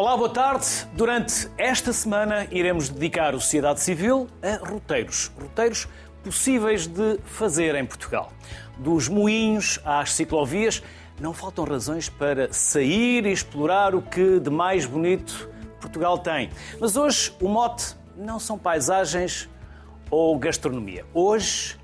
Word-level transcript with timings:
Olá, 0.00 0.16
boa 0.16 0.28
tarde. 0.28 0.64
Durante 0.92 1.50
esta 1.58 1.92
semana 1.92 2.46
iremos 2.52 2.88
dedicar 2.88 3.34
o 3.34 3.40
Sociedade 3.40 3.80
Civil 3.80 4.28
a 4.40 4.64
roteiros. 4.64 5.32
Roteiros 5.36 5.88
possíveis 6.22 6.86
de 6.86 7.18
fazer 7.24 7.74
em 7.74 7.84
Portugal. 7.84 8.32
Dos 8.78 9.08
moinhos 9.08 9.80
às 9.84 10.12
ciclovias, 10.12 10.84
não 11.20 11.34
faltam 11.34 11.64
razões 11.64 12.08
para 12.08 12.52
sair 12.52 13.26
e 13.26 13.32
explorar 13.32 13.92
o 13.92 14.00
que 14.00 14.38
de 14.38 14.50
mais 14.50 14.86
bonito 14.86 15.50
Portugal 15.80 16.16
tem. 16.16 16.48
Mas 16.78 16.96
hoje 16.96 17.34
o 17.42 17.48
mote 17.48 17.96
não 18.16 18.38
são 18.38 18.56
paisagens 18.56 19.48
ou 20.12 20.38
gastronomia. 20.38 21.04
Hoje 21.12 21.76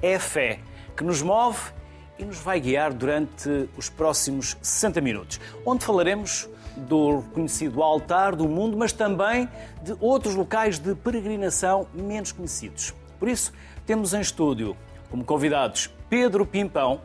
é 0.00 0.14
a 0.14 0.20
fé 0.20 0.60
que 0.96 1.04
nos 1.04 1.20
move 1.20 1.70
e 2.18 2.24
nos 2.24 2.38
vai 2.38 2.60
guiar 2.60 2.94
durante 2.94 3.68
os 3.76 3.90
próximos 3.90 4.56
60 4.62 5.02
minutos, 5.02 5.38
onde 5.66 5.84
falaremos 5.84 6.48
do 6.78 7.22
conhecido 7.34 7.82
altar 7.82 8.34
do 8.34 8.48
mundo, 8.48 8.76
mas 8.76 8.92
também 8.92 9.48
de 9.82 9.96
outros 10.00 10.34
locais 10.34 10.78
de 10.78 10.94
peregrinação 10.94 11.86
menos 11.92 12.32
conhecidos. 12.32 12.94
Por 13.18 13.28
isso, 13.28 13.52
temos 13.86 14.14
em 14.14 14.20
estúdio 14.20 14.76
como 15.10 15.24
convidados 15.24 15.90
Pedro 16.08 16.46
Pimpão. 16.46 17.00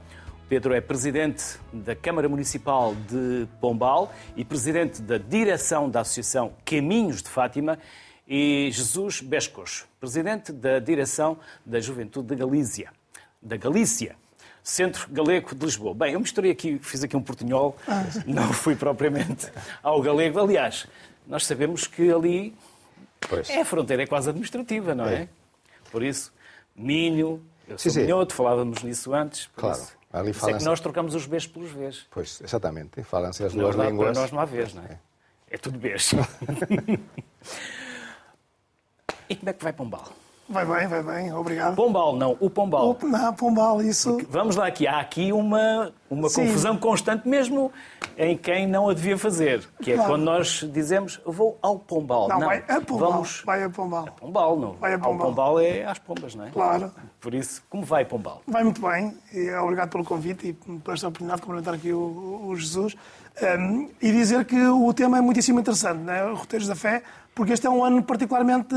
Pedro 0.48 0.74
é 0.74 0.82
presidente 0.82 1.58
da 1.72 1.96
Câmara 1.96 2.30
Municipal 2.30 2.94
de 3.10 3.48
Pombal 3.60 4.14
e 4.36 4.46
presidente 4.46 5.02
da 5.02 5.18
direção 5.18 5.90
da 5.90 6.02
Associação 6.02 6.54
Caminhos 6.64 7.24
de 7.24 7.30
Fátima. 7.30 7.80
E 8.28 8.70
Jesus 8.72 9.20
Bescos, 9.20 9.86
presidente 10.00 10.52
da 10.52 10.80
direção 10.80 11.38
da 11.66 11.80
Juventude 11.80 12.28
da 12.28 12.36
Galícia. 12.36 12.92
Da 13.42 13.58
Galícia. 13.58 14.16
Centro 14.64 15.12
Galego 15.12 15.54
de 15.54 15.66
Lisboa. 15.66 15.94
Bem, 15.94 16.14
eu 16.14 16.20
misturei 16.20 16.52
aqui, 16.52 16.80
fiz 16.80 17.04
aqui 17.04 17.18
um 17.18 17.22
portunhol, 17.22 17.76
ah. 17.86 18.06
não 18.26 18.54
fui 18.54 18.76
propriamente 18.76 19.52
ao 19.84 20.02
galego. 20.02 20.40
Aliás, 20.40 20.88
nós 21.28 21.46
sabemos 21.46 21.86
que 21.86 22.10
ali 22.10 22.56
pois. 23.20 23.50
é 23.50 23.60
a 23.60 23.66
fronteira, 23.66 24.04
é 24.04 24.08
quase 24.08 24.30
administrativa, 24.30 24.96
não 24.96 25.06
é? 25.06 25.24
é? 25.24 25.28
Por 25.92 26.02
isso, 26.02 26.32
Minho, 26.74 27.44
eu 27.68 27.78
sou 27.78 27.92
sim, 27.92 28.04
minhoto, 28.04 28.34
falávamos 28.34 28.82
nisso 28.82 29.14
antes. 29.14 29.50
Claro. 29.56 29.78
Isso, 29.78 29.98
ali 30.12 30.30
é 30.30 30.58
que 30.58 30.64
nós 30.64 30.80
trocamos 30.80 31.14
os 31.14 31.26
Bs 31.26 31.48
pelos 31.48 31.72
Vs. 31.72 32.08
Pois, 32.10 32.40
exatamente. 32.42 33.04
Falam-se 33.04 33.44
as 33.44 33.54
duas 33.54 33.76
línguas. 33.76 34.12
Para 34.12 34.22
nós 34.22 34.32
não 34.32 34.40
há 34.40 34.46
Vs, 34.46 34.76
não 34.76 34.84
é? 34.84 34.98
É, 35.50 35.56
é 35.56 35.58
tudo 35.58 35.78
Bs. 35.78 36.14
e 39.28 39.36
como 39.36 39.50
é 39.50 39.54
que 39.54 39.64
vai 39.64 39.74
Pombal? 39.74 40.23
Vai 40.50 40.66
bem, 40.66 40.88
vai 40.88 41.02
bem, 41.02 41.34
obrigado. 41.34 41.76
Pombal, 41.76 42.16
não, 42.16 42.38
o 42.40 42.50
Pombal. 42.50 42.98
O, 43.02 43.08
não, 43.08 43.34
Pombal, 43.34 43.82
isso. 43.82 44.12
Porque 44.12 44.28
vamos 44.30 44.56
lá 44.56 44.68
aqui, 44.68 44.86
há 44.86 45.00
aqui 45.00 45.32
uma, 45.32 45.94
uma 46.10 46.30
confusão 46.30 46.78
constante 46.78 47.28
mesmo 47.28 47.72
em 48.18 48.38
quem 48.38 48.68
não 48.68 48.90
a 48.90 48.94
devia 48.94 49.18
fazer, 49.18 49.68
que 49.82 49.92
é 49.92 49.96
claro. 49.96 50.12
quando 50.12 50.24
nós 50.24 50.68
dizemos 50.72 51.20
vou 51.26 51.58
ao 51.62 51.80
Pombal. 51.80 52.28
Não, 52.28 52.40
não 52.40 52.48
vai 52.48 52.64
a 52.68 52.82
Pombal. 52.82 53.12
Vamos... 53.12 53.42
Vai 53.46 53.64
a 53.64 53.70
Pombal. 53.70 54.06
A 54.06 54.12
Pombal, 54.12 54.60
não. 54.60 54.72
Vai 54.74 54.94
a 54.94 55.00
Pombal. 55.00 55.28
Ao 55.28 55.34
Pombal 55.34 55.60
é 55.60 55.86
às 55.86 56.00
pombas, 56.00 56.36
não 56.36 56.46
é? 56.46 56.52
Claro. 56.52 56.92
Por 57.22 57.34
isso, 57.34 57.64
como 57.70 57.84
vai 57.84 58.04
Pombal? 58.04 58.42
Vai 58.46 58.64
muito 58.64 58.82
bem, 58.82 59.18
e 59.34 59.50
obrigado 59.56 59.90
pelo 59.90 60.04
convite 60.04 60.50
e 60.50 60.54
por 60.54 60.94
esta 60.94 61.08
oportunidade 61.08 61.40
de 61.40 61.46
cumprimentar 61.48 61.74
aqui 61.74 61.94
o, 61.94 62.48
o 62.48 62.56
Jesus. 62.56 62.96
Um, 63.42 63.90
e 64.00 64.12
dizer 64.12 64.46
que 64.46 64.60
o 64.68 64.94
tema 64.94 65.18
é 65.18 65.22
muitíssimo 65.22 65.60
interessante, 65.60 66.00
né? 66.00 66.22
Roteiros 66.34 66.68
da 66.68 66.76
Fé, 66.76 67.02
porque 67.34 67.52
este 67.52 67.66
é 67.66 67.70
um 67.70 67.84
ano 67.84 68.04
particularmente 68.04 68.76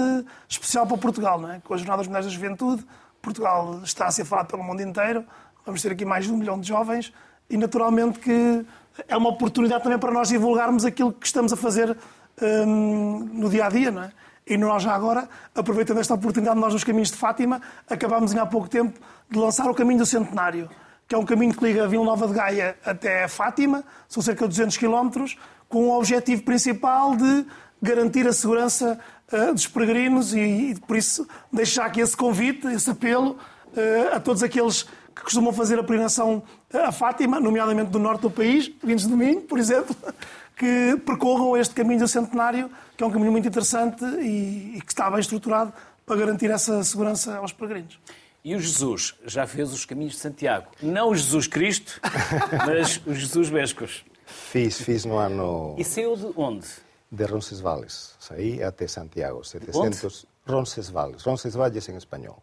especial 0.48 0.86
para 0.86 0.96
Portugal, 0.96 1.38
não 1.38 1.52
é? 1.52 1.60
com 1.60 1.74
as 1.74 1.80
Jornadas 1.80 2.06
Mundiais 2.06 2.24
da 2.24 2.32
Juventude. 2.32 2.86
Portugal 3.20 3.80
está 3.82 4.06
a 4.06 4.10
ser 4.10 4.24
falado 4.24 4.46
pelo 4.46 4.62
mundo 4.62 4.80
inteiro, 4.80 5.24
vamos 5.64 5.82
ter 5.82 5.92
aqui 5.92 6.04
mais 6.04 6.24
de 6.24 6.32
um 6.32 6.36
milhão 6.38 6.58
de 6.58 6.68
jovens 6.68 7.12
e, 7.50 7.56
naturalmente, 7.56 8.18
que 8.18 8.64
é 9.06 9.16
uma 9.16 9.28
oportunidade 9.28 9.83
também 9.83 9.98
para 9.98 10.11
nós 10.11 10.28
divulgarmos 10.28 10.84
aquilo 10.84 11.12
que 11.12 11.27
estamos 11.27 11.52
a 11.52 11.56
fazer 11.56 11.96
hum, 12.40 13.28
no 13.33 13.50
dia 13.50 13.66
a 13.66 13.68
dia, 13.68 13.90
não 13.90 14.05
é? 14.05 14.12
E 14.46 14.56
nós 14.56 14.84
já 14.84 14.95
agora, 14.95 15.28
aproveitando 15.55 15.98
esta 15.98 16.14
oportunidade, 16.14 16.58
nós 16.58 16.72
nos 16.72 16.84
Caminhos 16.84 17.11
de 17.11 17.16
Fátima, 17.16 17.61
acabámos 17.90 18.34
há 18.36 18.46
pouco 18.46 18.68
tempo 18.68 18.98
de 19.28 19.39
lançar 19.39 19.68
o 19.68 19.74
Caminho 19.74 19.98
do 19.98 20.06
Centenário, 20.06 20.70
que 21.08 21.14
é 21.14 21.18
um 21.18 21.24
caminho 21.24 21.55
que 21.55 21.64
liga 21.64 21.86
Vila 21.86 22.05
Nova 22.05 22.27
de 22.27 22.34
Gaia 22.34 22.77
até 22.84 23.28
Fátima, 23.28 23.84
são 24.08 24.22
cerca 24.22 24.42
de 24.42 24.48
200 24.48 24.77
quilómetros, 24.77 25.36
com 25.68 25.89
o 25.89 25.96
objetivo 25.96 26.42
principal 26.42 27.17
de 27.17 27.46
garantir 27.80 28.27
a 28.27 28.33
segurança 28.33 28.98
uh, 29.33 29.52
dos 29.52 29.66
peregrinos 29.66 30.34
e, 30.34 30.40
e, 30.70 30.80
por 30.80 30.96
isso, 30.96 31.27
deixar 31.52 31.86
aqui 31.86 32.00
esse 32.00 32.16
convite, 32.16 32.66
esse 32.68 32.90
apelo 32.90 33.33
uh, 33.33 34.16
a 34.16 34.20
todos 34.20 34.42
aqueles 34.42 34.83
que 35.14 35.22
costumam 35.22 35.52
fazer 35.52 35.78
a 35.78 35.83
peregrinação 35.83 36.42
a 36.72 36.92
Fátima, 36.92 37.40
nomeadamente 37.40 37.90
do 37.90 37.98
norte 37.98 38.22
do 38.22 38.30
país, 38.30 38.70
vindos 38.83 39.05
de 39.05 39.11
domingo, 39.11 39.42
por 39.42 39.58
exemplo, 39.58 39.95
que 40.56 41.00
percorram 41.06 41.56
este 41.56 41.74
caminho 41.74 42.00
do 42.00 42.08
centenário, 42.08 42.70
que 42.96 43.05
é 43.05 43.06
um 43.06 43.11
caminho 43.11 43.33
muito 43.33 43.46
interessante 43.48 44.05
e, 44.05 44.77
e 44.77 44.80
que 44.80 44.92
está 44.92 45.11
bem 45.11 45.20
estruturado 45.20 45.72
para 46.05 46.16
garantir 46.16 46.50
essa 46.50 46.83
segurança 46.84 47.36
aos 47.36 47.52
peregrinos. 47.52 47.98
E 48.46 48.55
o 48.55 48.61
Jesus 48.61 49.17
já 49.24 49.45
fez 49.45 49.73
os 49.73 49.84
caminhos 49.84 50.12
de 50.12 50.20
Santiago. 50.20 50.68
Não 50.80 51.11
o 51.11 51.17
Jesus 51.17 51.48
Cristo, 51.48 52.01
mas 52.64 53.02
o 53.05 53.12
Jesus 53.12 53.48
Vescos. 53.48 54.05
Fiz, 54.24 54.80
fiz 54.80 55.05
no 55.05 55.17
ano... 55.17 55.74
E 55.77 55.83
saiu 55.83 56.14
de 56.14 56.33
onde? 56.36 56.64
de 57.11 57.24
Roncesvalles. 57.24 58.14
Saí 58.20 58.62
até 58.62 58.86
Santiago, 58.86 59.42
700 59.42 60.27
Roncesvalles. 60.46 61.24
Roncesvalles 61.24 61.89
em 61.89 61.96
espanhol, 61.96 62.40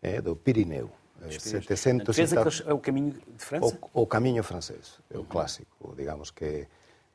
é, 0.00 0.20
do 0.20 0.36
Pirineu. 0.36 0.88
É, 1.20 1.36
700 1.36 2.16
e 2.16 2.26
tal... 2.28 2.44
é 2.66 2.72
o 2.72 2.78
caminho 2.78 3.12
de 3.12 3.44
França? 3.44 3.76
O, 3.92 4.02
o 4.02 4.06
caminho 4.06 4.44
francês, 4.44 5.00
é 5.10 5.18
o 5.18 5.24
clássico, 5.24 5.94
digamos 5.96 6.30
que 6.30 6.68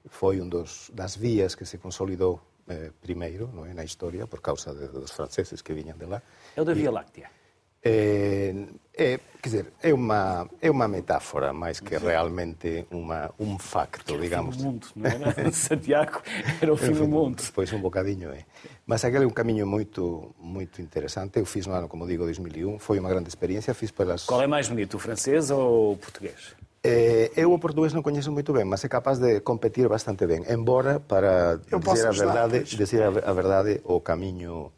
foi 0.10 0.42
um 0.42 0.50
dos 0.50 0.92
das 0.94 1.16
vias 1.16 1.56
que 1.56 1.66
se 1.66 1.78
consolidou 1.78 2.42
eh, 2.68 2.92
primeiro 3.02 3.50
não 3.54 3.66
é, 3.66 3.74
na 3.74 3.86
história 3.86 4.28
por 4.28 4.42
causa 4.42 4.76
de, 4.76 4.88
dos 4.90 5.12
franceses 5.12 5.62
que 5.62 5.74
vinham 5.74 5.98
de 5.98 6.06
lá. 6.06 6.22
É 6.54 6.62
o 6.62 6.66
da 6.66 6.74
Via 6.74 6.92
Láctea? 6.92 7.30
É, 7.88 8.52
é, 8.98 9.20
quer 9.40 9.50
dizer, 9.50 9.74
é 9.84 9.94
uma, 9.94 10.50
é 10.60 10.72
uma 10.72 10.88
metáfora 10.88 11.54
mais 11.54 11.80
que 11.80 11.96
realmente 11.96 12.84
uma, 12.90 13.30
um 13.40 13.60
facto, 13.60 14.18
digamos. 14.18 14.56
O 14.56 14.58
fim 14.58 14.64
do 14.64 14.72
mundo, 14.72 14.88
não 14.96 15.10
era? 15.12 15.52
Santiago 15.52 16.22
era 16.60 16.74
o 16.74 16.78
fim 16.78 16.94
do 16.94 17.08
mundo. 17.08 17.44
Pois 17.54 17.72
um 17.72 17.80
bocadinho 17.80 18.32
é. 18.32 18.44
Mas 18.88 19.06
aquele 19.06 19.26
é 19.26 19.28
um 19.28 19.32
caminho 19.32 19.68
muito, 19.68 20.34
muito 20.40 20.82
interessante. 20.82 21.38
Eu 21.38 21.46
fiz 21.46 21.68
no 21.68 21.74
ano, 21.74 21.88
como 21.88 22.08
digo, 22.08 22.24
2001. 22.24 22.80
Foi 22.80 22.98
uma 22.98 23.10
grande 23.10 23.30
experiência. 23.30 23.72
Fiz 23.76 23.92
pelas... 23.92 24.24
Qual 24.24 24.42
é 24.42 24.48
mais 24.48 24.68
bonito, 24.68 24.96
o 24.96 25.00
francês 25.00 25.52
ou 25.52 25.94
o 25.94 25.98
português? 25.98 26.56
É, 26.84 27.32
eu 27.36 27.52
o 27.54 27.60
português 27.60 27.94
não 27.94 28.02
conheço 28.02 28.32
muito 28.32 28.52
bem, 28.52 28.64
mas 28.64 28.84
é 28.84 28.88
capaz 28.88 29.20
de 29.20 29.40
competir 29.42 29.88
bastante 29.88 30.26
bem. 30.26 30.44
Embora, 30.50 31.00
para 31.00 31.58
dizer 31.58 32.08
a, 32.08 32.12
verdade, 32.12 32.64
dizer 32.64 33.04
a 33.04 33.34
verdade, 33.34 33.82
o 33.84 34.00
caminho 34.00 34.72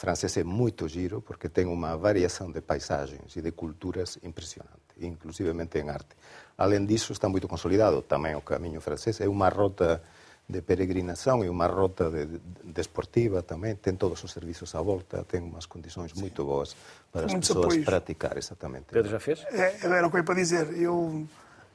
francês 0.00 0.34
é 0.38 0.44
muito 0.44 0.88
giro 0.88 1.20
porque 1.20 1.48
tem 1.48 1.66
uma 1.66 1.94
variação 1.96 2.50
de 2.50 2.62
paisagens 2.62 3.36
e 3.36 3.42
de 3.42 3.52
culturas 3.52 4.18
impressionante, 4.22 4.96
inclusivamente 4.98 5.78
em 5.78 5.90
arte. 5.90 6.16
Além 6.56 6.86
disso, 6.86 7.12
está 7.12 7.28
muito 7.28 7.46
consolidado 7.46 8.00
também 8.02 8.34
o 8.34 8.40
caminho 8.40 8.80
francês. 8.80 9.20
É 9.20 9.28
uma 9.28 9.50
rota 9.50 10.02
de 10.48 10.62
peregrinação 10.62 11.44
e 11.44 11.48
uma 11.48 11.66
rota 11.66 12.10
de, 12.10 12.26
de, 12.26 12.40
desportiva 12.64 13.42
também. 13.42 13.76
Tem 13.76 13.94
todos 13.94 14.24
os 14.24 14.32
serviços 14.32 14.74
à 14.74 14.80
volta, 14.80 15.22
tem 15.24 15.40
umas 15.40 15.66
condições 15.66 16.12
Sim. 16.12 16.20
muito 16.20 16.44
boas 16.44 16.74
para 17.12 17.26
as 17.26 17.34
pessoas 17.34 17.66
apoios. 17.66 17.84
praticar, 17.84 18.36
exatamente. 18.38 18.86
Pedro 18.90 19.10
já 19.10 19.20
fez? 19.20 19.44
É, 19.50 19.84
era 19.84 20.06
o 20.06 20.10
que 20.10 20.16
eu 20.16 20.20
ia 20.20 20.24
para 20.24 20.34
dizer. 20.34 20.66
Eu 20.76 21.28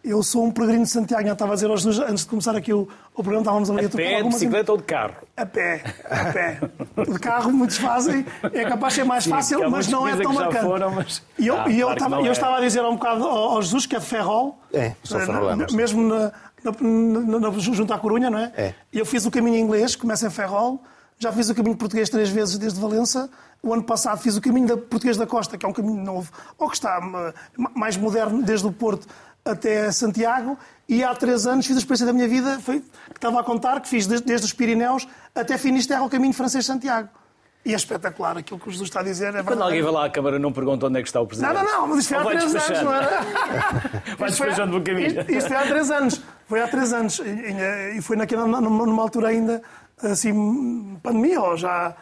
eu 0.06 0.22
sou 0.22 0.46
um 0.46 0.52
peregrino 0.52 0.84
de 0.84 0.90
Santiago, 0.90 1.26
já 1.26 1.34
estava 1.34 1.54
a 1.54 1.56
dizer 1.56 1.70
aos 1.70 1.84
dois, 1.84 2.00
antes 2.00 2.24
de 2.24 2.30
começar 2.30 2.56
aqui 2.56 2.72
o, 2.72 2.88
o 3.14 3.24
programa, 3.24 3.42
estávamos 3.42 3.70
ali 3.72 3.86
a, 3.86 3.88
a 3.88 3.90
pé, 3.90 4.22
de 4.22 4.30
bicicleta 4.30 4.72
ou 4.72 4.78
de 4.78 4.84
carro? 4.84 5.16
A 5.36 5.46
pé, 5.46 5.84
a 6.06 6.26
pé. 6.32 6.60
De 7.12 7.20
carro 7.20 7.52
muitos 7.52 7.78
fazem, 7.78 8.26
é 8.54 8.66
capaz 8.66 8.94
de 8.94 9.02
ser 9.02 9.06
mais 9.06 9.24
Sim, 9.24 9.32
fácil, 9.32 9.70
mas 9.70 9.88
não 9.88 10.08
é 10.08 10.16
tão 10.16 10.34
bacana. 10.34 10.70
Foram, 10.70 10.92
mas... 10.92 11.24
E 11.40 11.48
eu, 11.48 11.60
ah, 11.60 11.70
e 11.70 11.80
eu, 11.80 11.88
claro 11.88 11.98
estava, 11.98 12.22
eu 12.22 12.28
é. 12.28 12.32
estava 12.32 12.58
a 12.58 12.62
dizer 12.62 12.82
um 12.84 12.96
bocado 12.96 13.24
ao, 13.26 13.62
Jesus 13.62 13.86
que 13.88 13.96
é 13.96 14.00
de 14.00 14.06
Ferrol. 14.06 14.60
É, 14.72 14.94
sou 15.04 15.20
ferrolano. 15.20 15.66
Mesmo 15.72 16.08
na, 16.08 16.32
na, 16.64 17.40
na, 17.40 17.52
junto 17.60 17.92
à 17.92 17.98
Corunha, 17.98 18.30
não 18.30 18.38
é? 18.38 18.52
É. 18.56 18.74
Eu 18.94 19.06
fiz 19.06 19.26
o 19.26 19.32
caminho 19.32 19.58
inglês, 19.58 19.96
começa 19.96 20.28
em 20.28 20.30
Ferrol, 20.30 20.82
já 21.18 21.32
fiz 21.32 21.50
o 21.50 21.56
caminho 21.56 21.76
português 21.76 22.10
três 22.10 22.30
vezes 22.30 22.58
desde 22.58 22.80
Valença. 22.80 23.30
O 23.64 23.74
ano 23.74 23.84
passado 23.84 24.20
fiz 24.20 24.38
o 24.38 24.42
caminho 24.42 24.68
da 24.68 24.78
português 24.78 25.18
da 25.18 25.26
Costa, 25.26 25.58
que 25.58 25.66
é 25.66 25.70
um 25.70 25.74
caminho 25.74 26.04
novo, 26.04 26.32
ou 26.58 26.70
que 26.70 26.76
está 26.76 27.00
eh, 27.02 27.34
mais 27.76 27.98
moderno, 27.98 28.44
desde 28.44 28.68
o 28.68 28.72
Porto 28.72 29.08
até 29.46 29.92
Santiago 29.92 30.58
e 30.90 31.04
há 31.04 31.14
três 31.14 31.46
anos 31.46 31.66
fiz 31.66 31.76
a 31.76 31.80
experiência 31.80 32.06
da 32.06 32.14
minha 32.14 32.28
vida, 32.28 32.60
foi, 32.60 32.80
que 32.80 33.18
estava 33.18 33.40
a 33.40 33.44
contar, 33.44 33.80
que 33.80 33.88
fiz 33.88 34.08
desde, 34.08 34.26
desde 34.26 34.46
os 34.48 34.54
Pirineus 34.54 35.08
até 35.34 35.58
Finisterre, 35.58 36.02
o 36.02 36.10
caminho 36.10 36.34
francês-Santiago. 36.34 37.10
E 37.64 37.74
é 37.74 37.76
espetacular 37.76 38.38
aquilo 38.38 38.60
que 38.60 38.68
o 38.68 38.72
Jesus 38.72 38.90
está 38.90 39.00
a 39.00 39.04
dizer. 39.04 39.34
É 39.34 39.42
Quando 39.42 39.64
alguém 39.64 39.82
vai 39.82 39.92
lá 39.92 40.06
à 40.06 40.10
Câmara 40.10 40.38
não 40.38 40.54
pergunta 40.54 40.86
onde 40.86 41.00
é 41.00 41.02
que 41.02 41.08
está 41.08 41.20
o 41.20 41.26
Presidente. 41.26 41.52
Não, 41.52 41.64
não, 41.64 41.72
não, 41.72 41.88
mas 41.88 42.00
isto 42.00 42.10
foi 42.10 42.18
há 42.18 42.26
três 42.26 42.56
anos, 42.56 42.84
não 42.84 42.94
era? 42.94 43.22
vai 44.20 44.30
despejando 44.30 44.72
pelo 44.72 44.84
caminho. 44.84 45.08
Isto, 45.08 45.32
isto 45.32 45.48
foi 45.48 45.58
há 45.58 45.64
três 45.64 45.92
anos. 45.92 46.22
Foi 46.48 46.62
há 46.62 46.68
três 46.68 46.94
anos. 46.94 47.20
E, 47.20 47.98
e 47.98 48.02
foi 48.04 48.18
naquela, 48.18 48.46
numa 48.46 49.02
altura 49.02 49.30
ainda, 49.30 49.64
assim, 50.04 51.00
pandemia, 51.02 51.42
ou 51.42 51.58
já 51.58 51.96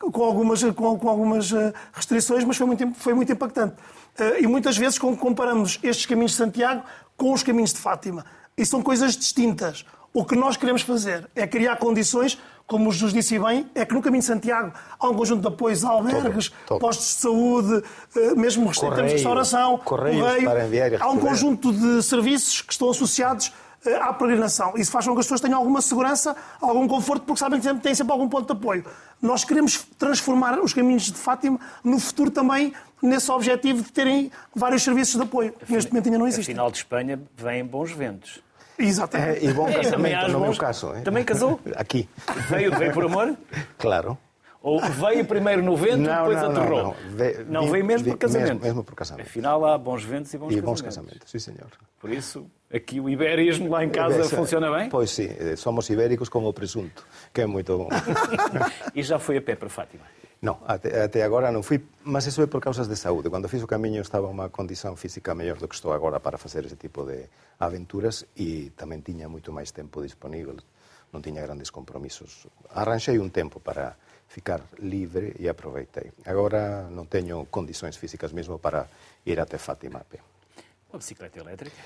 com 0.00 0.22
algumas, 0.22 0.62
com, 0.72 0.98
com 0.98 1.08
algumas 1.08 1.52
eh, 1.52 1.72
restrições, 1.92 2.44
mas 2.44 2.56
foi 2.56 2.66
muito, 2.66 2.92
foi 2.94 3.14
muito 3.14 3.32
impactante. 3.32 3.76
Eh, 4.18 4.42
e 4.42 4.46
muitas 4.46 4.76
vezes 4.76 4.98
comparamos 4.98 5.78
estes 5.82 6.06
caminhos 6.06 6.32
de 6.32 6.38
Santiago 6.38 6.82
com 7.16 7.32
os 7.32 7.42
caminhos 7.42 7.72
de 7.72 7.78
Fátima. 7.78 8.24
E 8.56 8.64
são 8.64 8.82
coisas 8.82 9.16
distintas. 9.16 9.84
O 10.12 10.24
que 10.24 10.36
nós 10.36 10.56
queremos 10.56 10.82
fazer 10.82 11.28
é 11.34 11.44
criar 11.44 11.76
condições, 11.76 12.38
como 12.68 12.92
Jesus 12.92 13.12
disse 13.12 13.36
bem, 13.38 13.68
é 13.74 13.84
que 13.84 13.92
no 13.92 14.00
Caminho 14.00 14.20
de 14.20 14.26
Santiago 14.26 14.72
há 14.98 15.08
um 15.08 15.14
conjunto 15.14 15.40
de 15.40 15.48
apoios, 15.48 15.84
albergues, 15.84 16.50
todo, 16.50 16.58
todo. 16.66 16.78
postos 16.78 17.06
de 17.06 17.20
saúde, 17.20 17.82
eh, 18.16 18.34
mesmo 18.36 18.72
Correio, 18.72 18.94
temos 18.94 19.12
restauração, 19.12 19.78
correio, 19.78 20.20
correio 20.20 21.02
há 21.02 21.10
um 21.10 21.18
conjunto 21.18 21.72
de 21.72 22.00
serviços 22.02 22.62
que 22.62 22.72
estão 22.72 22.90
associados 22.90 23.52
à 24.00 24.12
peregrinação. 24.12 24.72
Isso 24.76 24.90
faz 24.90 25.06
com 25.06 25.14
que 25.14 25.20
as 25.20 25.26
pessoas 25.26 25.40
tenham 25.40 25.58
alguma 25.58 25.82
segurança, 25.82 26.36
algum 26.60 26.86
conforto, 26.88 27.24
porque 27.24 27.38
sabem 27.38 27.60
que 27.60 27.74
têm 27.76 27.94
sempre 27.94 28.12
algum 28.12 28.28
ponto 28.28 28.46
de 28.46 28.58
apoio. 28.58 28.84
Nós 29.20 29.44
queremos 29.44 29.86
transformar 29.98 30.58
os 30.58 30.72
caminhos 30.72 31.04
de 31.04 31.14
Fátima 31.18 31.58
no 31.82 31.98
futuro 31.98 32.30
também 32.30 32.72
nesse 33.02 33.30
objetivo 33.30 33.82
de 33.82 33.92
terem 33.92 34.30
vários 34.54 34.82
serviços 34.82 35.16
de 35.16 35.22
apoio. 35.22 35.54
Neste 35.68 35.92
momento 35.92 36.06
ainda 36.06 36.18
não 36.18 36.26
existe. 36.26 36.50
A 36.50 36.54
final 36.54 36.70
de 36.70 36.78
Espanha 36.78 37.20
vem 37.36 37.64
bons 37.64 37.92
ventos. 37.92 38.42
Exatamente. 38.78 39.44
É, 39.44 39.50
e 39.50 39.52
bom 39.52 39.72
casamento, 39.72 40.32
no 40.32 40.40
meu 40.40 40.56
caso. 40.56 40.92
É? 40.94 41.00
Também 41.02 41.24
casou? 41.24 41.60
Aqui. 41.76 42.08
Veio, 42.48 42.76
veio 42.76 42.92
por 42.92 43.04
amor? 43.04 43.36
Claro. 43.78 44.18
Ou 44.64 44.80
veio 44.80 45.26
primeiro 45.26 45.62
no 45.62 45.76
vento 45.76 45.98
não, 45.98 46.32
e 46.32 46.34
depois 46.34 46.42
não, 46.42 46.50
aterrou? 46.50 46.78
Não, 46.78 46.84
não. 46.88 47.16
Ve, 47.16 47.44
não 47.46 47.70
veio 47.70 47.84
mesmo 47.84 48.08
por 48.08 48.16
casamento? 48.16 48.48
Mesmo, 48.48 48.62
mesmo, 48.62 48.84
por 48.84 48.94
casamento. 48.94 49.26
Afinal, 49.26 49.64
há 49.66 49.76
bons 49.76 50.02
ventos 50.02 50.32
e 50.32 50.38
bons 50.38 50.52
e 50.52 50.56
casamentos. 50.56 50.58
E 50.58 50.62
bons 50.62 50.80
casamentos, 50.80 51.30
sim 51.30 51.38
senhor. 51.38 51.68
Por 52.00 52.10
isso, 52.10 52.46
aqui 52.74 53.00
o 53.00 53.08
iberismo 53.08 53.70
lá 53.70 53.84
em 53.84 53.90
casa 53.90 54.20
Essa, 54.20 54.36
funciona 54.36 54.70
bem? 54.70 54.88
Pois 54.88 55.10
sim, 55.10 55.28
eh, 55.38 55.56
somos 55.56 55.88
ibéricos 55.88 56.28
como 56.28 56.48
o 56.48 56.52
presunto, 56.52 57.06
que 57.32 57.42
é 57.42 57.46
muito 57.46 57.78
bom. 57.78 57.88
e 58.94 59.02
já 59.02 59.18
foi 59.18 59.36
a 59.36 59.42
pé 59.42 59.54
para 59.54 59.68
Fátima? 59.68 60.04
Não, 60.42 60.60
até, 60.66 61.04
até, 61.04 61.22
agora 61.22 61.50
não 61.50 61.62
fui, 61.62 61.82
mas 62.02 62.26
isso 62.26 62.42
é 62.42 62.46
por 62.46 62.60
causas 62.60 62.86
de 62.86 62.96
saúde. 62.96 63.30
Quando 63.30 63.48
fiz 63.48 63.62
o 63.62 63.66
caminho 63.66 64.02
estava 64.02 64.26
uma 64.26 64.50
condição 64.50 64.94
física 64.94 65.34
melhor 65.34 65.56
do 65.56 65.66
que 65.66 65.74
estou 65.74 65.92
agora 65.92 66.20
para 66.20 66.36
fazer 66.36 66.66
esse 66.66 66.76
tipo 66.76 67.02
de 67.04 67.24
aventuras 67.58 68.26
e 68.36 68.70
também 68.76 69.00
tinha 69.00 69.26
muito 69.26 69.50
mais 69.52 69.70
tempo 69.70 70.02
disponível, 70.02 70.56
não 71.10 71.22
tinha 71.22 71.40
grandes 71.40 71.70
compromissos. 71.70 72.46
Arranjei 72.74 73.18
um 73.18 73.30
tempo 73.30 73.58
para 73.58 73.96
ficar 74.28 74.60
livre 74.78 75.34
e 75.38 75.48
aproveitei. 75.48 76.12
Agora 76.26 76.90
não 76.90 77.06
tenho 77.06 77.46
condições 77.46 77.96
físicas 77.96 78.32
mesmo 78.32 78.58
para 78.58 78.86
ir 79.24 79.40
até 79.40 79.56
Fátima 79.56 80.00
a 80.00 80.04
pé. 80.04 80.18
Uma 80.90 80.98
bicicleta 80.98 81.38
elétrica? 81.38 81.76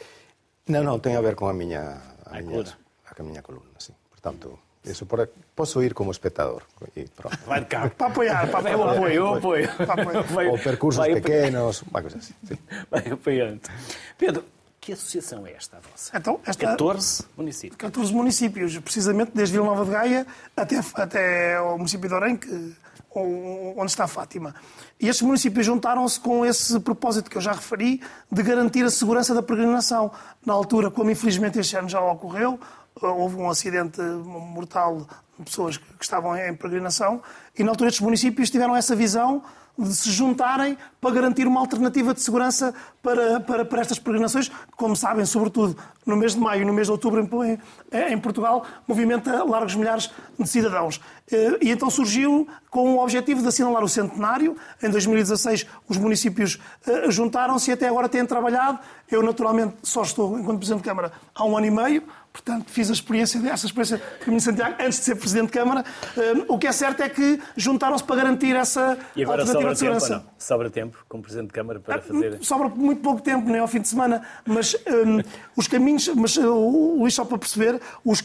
Não, 0.69 0.83
não, 0.83 0.99
tem 0.99 1.17
a 1.17 1.21
ver 1.21 1.35
com 1.35 1.49
a 1.49 1.53
minha, 1.53 2.01
a, 2.27 2.39
a 2.39 2.43
minha, 2.43 2.51
coluna. 2.51 2.79
a 3.19 3.23
minha 3.23 3.43
coluna, 3.43 3.65
sim. 3.79 3.95
Portanto, 4.11 4.59
isso 4.85 5.07
por, 5.07 5.29
posso 5.55 5.83
ir 5.83 5.95
como 5.95 6.11
espectador 6.11 6.63
e 6.97 7.05
pronto. 7.09 7.39
Vai 7.47 7.61
de 7.61 7.67
carro. 7.67 7.91
Para 7.91 8.07
apoiar, 8.09 8.51
para 8.51 8.59
apoiar. 8.59 8.75
Eu 8.75 8.89
apoio, 8.89 9.15
eu 9.15 9.35
apoio. 9.35 10.25
Vai, 10.31 10.47
Ou 10.49 10.59
percursos 10.59 10.99
vai, 10.99 11.15
pequenos, 11.15 11.83
uma 11.83 12.01
coisa 12.01 12.19
assim. 12.19 12.35
Sim. 12.45 12.59
Vai 12.91 13.07
apoiando. 13.11 13.61
Pedro, 14.17 14.45
que 14.81 14.93
associação 14.93 15.47
é 15.47 15.53
esta 15.53 15.77
a 15.77 15.81
vossa? 15.81 16.17
Então, 16.17 16.41
esta... 16.47 16.67
14 16.67 17.25
municípios. 17.37 17.77
14 17.77 18.13
municípios, 18.15 18.79
precisamente 18.79 19.33
desde 19.35 19.53
Vila 19.53 19.67
Nova 19.67 19.85
de 19.85 19.91
Gaia 19.91 20.27
até, 20.57 20.81
até 20.95 21.61
o 21.61 21.77
município 21.77 22.09
de 22.09 22.15
Orem, 22.15 22.37
que, 22.37 22.75
onde 23.15 23.91
está 23.91 24.07
Fátima. 24.07 24.55
E 25.01 25.09
estes 25.09 25.23
municípios 25.23 25.65
juntaram-se 25.65 26.21
com 26.21 26.45
esse 26.45 26.79
propósito 26.81 27.31
que 27.31 27.37
eu 27.37 27.43
já 27.43 27.53
referi, 27.53 28.01
de 28.31 28.43
garantir 28.43 28.85
a 28.85 28.91
segurança 28.91 29.35
da 29.35 29.43
peregrinação. 29.43 30.11
Na 30.45 30.53
altura, 30.53 30.91
como 30.91 31.11
infelizmente 31.11 31.59
este 31.59 31.77
ano 31.77 31.89
já 31.89 32.01
ocorreu, 32.01 32.59
houve 33.03 33.37
um 33.37 33.49
acidente 33.49 34.01
mortal 34.01 35.07
de 35.39 35.45
pessoas 35.45 35.77
que 35.77 36.03
estavam 36.03 36.37
em 36.37 36.55
peregrinação, 36.55 37.23
e 37.57 37.63
na 37.63 37.71
altura 37.71 37.89
estes 37.89 38.03
municípios 38.03 38.51
tiveram 38.51 38.75
essa 38.75 38.97
visão 38.97 39.43
de 39.79 39.95
se 39.95 40.11
juntarem 40.11 40.77
para 41.01 41.15
garantir 41.15 41.47
uma 41.47 41.61
alternativa 41.61 42.13
de 42.13 42.21
segurança 42.21 42.75
para, 43.01 43.39
para, 43.39 43.65
para 43.65 43.81
estas 43.81 43.99
peregrinações, 43.99 44.51
como 44.77 44.97
sabem, 44.97 45.25
sobretudo 45.25 45.77
no 46.05 46.17
mês 46.17 46.35
de 46.35 46.41
maio 46.41 46.63
e 46.63 46.65
no 46.65 46.73
mês 46.73 46.89
de 46.89 46.91
outubro 46.91 47.25
em, 47.45 47.59
em 47.93 48.19
Portugal, 48.19 48.67
movimenta 48.89 49.45
largos 49.45 49.77
milhares 49.77 50.11
de 50.37 50.49
cidadãos. 50.49 51.01
Eh, 51.31 51.59
e 51.63 51.71
então 51.71 51.89
surgiu 51.91 52.49
com 52.71 52.97
o 52.97 53.03
objetivo 53.03 53.41
de 53.41 53.49
assinalar 53.49 53.85
o 53.85 53.89
centenário. 53.89 54.57
Em 54.83 54.91
2016, 54.91 55.67
os 55.87 55.97
municípios 55.97 56.59
eh, 56.85 57.11
juntaram-se 57.11 57.71
e 57.71 57.75
até 57.75 57.87
agora 57.87 58.09
têm 58.09 58.27
trabalhado. 58.27 58.81
Eu, 59.09 59.23
naturalmente, 59.23 59.77
só 59.83 60.03
estou, 60.03 60.39
enquanto 60.39 60.59
Presidente 60.59 60.83
de 60.83 60.89
Câmara, 60.89 61.13
há 61.35 61.45
um 61.45 61.57
ano 61.57 61.67
e 61.67 61.71
meio. 61.71 62.03
Portanto, 62.33 62.71
fiz 62.71 62.89
a 62.89 62.93
experiência, 62.93 63.39
essa 63.51 63.67
experiência 63.67 63.97
do 63.97 64.25
Caminho 64.25 64.39
de 64.39 64.45
Santiago 64.45 64.77
antes 64.79 64.99
de 64.99 65.05
ser 65.05 65.17
Presidente 65.17 65.47
de 65.47 65.53
Câmara. 65.53 65.85
Um, 66.17 66.55
o 66.55 66.59
que 66.59 66.67
é 66.67 66.73
certo 66.73 67.03
é 67.03 67.09
que 67.09 67.41
juntaram-se 67.57 68.05
para 68.05 68.17
garantir 68.17 68.55
essa 68.55 68.97
e 69.17 69.23
agora 69.23 69.43
alternativa 69.43 69.61
sobra 69.61 69.73
de 69.73 69.79
segurança. 69.79 70.21
Tempo, 70.21 70.35
sobra 70.39 70.71
tempo, 70.71 71.05
como 71.09 71.23
Presidente 71.23 71.49
de 71.49 71.53
Câmara, 71.53 71.81
para 71.81 71.97
ah, 71.97 72.01
fazer... 72.01 72.39
Sobra 72.43 72.69
muito 72.69 73.01
pouco 73.03 73.21
tempo, 73.21 73.49
nem 73.49 73.61
ao 73.61 73.67
fim 73.67 73.81
de 73.81 73.89
semana, 73.89 74.23
mas 74.47 74.75
um, 74.75 75.21
os 75.57 75.67
caminhos... 75.67 76.09
Mas, 76.09 76.37
uh, 76.37 76.53
o 76.53 77.01
Luís, 77.01 77.15
só 77.15 77.25
para 77.25 77.39
perceber, 77.39 77.81
os, 78.05 78.23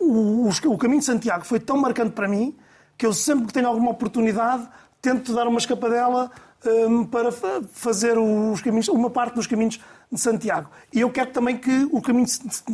o, 0.00 0.48
o, 0.48 0.48
o 0.48 0.78
Caminho 0.78 1.00
de 1.00 1.06
Santiago 1.06 1.44
foi 1.44 1.60
tão 1.60 1.76
marcante 1.76 2.10
para 2.12 2.26
mim 2.26 2.56
que 2.98 3.06
eu 3.06 3.12
sempre 3.12 3.46
que 3.46 3.52
tenho 3.52 3.68
alguma 3.68 3.90
oportunidade 3.90 4.68
tento 5.04 5.34
dar 5.34 5.46
uma 5.46 5.58
escapadela 5.58 6.30
um, 6.64 7.04
para 7.04 7.30
fazer 7.30 8.16
os 8.16 8.62
caminhos, 8.62 8.88
uma 8.88 9.10
parte 9.10 9.34
dos 9.34 9.46
caminhos 9.46 9.78
de 10.14 10.20
Santiago. 10.20 10.70
E 10.92 11.00
eu 11.00 11.10
quero 11.10 11.30
também 11.30 11.56
que 11.56 11.88
o 11.92 12.00
caminho 12.00 12.26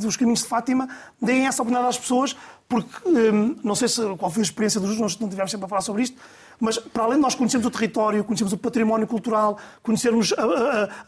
os 0.04 0.16
caminhos 0.16 0.42
de 0.42 0.48
Fátima 0.48 0.88
deem 1.20 1.46
essa 1.46 1.62
oportunidade 1.62 1.96
às 1.96 1.98
pessoas, 1.98 2.36
porque 2.68 3.08
um, 3.08 3.56
não 3.64 3.74
sei 3.74 3.88
se, 3.88 4.00
qual 4.16 4.30
foi 4.30 4.42
a 4.42 4.44
experiência 4.44 4.80
dos 4.80 4.98
nós 4.98 5.18
não 5.18 5.28
tivemos 5.28 5.50
sempre 5.50 5.66
a 5.66 5.68
falar 5.68 5.80
sobre 5.80 6.02
isto, 6.02 6.16
mas 6.60 6.78
para 6.78 7.04
além 7.04 7.16
de 7.16 7.22
nós 7.22 7.34
conhecermos 7.34 7.66
o 7.66 7.70
território, 7.70 8.22
conhecermos 8.22 8.52
o 8.52 8.58
património 8.58 9.06
cultural, 9.06 9.58
conhecermos 9.82 10.32
a, 10.36 10.44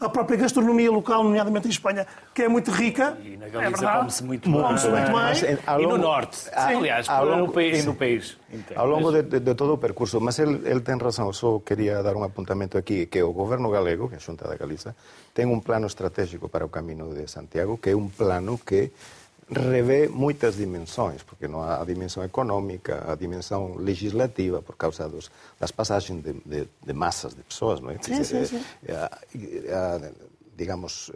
a, 0.01 0.05
a 0.05 0.09
própria 0.09 0.37
gastronomia 0.37 0.91
local, 0.91 1.23
nomeadamente 1.23 1.67
em 1.67 1.71
Espanha, 1.71 2.07
que 2.33 2.41
é 2.41 2.49
muito 2.49 2.71
rica. 2.71 3.17
E 3.23 3.37
na 3.37 3.47
Galiza 3.47 3.85
é 3.85 3.97
come-se 3.97 4.23
muito, 4.23 4.51
come 4.51 4.63
muito 4.63 4.81
bem. 4.91 5.83
E 5.83 5.87
no 5.87 5.97
norte, 5.97 6.37
sim, 6.37 6.49
aliás, 6.55 7.07
ao 7.07 7.25
longo, 7.25 7.47
no, 7.47 7.53
país, 7.53 7.85
no 7.85 7.93
país 7.93 8.37
inteiro. 8.51 8.81
Ao 8.81 8.87
longo 8.87 9.11
de, 9.11 9.39
de, 9.39 9.55
todo 9.55 9.73
o 9.73 9.77
percurso, 9.77 10.19
mas 10.19 10.39
ele, 10.39 10.61
ele 10.65 10.79
tem 10.81 10.97
razão, 10.97 11.27
eu 11.27 11.33
só 11.33 11.59
queria 11.59 12.01
dar 12.01 12.15
um 12.15 12.23
apontamento 12.23 12.77
aqui, 12.77 13.05
que 13.05 13.21
o 13.21 13.31
governo 13.31 13.69
galego, 13.69 14.09
que 14.09 14.15
é 14.15 14.17
a 14.17 14.19
Xunta 14.19 14.47
da 14.47 14.55
Galiza, 14.55 14.95
tem 15.33 15.45
um 15.45 15.59
plano 15.59 15.85
estratégico 15.85 16.49
para 16.49 16.65
o 16.65 16.69
caminho 16.69 17.13
de 17.13 17.27
Santiago, 17.29 17.77
que 17.77 17.91
é 17.91 17.95
um 17.95 18.09
plano 18.09 18.57
que 18.57 18.91
revê 19.61 20.07
muitas 20.07 20.55
dimensões, 20.55 21.23
porque 21.23 21.47
não 21.47 21.61
há 21.61 21.81
a 21.81 21.85
dimensão 21.85 22.23
económica, 22.23 23.03
a 23.11 23.15
dimensão 23.15 23.75
legislativa, 23.75 24.61
por 24.61 24.75
causa 24.75 25.07
dos, 25.07 25.29
das 25.59 25.71
passagens 25.71 26.23
de, 26.23 26.33
de, 26.45 26.67
de, 26.85 26.93
massas 26.93 27.33
de 27.33 27.41
pessoas, 27.43 27.79
não 27.79 27.89
é? 27.89 27.97
Sim, 28.01 28.23
sim, 28.23 28.45
sim. 28.45 28.61
A, 28.89 29.05
a, 29.05 30.11
digamos, 30.55 31.11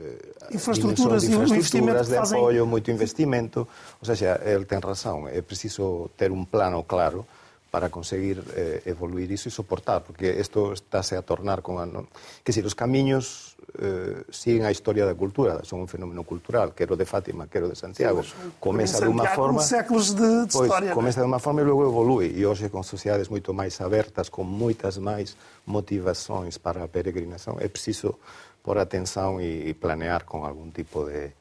infraestruturas, 0.52 1.24
de 1.24 1.32
infraestruturas 1.32 2.08
de 2.08 2.18
apoio, 2.18 2.66
muito 2.66 2.90
investimento. 2.90 3.68
Ou 4.02 4.06
seja, 4.06 4.42
ele 4.44 4.66
tem 4.66 4.80
razão, 4.80 5.28
é 5.28 5.42
preciso 5.42 6.10
ter 6.18 6.32
um 6.32 6.44
plano 6.44 6.84
claro 6.84 7.26
para 7.70 7.90
conseguir 7.90 8.44
eh, 8.56 8.82
evoluir 8.86 9.32
isso 9.32 9.48
e 9.48 9.52
soportar, 9.52 10.02
porque 10.02 10.32
isto 10.40 10.74
está-se 10.74 11.16
a 11.16 11.22
tornar 11.22 11.62
como... 11.62 11.86
No... 11.86 12.08
Quer 12.44 12.52
dizer, 12.56 12.66
os 12.66 12.74
caminhos 12.74 13.58
eh, 13.78 14.24
siguen 14.32 14.64
a 14.64 14.72
historia 14.72 15.06
da 15.06 15.14
cultura, 15.14 15.64
son 15.68 15.84
un 15.84 15.90
fenómeno 15.92 16.24
cultural, 16.24 16.72
quero 16.72 16.96
de 16.96 17.04
Fátima, 17.04 17.48
quero 17.52 17.68
de 17.68 17.76
Santiago. 17.76 18.24
Comeza 18.60 19.04
de 19.04 19.12
unha 19.12 19.28
forma... 19.36 19.60
séculos 19.60 20.16
de, 20.16 20.48
de 20.48 20.54
pois, 20.54 20.72
historia. 20.72 20.92
Comeza 20.96 21.20
de 21.20 21.28
unha 21.28 21.44
forma 21.44 21.60
e 21.62 21.68
logo 21.68 21.84
evolui, 21.84 22.32
e 22.32 22.48
hoxe 22.48 22.72
con 22.72 22.88
sociedades 22.88 23.28
moito 23.28 23.52
máis 23.52 23.78
abertas, 23.84 24.32
con 24.32 24.48
moitas 24.48 24.96
máis 24.98 25.36
motivações 25.68 26.56
para 26.56 26.84
a 26.84 26.90
peregrinación, 26.90 27.60
é 27.60 27.68
preciso 27.68 28.16
por 28.64 28.80
atenção 28.80 29.40
e, 29.40 29.68
e 29.68 29.72
planear 29.76 30.24
con 30.24 30.44
algún 30.48 30.72
tipo 30.72 31.04
de 31.04 31.36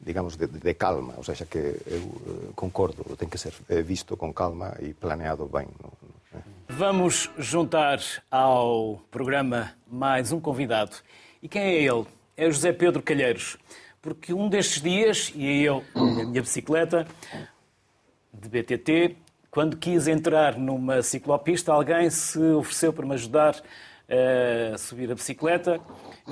digamos, 0.00 0.36
de, 0.36 0.46
de 0.46 0.74
calma, 0.74 1.14
ou 1.16 1.24
seja, 1.24 1.44
que 1.44 1.58
eu 1.58 1.98
eh, 1.98 2.52
concordo, 2.54 3.04
tem 3.16 3.28
que 3.28 3.36
ser 3.36 3.52
eh, 3.68 3.82
visto 3.82 4.16
com 4.16 4.32
calma 4.32 4.76
e 4.80 4.94
planeado 4.94 5.46
bem. 5.46 5.66
Vamos 6.68 7.30
juntar 7.38 7.98
ao 8.30 9.00
programa 9.10 9.72
mais 9.90 10.30
um 10.30 10.40
convidado. 10.40 10.96
E 11.42 11.48
quem 11.48 11.62
é 11.62 11.82
ele? 11.82 12.06
É 12.36 12.46
o 12.46 12.52
José 12.52 12.72
Pedro 12.72 13.02
Calheiros. 13.02 13.56
Porque 14.00 14.32
um 14.32 14.48
destes 14.48 14.80
dias, 14.80 15.32
e 15.34 15.62
eu, 15.62 15.82
na 15.94 16.24
minha 16.24 16.42
bicicleta 16.42 17.06
de 18.32 18.48
BTT, 18.48 19.16
quando 19.50 19.76
quis 19.76 20.06
entrar 20.06 20.56
numa 20.56 21.02
ciclopista, 21.02 21.72
alguém 21.72 22.08
se 22.10 22.38
ofereceu 22.38 22.92
para 22.92 23.06
me 23.06 23.14
ajudar 23.14 23.60
a 24.08 24.78
subir 24.78 25.10
a 25.10 25.14
bicicleta. 25.14 25.80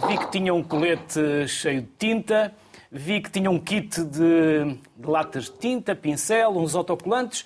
Vi 0.08 0.18
que 0.18 0.30
tinha 0.30 0.54
um 0.54 0.62
colete 0.62 1.48
cheio 1.48 1.82
de 1.82 1.88
tinta 1.98 2.54
vi 2.96 3.20
que 3.20 3.30
tinha 3.30 3.50
um 3.50 3.58
kit 3.58 4.02
de, 4.02 4.78
de 4.96 5.06
latas 5.06 5.44
de 5.44 5.58
tinta, 5.58 5.94
pincel, 5.94 6.50
uns 6.56 6.74
autocolantes 6.74 7.44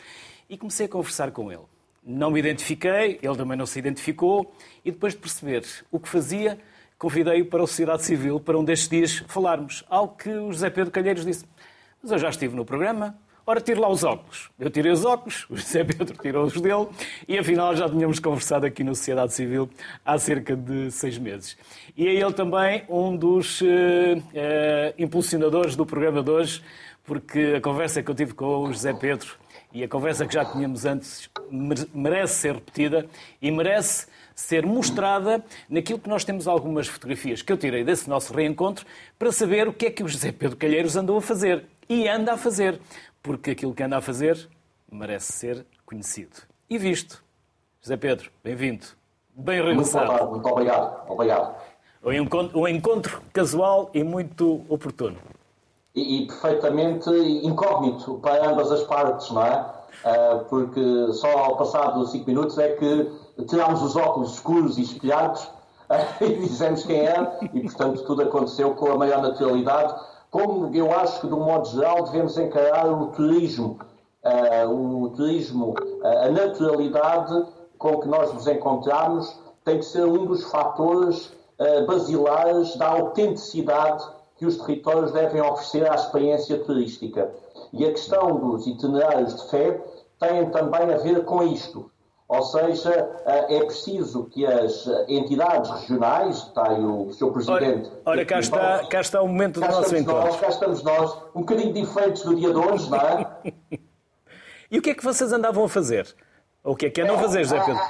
e 0.49 0.57
comecei 0.57 0.87
a 0.87 0.89
conversar 0.89 1.31
com 1.33 1.51
ele. 1.51 1.63
Não 2.03 2.31
me 2.31 2.39
identifiquei, 2.39 3.19
ele 3.23 3.37
também 3.37 3.57
não 3.57 3.67
se 3.67 3.79
identificou 3.79 4.55
e 4.85 4.91
depois 4.91 5.13
de 5.13 5.19
perceber 5.19 5.65
o 5.91 5.99
que 5.99 6.09
fazia, 6.09 6.59
convidei-o 6.99 7.47
para 7.47 7.63
a 7.63 7.67
sociedade 7.67 8.05
civil 8.05 8.41
para 8.41 8.59
um 8.59 8.65
destes 8.65 8.89
dias 8.89 9.25
falarmos. 9.27 9.85
Algo 9.89 10.17
que 10.17 10.31
o 10.31 10.53
José 10.53 10.71
Pedro 10.71 10.91
Calheiros 10.91 11.25
disse. 11.25 11.45
Mas 12.03 12.13
eu 12.13 12.19
já 12.19 12.31
estive 12.31 12.57
no 12.57 12.65
programa, 12.65 13.19
Ora, 13.51 13.61
tire 13.61 13.81
lá 13.81 13.89
os 13.89 14.05
óculos. 14.05 14.49
Eu 14.61 14.71
tirei 14.71 14.93
os 14.93 15.05
óculos, 15.05 15.45
o 15.51 15.57
José 15.57 15.83
Pedro 15.83 16.17
tirou 16.23 16.45
os 16.45 16.53
dele 16.61 16.87
e 17.27 17.37
afinal 17.37 17.75
já 17.75 17.91
tínhamos 17.91 18.21
conversado 18.21 18.65
aqui 18.65 18.85
na 18.85 18.95
Sociedade 18.95 19.35
Civil 19.35 19.69
há 20.07 20.17
cerca 20.19 20.55
de 20.55 20.89
seis 20.93 21.19
meses. 21.19 21.59
E 21.97 22.07
é 22.07 22.15
ele 22.15 22.33
também 22.33 22.85
um 22.89 23.17
dos 23.17 23.61
uh, 23.61 23.65
uh, 23.67 24.95
impulsionadores 24.97 25.75
do 25.75 25.85
programa 25.85 26.23
de 26.23 26.31
hoje, 26.31 26.63
porque 27.03 27.55
a 27.57 27.61
conversa 27.61 28.01
que 28.05 28.09
eu 28.09 28.15
tive 28.15 28.35
com 28.35 28.67
o 28.67 28.73
José 28.73 28.93
Pedro 28.93 29.35
e 29.75 29.83
a 29.83 29.89
conversa 29.89 30.25
que 30.29 30.35
já 30.35 30.45
tínhamos 30.45 30.85
antes 30.85 31.29
merece 31.93 32.35
ser 32.35 32.55
repetida 32.55 33.07
e 33.43 33.51
merece 33.51 34.07
ser 34.33 34.65
mostrada 34.65 35.45
naquilo 35.69 35.99
que 35.99 36.09
nós 36.09 36.25
temos 36.25 36.47
algumas 36.47 36.87
fotografias 36.87 37.43
que 37.43 37.53
eu 37.53 37.57
tirei 37.57 37.83
desse 37.83 38.09
nosso 38.09 38.33
reencontro 38.33 38.87
para 39.19 39.33
saber 39.33 39.67
o 39.67 39.73
que 39.73 39.87
é 39.87 39.91
que 39.91 40.05
o 40.05 40.09
José 40.09 40.31
Pedro 40.31 40.57
Calheiros 40.57 40.95
andou 40.95 41.17
a 41.17 41.21
fazer. 41.21 41.65
E 41.89 42.09
anda 42.09 42.35
a 42.35 42.37
fazer, 42.37 42.81
porque 43.23 43.53
aquilo 43.53 43.75
que 43.75 43.83
anda 43.83 43.99
a 43.99 44.01
fazer 44.01 44.49
merece 44.91 45.33
ser 45.33 45.67
conhecido 45.85 46.37
e 46.69 46.79
visto. 46.79 47.23
José 47.83 47.97
Pedro, 47.97 48.31
bem-vindo. 48.45 48.87
Bem 49.35 49.63
regressado. 49.63 50.13
Muito, 50.13 50.31
muito 50.31 50.49
obrigado. 50.49 51.11
Obrigado. 51.11 51.55
Um 52.05 52.13
encontro, 52.13 52.59
um 52.59 52.69
encontro 52.69 53.23
casual 53.33 53.91
e 53.93 54.03
muito 54.03 54.65
oportuno. 54.69 55.17
E, 55.95 56.23
e, 56.23 56.27
perfeitamente 56.27 57.11
incógnito 57.11 58.19
para 58.23 58.49
ambas 58.49 58.71
as 58.71 58.83
partes, 58.85 59.31
não 59.31 59.45
é? 59.45 59.81
Uh, 60.05 60.45
porque 60.49 61.13
só 61.13 61.29
ao 61.31 61.57
passado 61.57 62.07
cinco 62.07 62.27
minutos 62.27 62.57
é 62.59 62.69
que 62.77 63.11
tirámos 63.49 63.83
os 63.83 63.97
óculos 63.97 64.35
escuros 64.35 64.79
e 64.79 64.83
espelhados 64.83 65.51
e 66.21 66.35
dizemos 66.35 66.85
quem 66.85 67.01
era, 67.01 67.39
e 67.53 67.61
portanto 67.61 68.03
tudo 68.05 68.23
aconteceu 68.23 68.75
com 68.75 68.93
a 68.93 68.97
maior 68.97 69.21
naturalidade. 69.21 69.95
Como 70.31 70.75
eu 70.75 70.93
acho 70.93 71.21
que, 71.21 71.27
de 71.27 71.35
um 71.35 71.45
modo 71.45 71.69
geral, 71.69 72.05
devemos 72.05 72.39
encarar 72.39 72.87
o 72.87 73.09
turismo, 73.09 73.79
uh, 74.25 75.05
o 75.05 75.09
turismo, 75.11 75.75
a 76.05 76.29
naturalidade 76.31 77.47
com 77.79 77.99
que 78.01 78.09
nós 78.09 78.33
nos 78.33 78.47
encontramos, 78.47 79.39
tem 79.65 79.79
que 79.79 79.85
ser 79.85 80.05
um 80.05 80.27
dos 80.27 80.45
fatores 80.45 81.33
basilares 81.87 82.75
da 82.77 82.89
autenticidade 82.89 84.03
que 84.41 84.47
os 84.47 84.57
territórios 84.57 85.13
devem 85.13 85.43
oferecer 85.43 85.91
à 85.91 85.95
experiência 85.95 86.59
turística. 86.65 87.31
E 87.75 87.85
a 87.85 87.91
questão 87.91 88.37
dos 88.37 88.67
itinerários 88.67 89.35
de 89.35 89.51
fé 89.51 89.85
tem 90.19 90.49
também 90.51 90.95
a 90.95 90.97
ver 90.97 91.25
com 91.27 91.43
isto. 91.43 91.91
Ou 92.31 92.45
seja, 92.45 93.11
eh, 93.27 93.57
é 93.57 93.65
preciso 93.65 94.27
que 94.27 94.47
as 94.47 94.87
entidades 95.09 95.69
regionais, 95.69 96.37
está 96.37 96.71
aí 96.71 96.81
o 96.81 97.13
Sr. 97.13 97.33
Presidente. 97.33 97.91
Ora 98.05 98.25
cá, 98.25 98.39
está, 98.39 98.87
cá 98.87 99.01
está 99.01 99.21
o 99.21 99.27
momento 99.27 99.59
do 99.59 99.67
nosso 99.67 99.97
encontro. 99.97 100.29
Nós, 100.29 100.37
cá 100.39 100.49
estamos 100.49 100.81
nós, 100.85 101.13
um 101.35 101.41
bocadinho 101.41 101.73
diferentes 101.73 102.23
do 102.23 102.37
dia 102.37 102.51
de 102.51 102.57
hoje, 102.57 102.89
não 102.89 102.99
é? 102.99 103.27
e 104.71 104.79
o 104.79 104.83
que 104.83 104.91
é 104.91 104.95
que 104.95 105.03
vocês 105.03 105.33
andavam 105.33 105.65
a 105.65 105.69
fazer? 105.69 106.15
Ou 106.63 106.75
o 106.75 106.77
que 106.77 106.87
é 106.87 106.91
que 106.91 107.01
é 107.01 107.05
não 107.05 107.19
fazer, 107.19 107.43
José 107.43 107.59
Pedro? 107.65 107.83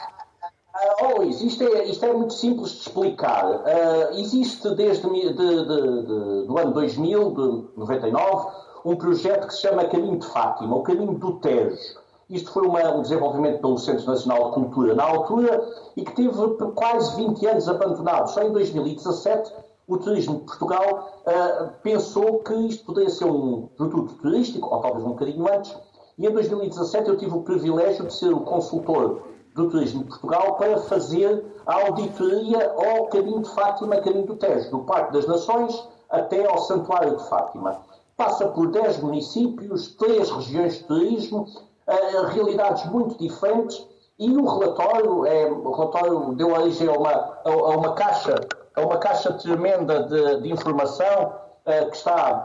Oh, 1.02 1.18
Luís, 1.18 1.42
isto 1.42 1.62
é, 1.62 1.84
isto 1.84 2.06
é 2.06 2.12
muito 2.14 2.32
simples 2.32 2.70
de 2.70 2.78
explicar. 2.78 3.44
Uh, 3.44 4.18
existe 4.18 4.74
desde 4.74 5.06
de, 5.06 5.34
de, 5.34 5.64
de, 5.66 6.46
do 6.46 6.58
ano 6.58 6.72
2000, 6.72 7.30
de 7.30 7.78
99, 7.78 8.52
um 8.86 8.96
projeto 8.96 9.48
que 9.48 9.52
se 9.52 9.60
chama 9.60 9.84
Caminho 9.84 10.18
de 10.18 10.26
Fátima, 10.26 10.74
o 10.76 10.82
Caminho 10.82 11.12
do 11.12 11.38
Tejo. 11.40 11.99
Isto 12.30 12.52
foi 12.52 12.66
uma, 12.66 12.94
um 12.94 13.02
desenvolvimento 13.02 13.60
pelo 13.60 13.76
Centro 13.76 14.06
Nacional 14.06 14.46
de 14.46 14.54
Cultura 14.54 14.94
na 14.94 15.02
altura 15.02 15.68
e 15.96 16.04
que 16.04 16.14
teve 16.14 16.32
quase 16.76 17.16
20 17.16 17.44
anos 17.46 17.68
abandonado. 17.68 18.28
Só 18.28 18.42
em 18.42 18.52
2017 18.52 19.52
o 19.88 19.98
Turismo 19.98 20.38
de 20.38 20.44
Portugal 20.44 21.10
uh, 21.26 21.72
pensou 21.82 22.38
que 22.38 22.54
isto 22.68 22.86
poderia 22.86 23.10
ser 23.10 23.24
um 23.24 23.66
produto 23.76 24.14
turístico, 24.22 24.72
ou 24.72 24.80
talvez 24.80 25.04
um 25.04 25.08
bocadinho 25.08 25.52
antes, 25.52 25.76
e 26.16 26.24
em 26.24 26.30
2017 26.30 27.08
eu 27.08 27.16
tive 27.16 27.34
o 27.34 27.42
privilégio 27.42 28.06
de 28.06 28.14
ser 28.14 28.32
o 28.32 28.40
consultor 28.42 29.22
do 29.56 29.68
Turismo 29.68 30.04
de 30.04 30.10
Portugal 30.10 30.54
para 30.54 30.78
fazer 30.82 31.44
a 31.66 31.86
auditoria 31.86 32.70
ao 32.70 33.06
Caminho 33.06 33.40
de 33.40 33.50
Fátima, 33.50 33.96
Caminho 33.96 34.26
do 34.26 34.36
Tejo, 34.36 34.70
do 34.70 34.78
Parque 34.80 35.12
das 35.12 35.26
Nações 35.26 35.88
até 36.08 36.46
ao 36.46 36.58
Santuário 36.58 37.16
de 37.16 37.28
Fátima. 37.28 37.80
Passa 38.16 38.46
por 38.46 38.70
10 38.70 39.00
municípios, 39.02 39.96
3 39.96 40.30
regiões 40.30 40.74
de 40.74 40.84
turismo, 40.84 41.46
uh, 41.90 42.26
realidades 42.26 42.84
muito 42.86 43.18
diferentes 43.18 43.86
e 44.20 44.36
o 44.36 44.44
relatório, 44.44 45.26
é, 45.26 45.50
o 45.50 45.72
relatório 45.72 46.34
deu 46.34 46.52
origem 46.52 46.86
a 46.86 46.92
uma, 46.92 47.38
a, 47.42 47.50
uma, 47.50 47.94
caixa, 47.94 48.34
a 48.76 48.80
uma 48.82 48.98
caixa 48.98 49.32
tremenda 49.32 50.02
de, 50.02 50.42
de 50.42 50.52
informação 50.52 51.32
uh, 51.64 51.90
que, 51.90 51.96
está, 51.96 52.44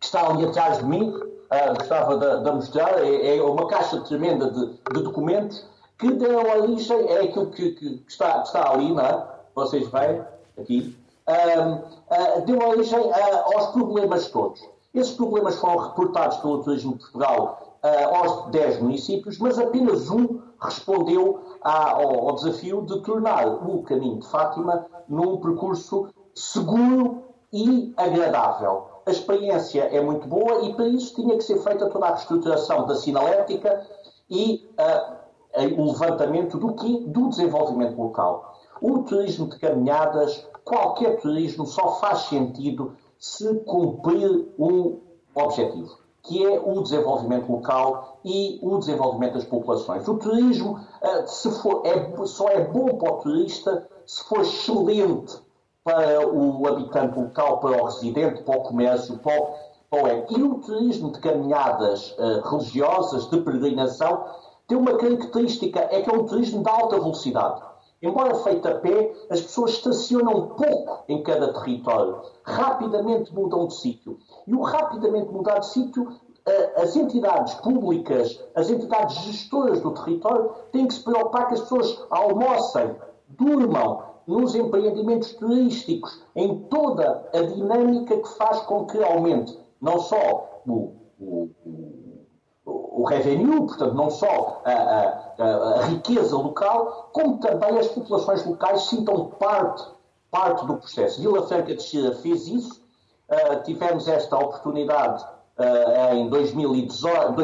que 0.00 0.06
está 0.06 0.26
ali 0.26 0.46
atrás 0.46 0.78
de 0.78 0.84
mim, 0.84 1.10
uh, 1.10 1.74
gostava 1.78 2.16
de, 2.16 2.44
de 2.44 2.50
mostrar, 2.50 3.04
é, 3.04 3.36
é, 3.36 3.42
uma 3.42 3.68
caixa 3.68 4.00
tremenda 4.00 4.50
de, 4.50 4.66
de 4.68 5.02
documentos 5.02 5.64
que 5.98 6.12
deu 6.12 6.38
origem, 6.38 7.06
é 7.08 7.20
aquilo 7.24 7.50
que, 7.50 7.72
que, 7.72 7.98
que, 7.98 8.10
está, 8.10 8.40
que 8.40 8.46
está 8.46 8.72
ali, 8.72 8.92
não 8.92 9.04
é? 9.04 9.26
Vocês 9.54 9.86
veem 9.88 10.22
aqui. 10.58 10.96
Uh, 11.28 12.40
deu 12.46 12.58
origem 12.58 12.98
uh, 12.98 13.54
aos 13.54 13.66
problemas 13.66 14.28
todos. 14.28 14.60
Esses 14.94 15.12
problemas 15.14 15.56
foram 15.58 15.76
reportados 15.76 16.38
pelo 16.38 16.62
Turismo 16.64 16.92
de 16.92 17.00
Portugal 17.00 17.61
uh, 17.82 18.16
aos 18.16 18.50
10 18.50 18.80
municípios, 18.80 19.38
mas 19.38 19.58
apenas 19.58 20.10
um 20.10 20.40
respondeu 20.60 21.40
ao, 21.60 22.28
ao, 22.28 22.34
desafio 22.36 22.82
de 22.82 23.00
tornar 23.00 23.46
o 23.48 23.82
caminho 23.82 24.20
de 24.20 24.28
Fátima 24.28 24.86
num 25.08 25.38
percurso 25.38 26.08
seguro 26.34 27.24
e 27.52 27.92
agradável. 27.96 28.84
A 29.04 29.10
experiência 29.10 29.82
é 29.82 30.00
muito 30.00 30.28
boa 30.28 30.62
e 30.62 30.74
para 30.74 30.86
isso 30.86 31.14
tinha 31.16 31.36
que 31.36 31.42
ser 31.42 31.58
feita 31.58 31.90
toda 31.90 32.06
a 32.06 32.10
reestruturação 32.10 32.86
da 32.86 32.94
sinalética 32.94 33.84
e 34.30 34.68
uh, 34.78 35.80
o 35.80 35.92
levantamento 35.92 36.56
do 36.56 36.74
que 36.74 37.04
do 37.06 37.28
desenvolvimento 37.28 38.00
local. 38.00 38.54
O 38.80 39.00
turismo 39.00 39.48
de 39.48 39.58
caminhadas, 39.58 40.48
qualquer 40.64 41.20
turismo, 41.20 41.66
só 41.66 41.96
faz 41.96 42.20
sentido 42.20 42.96
se 43.18 43.54
cumprir 43.60 44.48
um 44.58 45.00
objetivo, 45.34 45.98
que 46.22 46.44
é 46.46 46.60
o 46.60 46.80
desenvolvimento 46.82 47.50
local 47.50 48.18
e 48.24 48.58
o 48.62 48.78
desenvolvimento 48.78 49.34
das 49.34 49.44
populações. 49.44 50.06
O 50.06 50.16
turismo 50.18 50.78
eh, 51.00 51.26
se 51.26 51.50
for, 51.60 51.82
é, 51.84 52.26
só 52.26 52.48
é 52.48 52.64
bom 52.64 52.96
para 52.96 53.12
o 53.12 53.16
turista 53.18 53.88
se 54.06 54.24
for 54.24 54.40
excelente 54.40 55.40
para 55.84 56.26
o 56.28 56.66
habitante 56.68 57.18
local, 57.18 57.58
para 57.58 57.82
o 57.82 57.84
residente, 57.86 58.42
para 58.42 58.58
o 58.58 58.62
comércio, 58.62 59.18
para 59.18 59.40
o, 59.40 59.54
para 59.90 60.16
o... 60.16 60.38
E 60.38 60.42
o 60.42 60.54
turismo 60.60 61.10
de 61.10 61.18
caminhadas 61.18 62.14
uh, 62.18 62.48
religiosas, 62.48 63.28
de 63.28 63.40
peregrinação, 63.40 64.24
tem 64.68 64.78
uma 64.78 64.96
característica, 64.96 65.80
é 65.90 66.00
que 66.02 66.08
é 66.08 66.12
um 66.12 66.24
turismo 66.24 66.62
de 66.62 66.70
alta 66.70 66.98
velocidade. 66.98 67.62
Embora 68.00 68.34
feito 68.36 68.66
a 68.66 68.74
pé, 68.76 69.12
as 69.30 69.40
pessoas 69.40 69.72
estacionam 69.72 70.48
pouco 70.48 71.04
em 71.08 71.22
cada 71.22 71.52
território. 71.52 72.20
Rapidamente 72.42 73.32
mudam 73.32 73.66
de 73.66 73.74
sítio. 73.74 74.18
E 74.46 74.54
o 74.54 74.62
rapidamente 74.62 75.30
mudar 75.30 75.58
de 75.58 75.66
sítio, 75.66 76.08
as 76.76 76.96
entidades 76.96 77.54
públicas, 77.54 78.42
as 78.54 78.70
entidades 78.70 79.16
gestoras 79.22 79.80
do 79.80 79.92
território, 79.92 80.50
têm 80.72 80.86
que 80.86 80.94
se 80.94 81.04
preocupar 81.04 81.48
que 81.48 81.54
as 81.54 81.60
pessoas 81.60 82.04
almocem, 82.10 82.96
durmam 83.28 84.02
nos 84.26 84.54
empreendimentos 84.54 85.32
turísticos, 85.34 86.22
em 86.34 86.58
toda 86.64 87.28
a 87.32 87.42
dinâmica 87.42 88.16
que 88.16 88.28
faz 88.36 88.60
com 88.60 88.86
que 88.86 89.02
aumente 89.02 89.58
não 89.80 89.98
só 89.98 90.62
o, 90.66 90.92
o, 91.18 91.50
o 91.64 92.02
o 92.92 93.04
revenue, 93.04 93.66
portanto, 93.66 93.94
não 93.94 94.10
só 94.10 94.62
a, 94.64 94.72
a, 94.72 95.44
a, 95.80 95.86
riqueza 95.86 96.36
local, 96.36 97.10
como 97.12 97.38
também 97.38 97.78
as 97.78 97.88
populações 97.88 98.44
locais 98.44 98.82
sintam 98.82 99.26
parte, 99.30 99.82
parte 100.30 100.66
do 100.66 100.76
processo. 100.76 101.20
Vila 101.20 101.46
Franca 101.48 101.74
de 101.74 101.82
Xira 101.82 102.14
fez 102.16 102.46
isso, 102.46 102.81
uh, 103.32 103.62
tivemos 103.64 104.06
esta 104.06 104.36
oportunidade 104.36 105.24
uh, 105.58 106.14
em 106.14 106.28
2019, 106.28 107.34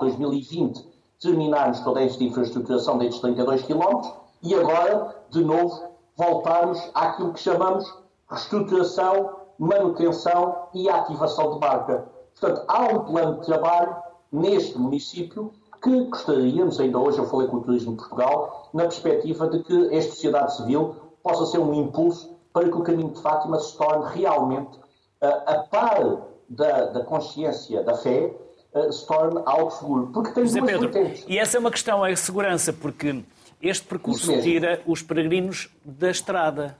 2020, 0.00 0.88
terminarmos 1.20 1.80
toda 1.80 2.02
esta 2.02 2.24
infraestruturação 2.24 2.98
destes 2.98 3.20
32 3.20 3.62
km 3.62 4.10
e 4.42 4.54
agora, 4.54 5.14
de 5.30 5.44
novo, 5.44 5.88
voltamos 6.16 6.90
àquilo 6.94 7.32
que 7.32 7.40
chamamos 7.40 7.92
reestruturação, 8.30 9.36
manutenção 9.58 10.68
e 10.74 10.88
ativação 10.88 11.54
de 11.54 11.60
marca. 11.60 12.08
Portanto, 12.38 12.64
há 12.68 12.82
um 12.84 13.00
plano 13.00 13.40
de 13.40 13.46
trabalho 13.46 13.96
neste 14.30 14.78
município 14.78 15.52
que 15.82 16.04
gostaríamos, 16.04 16.80
ainda 16.80 16.98
hoje 16.98 17.18
eu 17.18 17.26
falei 17.26 17.46
com 17.48 17.58
o 17.58 17.60
Turismo 17.60 17.92
de 17.92 17.98
Portugal, 17.98 18.68
na 18.72 18.84
perspectiva 18.84 19.48
de 19.48 19.62
que 19.62 19.94
esta 19.94 20.12
sociedade 20.12 20.56
civil 20.56 20.96
possa 21.22 21.46
ser 21.46 21.58
um 21.58 21.72
impulso 21.74 22.36
para 22.52 22.68
que 22.68 22.76
o 22.76 22.82
caminho 22.82 23.10
de 23.10 23.20
Fátima 23.20 23.58
se 23.60 23.76
torne 23.76 24.04
realmente, 24.14 24.78
a 25.20 25.58
par 25.70 26.28
da, 26.48 26.86
da, 26.86 27.04
consciência 27.04 27.82
da 27.82 27.94
fé, 27.94 28.34
uh, 28.74 28.92
se 28.92 29.06
torne 29.06 29.42
algo 29.44 29.70
seguro. 29.70 30.06
Porque 30.12 30.32
tem 30.32 30.46
José 30.46 30.62
Pedro, 30.62 30.90
e 31.26 31.38
essa 31.38 31.56
é 31.56 31.60
uma 31.60 31.70
questão, 31.70 32.04
é 32.04 32.12
a 32.12 32.16
segurança, 32.16 32.72
porque 32.72 33.24
este 33.60 33.86
percurso 33.86 34.40
tira 34.40 34.80
os 34.86 35.02
peregrinos 35.02 35.70
da 35.84 36.10
estrada. 36.10 36.76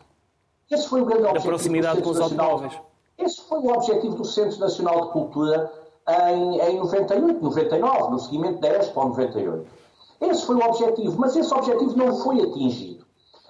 Esse 0.70 0.88
foi 0.88 1.00
o 1.00 1.04
grande 1.04 1.22
da 1.22 1.40
proximidade 1.40 2.02
com 2.02 2.10
os 2.10 2.20
automóveis. 2.20 2.72
Esse 3.18 3.40
foi 3.42 3.58
o 3.58 3.72
objetivo 3.72 4.14
do 4.14 4.24
Centro 4.24 4.58
Nacional 4.60 5.06
de 5.06 5.12
Cultura 5.12 5.72
em, 6.30 6.60
em 6.60 6.76
98, 6.78 7.42
99, 7.42 8.10
no 8.10 8.18
seguimento 8.18 8.60
da 8.60 8.68
Expo 8.68 9.04
98. 9.04 9.66
Esse 10.20 10.46
foi 10.46 10.56
o 10.56 10.64
objetivo, 10.64 11.18
mas 11.18 11.36
esse 11.36 11.52
objetivo 11.52 11.96
não 11.96 12.16
foi 12.16 12.40
atingido. 12.42 13.04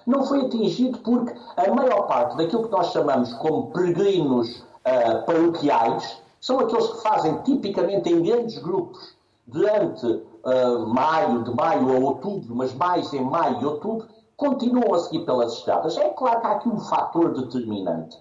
Não 0.07 0.25
foi 0.25 0.41
atingido 0.45 0.97
porque 0.99 1.33
a 1.55 1.71
maior 1.71 2.07
parte 2.07 2.35
daquilo 2.37 2.63
que 2.63 2.71
nós 2.71 2.91
chamamos 2.91 3.31
como 3.33 3.71
peregrinos 3.71 4.63
uh, 4.89 5.25
paroquiais 5.25 6.21
são 6.41 6.59
aqueles 6.59 6.87
que 6.87 7.01
fazem 7.01 7.37
tipicamente 7.43 8.11
em 8.11 8.23
grandes 8.23 8.57
grupos 8.57 9.15
durante 9.45 10.05
uh, 10.05 10.87
maio, 10.87 11.43
de 11.43 11.53
maio 11.53 11.95
a 11.95 11.99
outubro, 11.99 12.55
mas 12.55 12.73
mais 12.73 13.13
em 13.13 13.21
maio 13.21 13.61
e 13.61 13.65
outubro, 13.65 14.07
continuam 14.37 14.93
a 14.93 14.99
seguir 14.99 15.25
pelas 15.25 15.53
estradas. 15.53 15.97
É 15.97 16.09
claro 16.09 16.39
que 16.39 16.47
há 16.47 16.51
aqui 16.51 16.69
um 16.69 16.79
fator 16.79 17.33
determinante. 17.33 18.17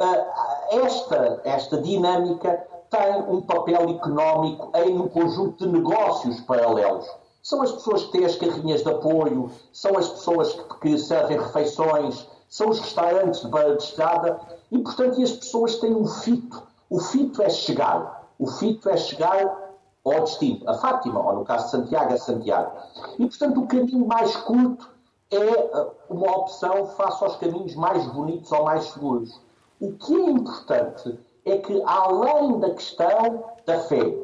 Uh, 0.00 0.84
esta, 0.84 1.40
esta 1.44 1.80
dinâmica 1.82 2.66
tem 2.90 3.22
um 3.28 3.42
papel 3.42 3.90
económico 3.90 4.70
em 4.74 4.98
um 4.98 5.08
conjunto 5.08 5.66
de 5.66 5.72
negócios 5.72 6.40
paralelos. 6.40 7.06
São 7.42 7.62
as 7.62 7.72
pessoas 7.72 8.04
que 8.04 8.12
têm 8.12 8.24
as 8.24 8.36
carrinhas 8.36 8.82
de 8.82 8.90
apoio, 8.90 9.50
são 9.72 9.96
as 9.96 10.08
pessoas 10.08 10.52
que, 10.52 10.80
que 10.80 10.98
servem 10.98 11.38
refeições, 11.38 12.26
são 12.48 12.70
os 12.70 12.80
restaurantes 12.80 13.40
de 13.40 13.48
beira 13.48 13.76
de 13.76 13.82
estrada 13.82 14.40
e, 14.70 14.78
portanto, 14.78 15.22
as 15.22 15.32
pessoas 15.32 15.76
têm 15.76 15.94
um 15.94 16.06
fito. 16.06 16.62
O 16.88 16.98
fito 17.00 17.42
é 17.42 17.50
chegar. 17.50 18.28
O 18.38 18.46
fito 18.46 18.88
é 18.88 18.96
chegar 18.96 19.68
ao 20.04 20.20
destino, 20.22 20.68
a 20.68 20.74
Fátima, 20.74 21.20
ou 21.20 21.40
no 21.40 21.44
caso 21.44 21.64
de 21.66 21.70
Santiago, 21.72 22.14
a 22.14 22.18
Santiago. 22.18 22.72
E, 23.18 23.26
portanto, 23.26 23.60
o 23.60 23.66
caminho 23.66 24.06
mais 24.06 24.34
curto 24.36 24.88
é 25.30 25.36
uh, 25.36 25.90
uma 26.08 26.30
opção 26.38 26.86
face 26.86 27.22
aos 27.22 27.36
caminhos 27.36 27.74
mais 27.74 28.06
bonitos 28.06 28.50
ou 28.50 28.64
mais 28.64 28.84
seguros. 28.84 29.40
O 29.80 29.92
que 29.92 30.14
é 30.14 30.30
importante 30.30 31.18
é 31.44 31.58
que, 31.58 31.82
além 31.84 32.58
da 32.58 32.70
questão 32.70 33.44
da 33.66 33.80
fé, 33.80 34.16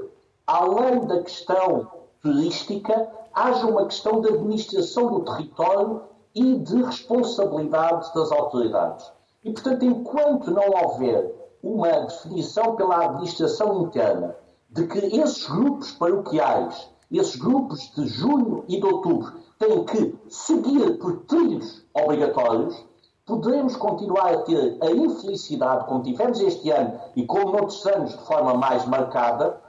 além 0.46 1.06
da 1.06 1.22
questão 1.22 1.90
turística, 2.22 3.08
haja 3.34 3.66
uma 3.66 3.84
questão 3.84 4.20
de 4.20 4.28
administração 4.28 5.08
do 5.08 5.20
território 5.20 6.02
e 6.34 6.58
de 6.58 6.82
responsabilidade 6.82 8.12
das 8.14 8.32
autoridades. 8.32 9.10
E, 9.44 9.52
portanto, 9.52 9.84
enquanto 9.84 10.50
não 10.50 10.68
houver 10.70 11.32
uma 11.62 11.88
definição 11.88 12.76
pela 12.76 13.04
administração 13.04 13.82
interna 13.82 14.34
de 14.70 14.86
que 14.86 14.98
esses 14.98 15.46
grupos 15.46 15.92
paroquiais, 15.92 16.90
esses 17.10 17.36
grupos 17.36 17.92
de 17.94 18.06
junho 18.06 18.64
e 18.68 18.80
de 18.80 18.86
outubro, 18.86 19.32
têm 19.58 19.84
que 19.84 20.18
seguir 20.28 20.98
por 20.98 21.18
trilhos 21.26 21.84
obrigatórios, 21.94 22.84
poderemos 23.24 23.76
continuar 23.76 24.34
a 24.34 24.42
ter 24.42 24.76
a 24.82 24.90
infelicidade, 24.90 25.86
como 25.86 26.02
tivemos 26.02 26.40
este 26.40 26.70
ano 26.70 26.98
e 27.14 27.24
como 27.24 27.52
noutros 27.52 27.86
anos 27.86 28.10
de 28.10 28.26
forma 28.26 28.54
mais 28.54 28.84
marcada, 28.86 29.60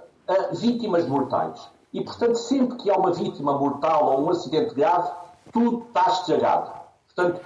vítimas 0.54 1.08
mortais. 1.08 1.70
E, 1.94 2.04
portanto, 2.04 2.36
sempre 2.36 2.78
que 2.78 2.90
há 2.90 2.98
uma 2.98 3.14
vítima 3.14 3.58
mortal 3.58 4.12
ou 4.12 4.26
um 4.26 4.30
acidente 4.30 4.74
grave, 4.74 5.10
tudo 5.56 5.86
está 5.88 6.12
estragado. 6.12 6.74
Portanto, 7.16 7.42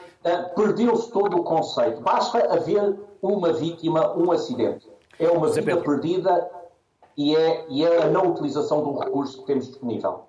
perdeu-se 0.56 1.12
todo 1.12 1.38
o 1.38 1.44
conceito. 1.44 2.02
Basta 2.02 2.40
haver 2.52 2.96
uma 3.22 3.54
vítima, 3.54 4.18
um 4.18 4.32
acidente. 4.32 4.88
É 5.20 5.30
uma 5.30 5.48
vida 5.52 5.78
perdida 5.78 6.50
e 7.16 7.36
é, 7.36 7.66
e 7.70 7.86
é 7.86 8.02
a 8.02 8.08
não 8.08 8.32
utilização 8.32 8.82
de 8.82 8.90
um 8.90 8.98
recurso 8.98 9.42
que 9.42 9.46
temos 9.46 9.68
disponível. 9.68 10.26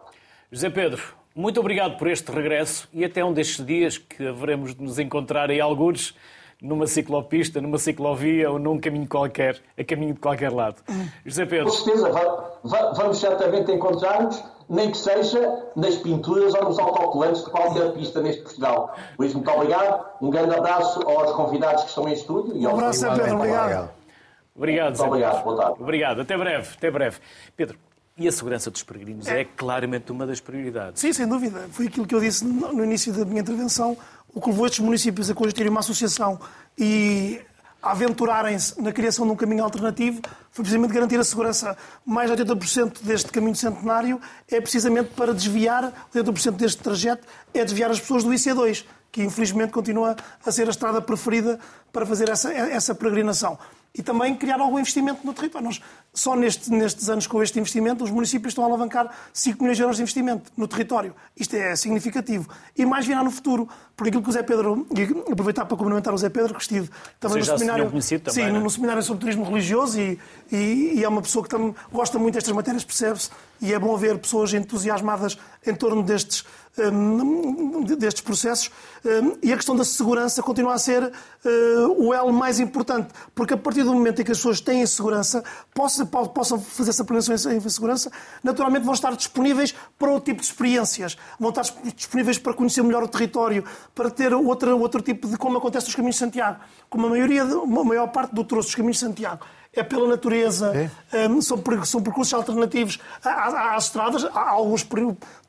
José 0.53 0.69
Pedro, 0.69 1.03
muito 1.35 1.59
obrigado 1.59 1.97
por 1.97 2.09
este 2.09 2.31
regresso 2.31 2.87
e 2.93 3.03
até 3.03 3.25
um 3.25 3.33
destes 3.33 3.65
dias 3.65 3.97
que 3.97 4.27
haveremos 4.27 4.75
de 4.75 4.83
nos 4.83 4.99
encontrar 4.99 5.49
em 5.49 5.61
alguns 5.61 6.15
numa 6.61 6.87
ciclopista, 6.87 7.63
numa 7.63 7.79
ciclovia 7.79 8.51
ou 8.51 8.59
num 8.59 8.79
caminho 8.79 9.09
qualquer, 9.09 9.59
a 9.79 9.83
caminho 9.83 10.13
de 10.13 10.21
qualquer 10.21 10.53
lado. 10.53 10.83
José 11.25 11.47
Pedro. 11.47 11.71
Com 11.71 11.73
certeza, 11.73 12.11
vamos 12.63 13.19
certamente 13.19 13.73
encontrar-nos, 13.73 14.45
nem 14.71 14.93
que 14.93 14.97
seja 14.97 15.67
nas 15.75 15.97
pinturas 15.97 16.55
ou 16.55 16.65
nos 16.65 16.79
autocolantes 16.79 17.45
de 17.45 17.51
qualquer 17.51 17.93
pista 17.93 18.23
neste 18.23 18.43
Portugal. 18.43 18.97
Luís, 19.19 19.35
muito 19.35 19.51
obrigado, 19.51 20.07
um 20.23 20.31
grande 20.31 20.55
abraço 20.55 21.03
aos 21.03 21.33
convidados 21.33 21.83
que 21.83 21.89
estão 21.89 22.09
em 22.09 22.13
estúdio. 22.13 22.57
E 22.57 22.65
um 22.65 22.71
abraço, 22.71 23.01
Pedro, 23.01 23.35
obrigado. 23.35 23.91
Obrigado, 24.55 24.99
Muito 24.99 25.05
obrigado, 25.05 25.45
boa 25.45 25.57
tarde. 25.57 25.83
Obrigado, 25.83 26.21
até 26.21 26.37
breve, 26.39 26.69
até 26.77 26.91
breve. 26.91 27.19
Pedro, 27.57 27.79
e 28.17 28.29
a 28.29 28.33
segurança 28.33 28.71
dos 28.71 28.83
peregrinos 28.83 29.27
é, 29.27 29.41
é 29.41 29.45
claramente 29.45 30.13
uma 30.13 30.27
das 30.27 30.41
prioridades. 30.41 31.01
Sim, 31.01 31.13
sem 31.13 31.27
dúvida. 31.27 31.67
Foi 31.71 31.87
aquilo 31.87 32.07
que 32.07 32.15
eu 32.15 32.21
disse 32.21 32.45
no 32.45 32.85
início 32.85 33.13
da 33.13 33.25
minha 33.25 33.41
intervenção. 33.41 33.97
O 34.33 34.41
que 34.41 34.51
levou 34.51 34.67
estes 34.67 34.81
municípios 34.81 35.31
a 35.31 35.35
constituírem 35.35 35.71
uma 35.71 35.81
associação 35.81 36.39
e 36.79 37.41
aventurarem-se 37.83 38.81
na 38.81 38.93
criação 38.93 39.27
de 39.27 39.33
um 39.33 39.37
caminho 39.37 39.65
alternativo 39.65 40.21
foi 40.51 40.65
precisamente 40.65 40.93
garantir 40.93 41.19
a 41.19 41.25
segurança. 41.25 41.77
Mais 42.05 42.31
de 42.31 42.37
80% 42.45 43.03
deste 43.03 43.31
caminho 43.31 43.57
centenário 43.57 44.21
é 44.49 44.61
precisamente 44.61 45.11
para 45.11 45.33
desviar, 45.33 45.93
80% 46.15 46.53
deste 46.53 46.83
trajeto 46.83 47.27
é 47.55 47.65
desviar 47.65 47.91
as 47.91 48.01
pessoas 48.01 48.25
do 48.25 48.31
IC2, 48.31 48.85
que 49.11 49.23
infelizmente 49.23 49.73
continua 49.73 50.17
a 50.45 50.53
ser 50.53 50.67
a 50.67 50.71
estrada 50.71 51.01
preferida 51.01 51.59
para 51.93 52.05
fazer 52.05 52.29
essa, 52.29 52.53
essa 52.53 52.95
peregrinação 52.95 53.59
e 53.95 54.03
também 54.03 54.35
criar 54.37 54.61
algum 54.61 54.79
investimento 54.79 55.27
no 55.27 55.35
território. 55.35 55.67
Nós, 55.67 55.81
só 56.13 56.35
neste, 56.35 56.71
nestes 56.71 57.09
anos 57.09 57.27
com 57.27 57.43
este 57.43 57.59
investimento, 57.59 58.03
os 58.03 58.11
municípios 58.11 58.51
estão 58.51 58.65
a 58.65 58.67
alavancar 58.67 59.11
5 59.33 59.63
milhões 59.63 59.77
de 59.77 59.83
euros 59.83 59.97
de 59.97 60.03
investimento 60.03 60.51
no 60.57 60.67
território. 60.67 61.15
Isto 61.37 61.55
é 61.57 61.77
significativo. 61.77 62.49
E 62.77 62.85
mais 62.85 63.07
virá 63.07 63.23
no 63.23 63.31
futuro, 63.31 63.69
porque 63.97 64.09
aquilo 64.09 64.23
que 64.23 64.31
o 64.31 64.33
Zé 64.33 64.43
Pedro, 64.43 64.87
e 64.97 65.33
aproveitar 65.33 65.65
para 65.67 65.77
complementar 65.77 66.13
o 66.13 66.19
Zé 66.19 66.29
Pedro, 66.29 66.55
que 66.55 66.61
estive 66.61 66.91
também 67.21 67.39
no 67.39 67.45
seminário, 67.45 67.85
também, 67.87 68.01
sim, 68.01 68.43
né? 68.43 68.59
no 68.59 68.71
seminário 68.71 69.03
sobre 69.03 69.21
turismo 69.21 69.45
religioso 69.45 70.01
e, 70.01 70.19
e, 70.51 70.93
e, 70.97 71.05
é 71.05 71.09
uma 71.09 71.23
pessoa 71.23 71.45
que 71.45 71.51
também 71.51 71.75
gosta 71.93 72.19
muito 72.19 72.35
destas 72.35 72.55
matérias, 72.55 72.83
percebe-se, 72.83 73.31
e 73.61 73.73
é 73.73 73.79
bom 73.79 73.97
ver 73.97 74.19
pessoas 74.19 74.53
entusiasmadas 74.55 75.39
em 75.67 75.75
torno 75.75 76.03
destes, 76.03 76.45
um, 76.79 77.83
destes 77.83 78.23
processos. 78.23 78.71
Um, 79.05 79.37
e 79.43 79.53
a 79.53 79.57
questão 79.57 79.77
da 79.77 79.85
segurança 79.85 80.43
continua 80.43 80.75
a 80.75 80.79
ser 80.79 81.03
uh, 81.05 81.11
o 81.99 82.15
elo 82.15 82.33
mais 82.33 82.59
importante, 82.59 83.09
porque 83.35 83.55
a 83.55 83.57
partir 83.57 83.83
do 83.83 83.93
momento 83.93 84.23
em 84.23 84.25
que 84.25 84.33
as 84.33 84.39
pessoas 84.39 84.61
têm 84.61 84.85
segurança, 84.87 85.45
possam, 86.07 86.33
possam 86.33 86.61
fazer 86.61 86.91
essa 86.91 87.05
prevenção 87.05 87.53
em 87.53 87.61
segurança, 87.69 88.11
naturalmente 88.43 88.85
vão 88.85 88.95
estar 88.95 89.15
disponíveis 89.15 89.75
para 89.99 90.11
outro 90.11 90.33
tipo 90.33 90.41
de 90.41 90.47
experiências, 90.47 91.17
vão 91.39 91.51
estar 91.51 91.63
disponíveis 91.95 92.39
para 92.39 92.55
conhecer 92.55 92.83
melhor 92.83 93.03
o 93.03 93.09
território, 93.09 93.65
para 93.95 94.11
ter 94.11 94.33
outro, 94.33 94.79
outro 94.79 95.03
tipo 95.03 95.29
de 95.29 95.37
como 95.37 95.59
acontece 95.59 95.87
nos 95.87 95.95
caminhos 95.95 96.17
de 96.17 96.21
Santiago. 96.21 96.61
Como 96.89 97.07
a 97.07 97.11
maioria, 97.11 97.43
a 97.43 97.85
maior 97.85 98.09
parte 98.09 98.35
do 98.35 98.45
troço 98.45 98.69
dos 98.69 98.75
caminhos 98.75 98.97
de 98.97 99.07
Santiago 99.07 99.45
é 99.73 99.83
pela 99.83 100.09
natureza, 100.09 100.91
é? 101.13 101.29
Um, 101.29 101.41
são, 101.41 101.63
são 101.85 102.03
percursos 102.03 102.35
alternativos. 102.35 102.99
Às 103.23 103.85
estradas, 103.85 104.25
há 104.25 104.51
alguns 104.51 104.87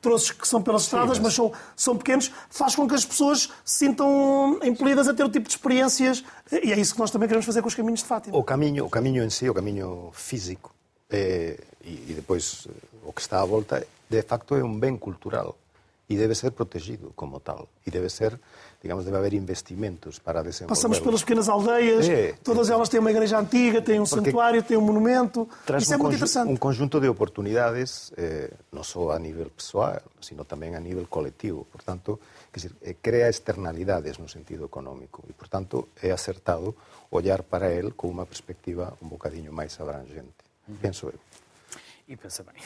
troços 0.00 0.30
que 0.30 0.46
são 0.46 0.62
pelas 0.62 0.82
estradas, 0.82 1.16
Sim, 1.16 1.22
mas... 1.22 1.32
mas 1.32 1.34
são, 1.34 1.52
são 1.74 1.96
pequenos, 1.96 2.30
faz 2.48 2.76
com 2.76 2.86
que 2.86 2.94
as 2.94 3.04
pessoas 3.04 3.50
se 3.64 3.78
sintam 3.78 4.60
impelidas 4.62 5.08
a 5.08 5.14
ter 5.14 5.24
o 5.24 5.28
tipo 5.28 5.48
de 5.48 5.54
experiências, 5.54 6.24
e 6.50 6.72
é 6.72 6.78
isso 6.78 6.94
que 6.94 7.00
nós 7.00 7.10
também 7.10 7.28
queremos 7.28 7.46
fazer 7.46 7.62
com 7.62 7.68
os 7.68 7.74
caminhos 7.74 8.00
de 8.00 8.06
Fátima. 8.06 8.36
O 8.36 8.44
caminho, 8.44 8.84
o 8.84 8.90
caminho 8.90 9.24
em 9.24 9.30
si, 9.30 9.48
o 9.48 9.54
caminho 9.54 10.10
físico, 10.12 10.72
é, 11.10 11.58
e, 11.84 11.90
e 12.10 12.12
depois 12.14 12.68
o 13.04 13.12
que 13.12 13.20
está 13.20 13.40
à 13.40 13.44
volta, 13.44 13.84
de 14.08 14.22
facto 14.22 14.54
é 14.54 14.62
um 14.62 14.78
bem 14.78 14.96
cultural 14.96 15.56
e 16.08 16.16
deve 16.16 16.34
ser 16.34 16.50
protegido 16.52 17.12
como 17.14 17.40
tal, 17.40 17.68
e 17.86 17.90
deve 17.90 18.08
ser 18.08 18.38
digamos, 18.82 19.04
deve 19.04 19.16
haver 19.16 19.32
investimentos 19.34 20.18
para 20.18 20.42
desenvolver. 20.42 20.74
Passamos 20.74 20.98
pelas 20.98 21.20
pequenas 21.20 21.48
aldeias, 21.48 22.08
é, 22.08 22.34
todas 22.42 22.68
elas 22.68 22.88
têm 22.88 22.98
uma 22.98 23.12
igreja 23.12 23.38
antiga, 23.38 23.80
têm 23.80 24.00
um 24.00 24.06
santuário, 24.06 24.60
têm 24.62 24.76
um 24.76 24.80
monumento. 24.80 25.48
Isso 25.78 25.94
é 25.94 25.96
muito 25.96 26.16
interessante. 26.16 26.50
Um 26.50 26.56
conjunto 26.56 27.00
de 27.00 27.08
oportunidades, 27.08 28.12
eh, 28.16 28.50
não 28.72 28.82
só 28.82 29.12
a 29.12 29.18
nível 29.20 29.48
pessoal, 29.50 30.02
sino 30.20 30.44
também 30.44 30.74
a 30.74 30.80
nível 30.80 31.06
coletivo. 31.06 31.64
Portanto, 31.70 32.18
dizer, 32.52 32.72
eh, 32.82 32.96
crea 33.00 33.28
externalidades 33.28 34.18
no 34.18 34.28
sentido 34.28 34.64
económico 34.64 35.22
e, 35.30 35.32
portanto, 35.32 35.88
é 36.02 36.10
acertado 36.10 36.74
olhar 37.10 37.44
para 37.44 37.70
ele 37.70 37.92
com 37.92 38.08
uma 38.08 38.26
perspectiva 38.26 38.98
um 39.00 39.06
bocadinho 39.06 39.52
mais 39.52 39.80
abrangente. 39.80 40.42
Uhum. 40.66 40.74
Penso 40.82 41.06
eu. 41.06 41.14
E 42.12 42.16
pensa 42.16 42.42
bem. 42.42 42.62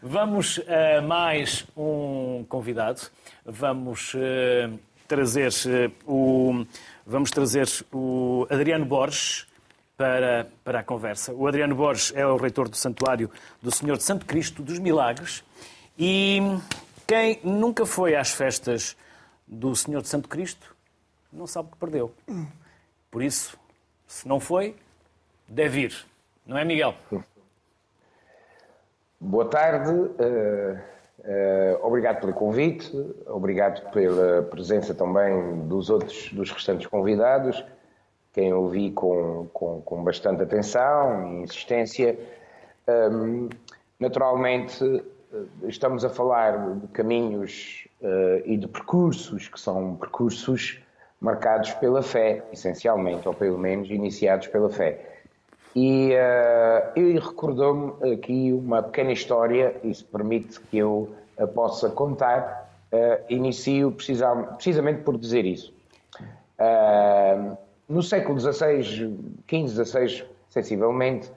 Vamos 0.00 0.60
a 0.68 1.02
mais 1.02 1.66
um 1.76 2.44
convidado. 2.48 3.00
Vamos 3.44 4.14
uh, 4.14 4.78
trazer 5.08 5.50
uh, 5.50 5.92
o, 6.06 6.64
vamos 7.04 7.32
trazer 7.32 7.66
o 7.92 8.46
Adriano 8.48 8.84
Borges 8.84 9.48
para, 9.96 10.46
para 10.62 10.78
a 10.78 10.82
conversa. 10.84 11.34
O 11.34 11.48
Adriano 11.48 11.74
Borges 11.74 12.12
é 12.14 12.24
o 12.24 12.36
reitor 12.36 12.68
do 12.68 12.76
Santuário 12.76 13.28
do 13.60 13.72
Senhor 13.72 13.96
de 13.96 14.04
Santo 14.04 14.24
Cristo 14.24 14.62
dos 14.62 14.78
Milagres 14.78 15.42
e 15.98 16.38
quem 17.08 17.40
nunca 17.42 17.84
foi 17.84 18.14
às 18.14 18.30
festas 18.30 18.96
do 19.48 19.74
Senhor 19.74 20.00
de 20.00 20.08
Santo 20.08 20.28
Cristo 20.28 20.76
não 21.32 21.48
sabe 21.48 21.72
que 21.72 21.76
perdeu. 21.76 22.14
Por 23.10 23.20
isso, 23.20 23.58
se 24.06 24.28
não 24.28 24.38
foi, 24.38 24.76
deve 25.48 25.80
ir. 25.86 26.06
Não 26.46 26.56
é, 26.56 26.64
Miguel? 26.64 26.94
Boa 29.20 29.44
tarde. 29.44 29.90
Uh... 29.90 30.90
Uh, 31.20 31.86
obrigado 31.86 32.20
pelo 32.20 32.32
convite, 32.32 32.90
obrigado 33.26 33.90
pela 33.90 34.42
presença 34.44 34.94
também 34.94 35.66
dos 35.68 35.90
outros, 35.90 36.32
dos 36.32 36.50
restantes 36.50 36.86
convidados, 36.86 37.62
quem 38.32 38.54
ouvi 38.54 38.90
com, 38.90 39.46
com, 39.52 39.82
com 39.82 40.02
bastante 40.02 40.42
atenção 40.42 41.34
e 41.34 41.42
insistência. 41.42 42.18
Um, 42.88 43.50
naturalmente, 43.98 44.82
eh, 44.82 45.42
estamos 45.64 46.06
a 46.06 46.08
falar 46.08 46.76
de 46.76 46.88
caminhos 46.88 47.86
e 48.46 48.56
de 48.56 48.66
percursos 48.66 49.46
que 49.46 49.60
são 49.60 49.94
percursos 49.96 50.80
marcados 51.20 51.74
pela 51.74 52.02
fé, 52.02 52.42
essencialmente, 52.50 53.28
ou 53.28 53.34
pelo 53.34 53.58
menos 53.58 53.90
iniciados 53.90 54.46
pela 54.46 54.70
fé. 54.70 55.09
E, 55.74 56.12
uh, 56.14 56.98
e 56.98 57.18
recordou-me 57.18 58.12
aqui 58.12 58.52
uma 58.52 58.82
pequena 58.82 59.12
história, 59.12 59.76
e 59.84 59.94
se 59.94 60.04
permite 60.04 60.60
que 60.60 60.78
eu 60.78 61.14
a 61.40 61.46
possa 61.46 61.88
contar, 61.88 62.70
uh, 62.92 63.24
inicio 63.28 63.92
precisamente 63.92 65.02
por 65.02 65.16
dizer 65.16 65.44
isso. 65.46 65.72
Uh, 66.58 67.56
no 67.88 68.02
século 68.02 68.38
XVI, 68.38 68.82
XV, 69.48 69.84
XVI, 69.84 70.24
sensivelmente, 70.50 71.30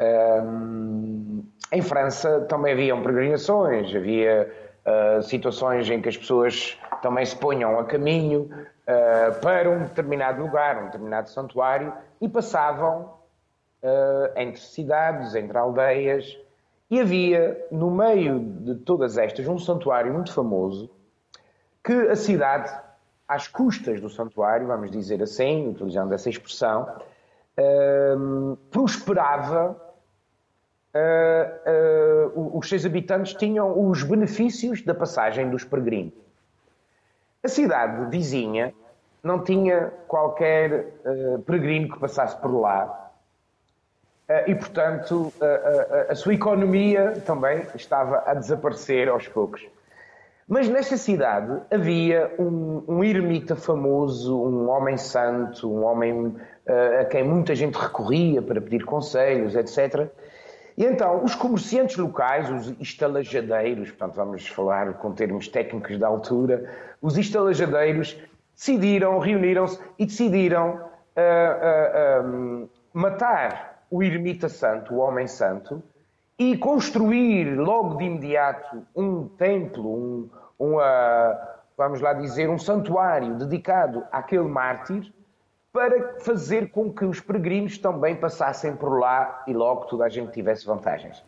uh, 0.00 1.44
em 1.72 1.82
França 1.82 2.42
também 2.42 2.72
haviam 2.72 3.02
peregrinações, 3.02 3.94
havia 3.94 4.50
situações 5.22 5.90
em 5.90 6.00
que 6.00 6.08
as 6.08 6.16
pessoas 6.16 6.78
também 7.02 7.22
se 7.22 7.36
ponham 7.36 7.78
a 7.78 7.84
caminho 7.84 8.48
para 9.42 9.68
um 9.68 9.80
determinado 9.80 10.40
lugar, 10.40 10.82
um 10.82 10.86
determinado 10.86 11.28
santuário, 11.28 11.92
e 12.22 12.26
passavam 12.26 13.17
entre 14.36 14.60
cidades, 14.60 15.34
entre 15.34 15.56
aldeias, 15.56 16.36
e 16.90 17.00
havia, 17.00 17.66
no 17.70 17.90
meio 17.90 18.40
de 18.40 18.74
todas 18.76 19.18
estas, 19.18 19.46
um 19.46 19.58
santuário 19.58 20.12
muito 20.12 20.32
famoso 20.32 20.90
que 21.88 21.92
a 21.92 22.16
cidade, 22.16 22.70
às 23.26 23.48
custas 23.48 23.98
do 23.98 24.10
santuário, 24.10 24.66
vamos 24.66 24.90
dizer 24.90 25.22
assim, 25.22 25.68
utilizando 25.68 26.12
essa 26.12 26.28
expressão, 26.28 26.86
uh, 27.58 28.56
prosperava. 28.70 29.88
Uh, 30.94 32.34
uh, 32.34 32.58
os 32.58 32.68
seus 32.68 32.84
habitantes 32.84 33.34
tinham 33.34 33.88
os 33.88 34.02
benefícios 34.02 34.82
da 34.82 34.94
passagem 34.94 35.48
dos 35.48 35.64
peregrinos. 35.64 36.12
A 37.42 37.48
cidade 37.48 38.10
vizinha 38.10 38.74
não 39.22 39.42
tinha 39.42 39.92
qualquer 40.08 40.92
peregrino 41.46 41.92
que 41.92 41.98
passasse 41.98 42.36
por 42.38 42.52
lá 42.60 43.07
e, 44.46 44.54
portanto, 44.54 45.32
a, 45.40 45.44
a, 45.44 46.12
a, 46.12 46.14
sua 46.14 46.34
economia 46.34 47.14
também 47.24 47.64
estava 47.74 48.22
a 48.26 48.34
desaparecer 48.34 49.08
aos 49.08 49.26
poucos. 49.26 49.66
Mas 50.46 50.66
nesta 50.66 50.96
cidade 50.96 51.60
havia 51.70 52.34
um, 52.38 52.82
um 52.88 53.04
ermita 53.04 53.54
famoso, 53.54 54.34
um 54.34 54.70
homem 54.70 54.96
santo, 54.96 55.70
um 55.70 55.84
homem 55.84 56.26
uh, 56.26 57.00
a 57.02 57.04
quem 57.04 57.22
muita 57.22 57.54
gente 57.54 57.74
recorria 57.74 58.40
para 58.40 58.58
pedir 58.58 58.82
conselhos, 58.84 59.54
etc. 59.54 60.08
E 60.74 60.86
então 60.86 61.22
os 61.22 61.34
comerciantes 61.34 61.98
locais, 61.98 62.50
os 62.50 62.80
estalajadeiros, 62.80 63.90
portanto 63.90 64.14
vamos 64.14 64.48
falar 64.48 64.94
com 64.94 65.12
termos 65.12 65.48
técnicos 65.48 65.98
da 65.98 66.06
altura, 66.06 66.64
os 67.02 67.18
estalajadeiros 67.18 68.18
decidiram, 68.54 69.18
reuniram-se 69.18 69.78
e 69.98 70.06
decidiram 70.06 70.80
uh, 71.14 72.24
uh, 72.24 72.70
matar 72.94 73.67
o 73.90 74.02
ermita 74.02 74.48
santo, 74.48 74.94
o 74.94 74.98
homem 74.98 75.26
santo, 75.26 75.82
e 76.38 76.56
construir 76.56 77.56
logo 77.56 77.96
de 77.96 78.04
imediato 78.04 78.86
um 78.94 79.26
templo, 79.28 80.30
um, 80.58 80.76
uh, 80.76 81.38
vamos 81.76 82.00
lá 82.00 82.12
dizer, 82.12 82.48
um 82.48 82.58
santuário 82.58 83.34
dedicado 83.34 84.04
àquele 84.12 84.44
mártir, 84.44 85.12
para 85.72 86.20
fazer 86.20 86.70
com 86.70 86.92
que 86.92 87.04
os 87.04 87.20
peregrinos 87.20 87.78
também 87.78 88.16
passassem 88.16 88.74
por 88.74 88.98
lá 88.98 89.44
e 89.46 89.52
logo 89.52 89.84
toda 89.86 90.04
a 90.04 90.08
gente 90.08 90.32
tivesse 90.32 90.66
vantagens. 90.66 91.18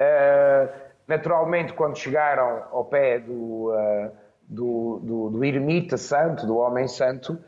Uh, 0.00 0.68
naturalmente, 1.06 1.72
quando 1.72 1.98
chegaram 1.98 2.64
ao 2.70 2.84
pé 2.84 3.18
do, 3.18 3.70
uh, 3.70 4.10
do, 4.48 5.00
do, 5.02 5.30
do 5.30 5.44
ermita 5.44 5.96
santo, 5.96 6.46
do 6.46 6.56
homem 6.56 6.86
santo, 6.86 7.38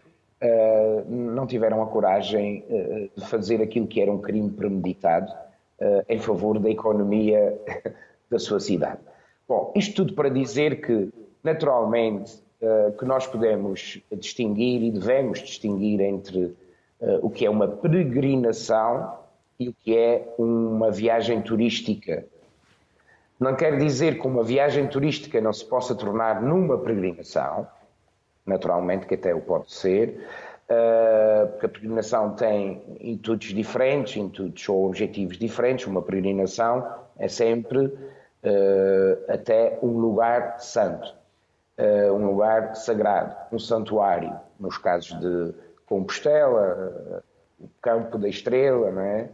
uh, 0.43 1.05
não 1.09 1.47
tiveram 1.47 1.83
a 1.83 1.87
coragem 1.87 2.65
uh, 2.69 3.21
de 3.21 3.27
fazer 3.27 3.63
aquilo 3.63 3.87
que 3.87 4.01
era 4.01 4.11
um 4.11 4.19
crime 4.19 4.51
premeditado 4.51 5.31
uh, 5.81 6.05
em 6.09 6.19
favor 6.19 6.59
da 6.59 6.69
economia 6.69 7.59
da 8.29 8.39
sua 8.39 8.61
cidade. 8.61 8.99
Bom, 9.49 9.73
isto 9.77 9.95
tudo 9.95 10.15
para 10.15 10.29
dizer 10.29 10.81
que, 10.81 11.11
naturalmente, 11.43 12.41
que 12.97 13.05
nós 13.05 13.27
podemos 13.27 14.01
distinguir 14.13 14.85
e 14.85 14.91
devemos 14.93 15.41
distinguir 15.41 16.01
entre 16.01 16.57
o 17.21 17.29
que 17.29 17.45
é 17.45 17.51
uma 17.51 17.67
peregrinação 17.67 19.19
e 19.59 19.69
o 19.69 19.75
que 19.75 19.97
é 19.99 20.33
uma 20.39 20.91
viagem 20.93 21.43
turística. 21.43 22.25
Não 23.39 23.57
quer 23.57 23.77
dizer 23.77 24.21
que 24.21 24.27
uma 24.29 24.45
viagem 24.45 24.87
turística 24.87 25.41
não 25.41 25.53
se 25.53 25.65
possa 25.65 25.93
tornar 25.93 26.41
numa 26.41 26.79
peregrinação, 26.79 27.67
naturalmente 28.47 29.07
que 29.07 29.15
até 29.15 29.35
o 29.35 29.41
pode 29.41 29.73
ser, 29.73 30.27
uh, 30.69 31.49
porque 31.49 31.67
a 31.67 31.69
peregrinação 31.69 32.35
tem 32.35 32.83
intuitos 33.01 33.49
diferentes, 33.49 34.17
intuitos 34.17 34.69
ou 34.69 34.87
objetivos 34.87 35.39
diferentes. 35.39 35.87
Uma 35.87 36.03
peregrinação 36.03 36.87
é 37.19 37.29
sempre 37.29 37.87
uh, 37.87 39.33
até 39.33 39.79
um 39.83 39.99
lugar 39.99 40.61
santo, 40.61 41.15
uh, 41.79 42.13
um 42.13 42.27
lugar 42.27 42.75
sagrado, 42.75 43.35
um 43.53 43.59
santuário, 43.59 44.35
nos 44.59 44.79
casos 44.79 45.19
de 45.21 45.55
Compostela, 45.87 47.23
o 47.61 47.69
Campo 47.81 48.19
da 48.19 48.29
Estrela, 48.29 48.91
não 48.91 49.03
é? 49.03 49.29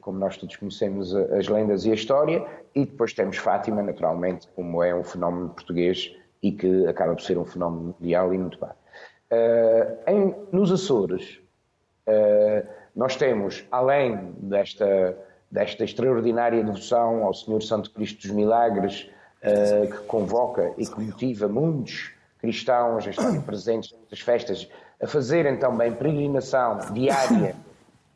como 0.00 0.18
nós 0.18 0.36
todos 0.36 0.56
conhecemos 0.56 1.14
as 1.14 1.46
lendas 1.48 1.84
e 1.84 1.90
a 1.90 1.94
história, 1.94 2.44
e 2.74 2.84
depois 2.84 3.12
temos 3.12 3.36
Fátima, 3.36 3.82
naturalmente, 3.82 4.48
como 4.56 4.82
é 4.82 4.94
um 4.94 5.04
fenómeno 5.04 5.50
português 5.50 6.12
e 6.44 6.52
que 6.52 6.86
acaba 6.86 7.14
por 7.14 7.22
ser 7.22 7.38
um 7.38 7.44
fenómeno 7.46 7.96
mundial 7.98 8.34
e 8.34 8.36
muito 8.36 8.58
bem. 8.60 8.68
Uh, 9.32 10.10
em, 10.10 10.34
nos 10.52 10.70
Açores, 10.70 11.40
uh, 12.06 12.68
nós 12.94 13.16
temos, 13.16 13.66
além 13.72 14.34
desta, 14.36 15.16
desta 15.50 15.84
extraordinária 15.84 16.62
devoção 16.62 17.24
ao 17.24 17.32
Senhor 17.32 17.62
Santo 17.62 17.90
Cristo 17.92 18.20
dos 18.20 18.30
Milagres, 18.30 19.10
uh, 19.42 19.90
que 19.90 20.04
convoca 20.04 20.74
e 20.76 20.86
que 20.86 21.00
motiva 21.00 21.48
muitos 21.48 22.12
cristãos 22.38 23.06
a 23.06 23.10
estarem 23.10 23.40
presentes 23.40 23.94
nestas 23.98 24.20
festas, 24.20 24.68
a 25.02 25.06
fazerem 25.06 25.56
também 25.58 25.94
peregrinação 25.94 26.78
diária 26.92 27.56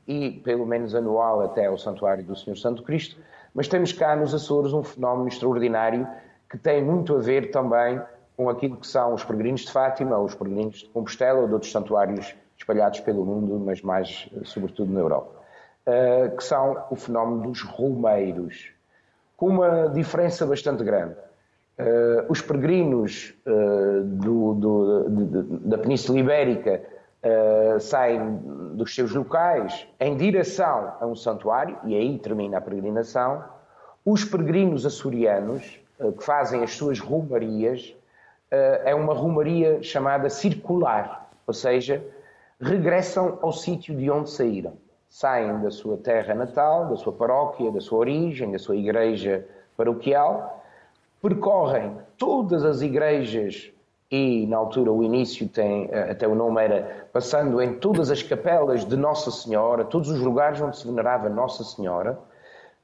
e 0.06 0.32
pelo 0.44 0.66
menos 0.66 0.94
anual 0.94 1.40
até 1.40 1.64
ao 1.64 1.78
Santuário 1.78 2.22
do 2.22 2.36
Senhor 2.36 2.56
Santo 2.56 2.82
Cristo, 2.82 3.16
mas 3.54 3.68
temos 3.68 3.90
cá 3.90 4.14
nos 4.14 4.34
Açores 4.34 4.74
um 4.74 4.82
fenómeno 4.82 5.28
extraordinário 5.28 6.06
que 6.50 6.58
tem 6.58 6.84
muito 6.84 7.16
a 7.16 7.18
ver 7.18 7.50
também 7.50 7.98
com 8.38 8.48
aquilo 8.48 8.76
que 8.76 8.86
são 8.86 9.14
os 9.14 9.24
peregrinos 9.24 9.62
de 9.62 9.72
Fátima, 9.72 10.16
os 10.16 10.32
peregrinos 10.32 10.76
de 10.76 10.88
Compostela 10.90 11.40
ou 11.40 11.48
de 11.48 11.54
outros 11.54 11.72
santuários 11.72 12.36
espalhados 12.56 13.00
pelo 13.00 13.26
mundo, 13.26 13.58
mas 13.58 13.82
mais 13.82 14.30
eh, 14.32 14.44
sobretudo 14.44 14.92
na 14.92 15.00
Europa, 15.00 15.32
uh, 15.84 16.36
que 16.36 16.44
são 16.44 16.84
o 16.88 16.94
fenómeno 16.94 17.42
dos 17.42 17.62
romeiros, 17.62 18.70
com 19.36 19.48
uma 19.48 19.88
diferença 19.88 20.46
bastante 20.46 20.84
grande. 20.84 21.16
Uh, 21.80 22.26
os 22.28 22.40
peregrinos 22.40 23.34
do, 24.04 24.54
do, 24.54 25.42
da 25.60 25.78
Península 25.78 26.18
Ibérica 26.18 26.82
saem 27.80 28.36
dos 28.74 28.94
seus 28.94 29.12
locais 29.12 29.86
em 29.98 30.16
direção 30.16 30.92
a 31.00 31.06
um 31.06 31.16
santuário, 31.16 31.76
e 31.84 31.96
aí 31.96 32.18
termina 32.18 32.58
a 32.58 32.60
peregrinação. 32.60 33.42
Os 34.04 34.24
peregrinos 34.24 34.86
açorianos, 34.86 35.80
que 36.16 36.24
fazem 36.24 36.62
as 36.62 36.72
suas 36.72 37.00
romarias, 37.00 37.94
eh, 37.94 38.06
é 38.50 38.94
uma 38.94 39.12
rumaria 39.12 39.82
chamada 39.82 40.30
circular, 40.30 41.30
ou 41.46 41.52
seja, 41.52 42.02
regressam 42.60 43.38
ao 43.42 43.52
sítio 43.52 43.94
de 43.96 44.10
onde 44.10 44.30
saíram. 44.30 44.74
Saem 45.08 45.60
da 45.60 45.70
sua 45.70 45.96
terra 45.96 46.34
natal, 46.34 46.86
da 46.86 46.96
sua 46.96 47.12
paróquia, 47.12 47.70
da 47.70 47.80
sua 47.80 47.98
origem, 47.98 48.52
da 48.52 48.58
sua 48.58 48.76
igreja 48.76 49.46
paroquial, 49.76 50.62
percorrem 51.22 51.96
todas 52.16 52.64
as 52.64 52.82
igrejas 52.82 53.72
e 54.10 54.46
na 54.46 54.56
altura 54.56 54.90
o 54.90 55.02
início 55.02 55.48
tem, 55.48 55.88
eh, 55.90 56.10
até 56.10 56.26
o 56.26 56.34
nome 56.34 56.62
era 56.62 57.08
passando 57.12 57.60
em 57.60 57.74
todas 57.74 58.10
as 58.10 58.22
capelas 58.22 58.84
de 58.84 58.96
Nossa 58.96 59.30
Senhora, 59.30 59.84
todos 59.84 60.08
os 60.08 60.20
lugares 60.20 60.60
onde 60.60 60.78
se 60.78 60.86
venerava 60.86 61.28
Nossa 61.28 61.62
Senhora, 61.62 62.18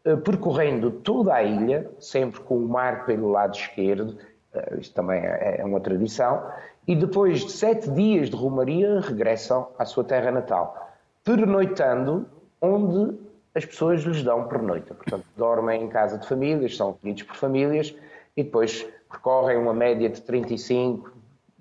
eh, 0.05 0.17
percorrendo 0.17 0.91
toda 0.91 1.35
a 1.35 1.43
ilha, 1.43 1.91
sempre 1.99 2.41
com 2.41 2.57
o 2.59 2.69
mar 2.69 3.07
pelo 3.07 3.31
lado 3.31 3.55
esquerdo 3.55 4.19
eh, 4.19 4.34
isto 4.79 4.95
também 4.95 5.21
é, 5.21 5.57
é 5.61 5.65
uma 5.65 5.81
tradição, 5.81 6.47
e 6.87 6.95
depois 6.95 7.45
de 7.45 7.53
sete 7.53 7.91
dias 7.91 8.31
de 8.31 8.37
romaria 8.37 9.01
regressam 9.01 9.69
à 9.79 9.85
sua 9.85 10.05
terra 10.05 10.31
natal, 10.31 10.93
pernoitando 11.25 12.27
onde 12.61 13.19
as 13.55 13.65
pessoas 13.65 14.03
lhes 14.03 14.23
dão 14.23 14.49
pernoita. 14.49 14.95
Portanto, 14.95 15.25
dormem 15.37 15.83
em 15.83 15.89
casa 15.89 16.19
de 16.19 16.27
famílias, 16.27 16.77
são 16.77 16.91
acolhidos 16.91 17.23
por 17.23 17.37
famílias 17.37 17.95
e 18.37 18.43
depois 18.43 18.87
percorrem 19.09 19.57
uma 19.57 19.73
média 19.73 20.09
de 20.09 20.21
35 20.21 21.13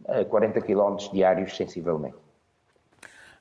a 0.08 0.26
40 0.26 0.62
quilómetros 0.62 1.12
diários, 1.12 1.56
sensivelmente. 1.56 2.16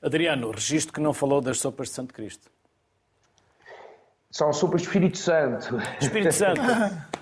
Adriano, 0.02 0.50
registro 0.50 0.92
que 0.92 1.00
não 1.00 1.12
falou 1.12 1.40
das 1.40 1.58
sopas 1.58 1.88
de 1.88 1.94
Santo 1.94 2.12
Cristo. 2.12 2.50
São 4.30 4.52
sopas 4.52 4.82
de 4.82 4.88
Espírito 4.88 5.18
Santo. 5.18 5.76
Espírito 6.00 6.32
Santo. 6.32 6.60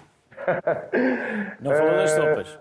Não 1.60 1.74
falou 1.74 1.92
das 1.92 2.10
sopas. 2.10 2.58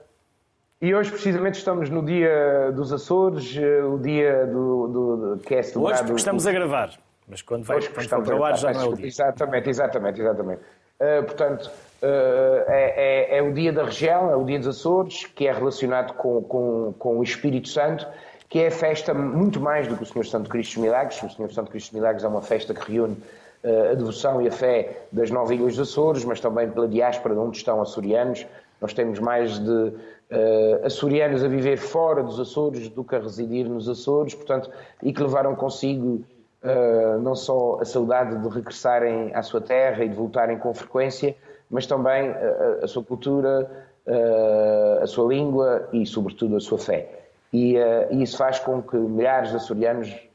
E 0.82 0.96
hoje, 0.96 1.12
precisamente, 1.12 1.56
estamos 1.56 1.90
no 1.90 2.04
dia 2.04 2.72
dos 2.72 2.94
Açores, 2.94 3.54
eh, 3.58 3.84
o 3.84 3.98
dia 3.98 4.46
do, 4.46 4.88
do, 4.88 5.36
do 5.36 5.44
que 5.44 5.56
é 5.56 5.62
celebrado... 5.62 5.96
Hoje, 5.96 6.04
porque 6.04 6.20
estamos 6.20 6.48
a 6.48 6.52
gravar. 6.54 6.92
Mas 7.28 7.42
quando 7.42 7.64
vai 7.66 7.82
quando 7.82 8.10
for 8.10 8.24
para 8.24 8.36
o 8.36 8.44
ar 8.46 8.58
já 8.58 8.72
não 8.72 8.82
é 8.82 8.86
o 8.86 8.96
dia. 8.96 9.08
Exatamente, 9.08 9.70
exatamente, 9.70 10.22
exatamente. 10.22 10.62
Uh, 11.00 11.24
portanto, 11.24 11.70
uh, 12.02 12.64
é, 12.68 13.36
é, 13.36 13.38
é, 13.38 13.42
o 13.42 13.54
dia 13.54 13.72
da 13.72 13.84
região, 13.84 14.32
é 14.32 14.36
o 14.36 14.44
dia 14.44 14.58
dos 14.58 14.68
Açores, 14.70 15.26
que 15.26 15.48
é 15.48 15.52
relacionado 15.52 16.14
com, 16.14 16.42
com, 16.42 16.94
com 16.98 17.20
o 17.20 17.24
Espírito 17.24 17.68
Santo, 17.68 18.08
que 18.50 18.60
é 18.60 18.68
a 18.68 18.72
festa 18.72 19.14
muito 19.14 19.60
mais 19.60 19.88
do 19.88 19.96
que 19.96 20.04
o 20.04 20.06
Senhor 20.06 20.26
Santo 20.26 20.50
Cristo 20.50 20.76
dos 20.76 20.84
Milagres. 20.84 21.22
O 21.22 21.30
Senhor 21.30 21.52
Santo 21.52 21.70
Cristo 21.70 21.92
dos 21.92 22.00
Milagres 22.00 22.24
é 22.24 22.28
uma 22.28 22.42
festa 22.42 22.74
que 22.74 22.92
reúne 22.92 23.18
a 23.64 23.94
devoção 23.94 24.42
e 24.42 24.48
a 24.48 24.52
fé 24.52 25.04
das 25.12 25.30
nove 25.30 25.56
ilhas 25.56 25.76
dos 25.76 25.90
Açores, 25.90 26.24
mas 26.24 26.40
também 26.40 26.70
pela 26.70 26.88
diáspora 26.88 27.34
de 27.34 27.42
onde 27.42 27.58
estão 27.58 27.82
açorianos. 27.82 28.46
Nós 28.80 28.94
temos 28.94 29.20
mais 29.20 29.60
de 29.60 29.72
uh, 29.72 30.86
açorianos 30.86 31.44
a 31.44 31.48
viver 31.48 31.78
fora 31.78 32.24
dos 32.24 32.40
Açores 32.40 32.88
do 32.90 33.04
que 33.04 33.16
a 33.16 33.20
residir 33.20 33.68
nos 33.68 33.90
Açores, 33.90 34.34
portanto, 34.34 34.70
e 35.04 35.12
que 35.12 35.22
levaram 35.22 35.56
consigo 35.56 36.24
uh, 36.64 37.20
não 37.22 37.36
só 37.36 37.80
a 37.82 37.86
saudade 37.86 38.38
de 38.38 38.48
regressarem 38.48 39.36
à 39.36 39.42
sua 39.42 39.60
terra 39.60 40.06
e 40.06 40.10
de 40.10 40.16
voltarem 40.16 40.58
com 40.58 40.74
frequência, 40.74 41.36
mas 41.70 41.86
também 41.86 42.30
a, 42.30 42.86
a 42.86 42.88
sua 42.88 43.04
cultura, 43.04 43.70
uh, 44.08 45.04
a 45.04 45.08
sua 45.08 45.28
língua 45.28 45.90
e, 45.92 46.06
sobretudo, 46.06 46.56
a 46.56 46.60
sua 46.62 46.78
fé. 46.78 47.10
E, 47.52 47.76
e 48.12 48.22
isso 48.22 48.38
faz 48.38 48.60
com 48.60 48.80
que 48.80 48.96
milhares 48.96 49.50
de 49.50 49.56
açorianos 49.56 50.29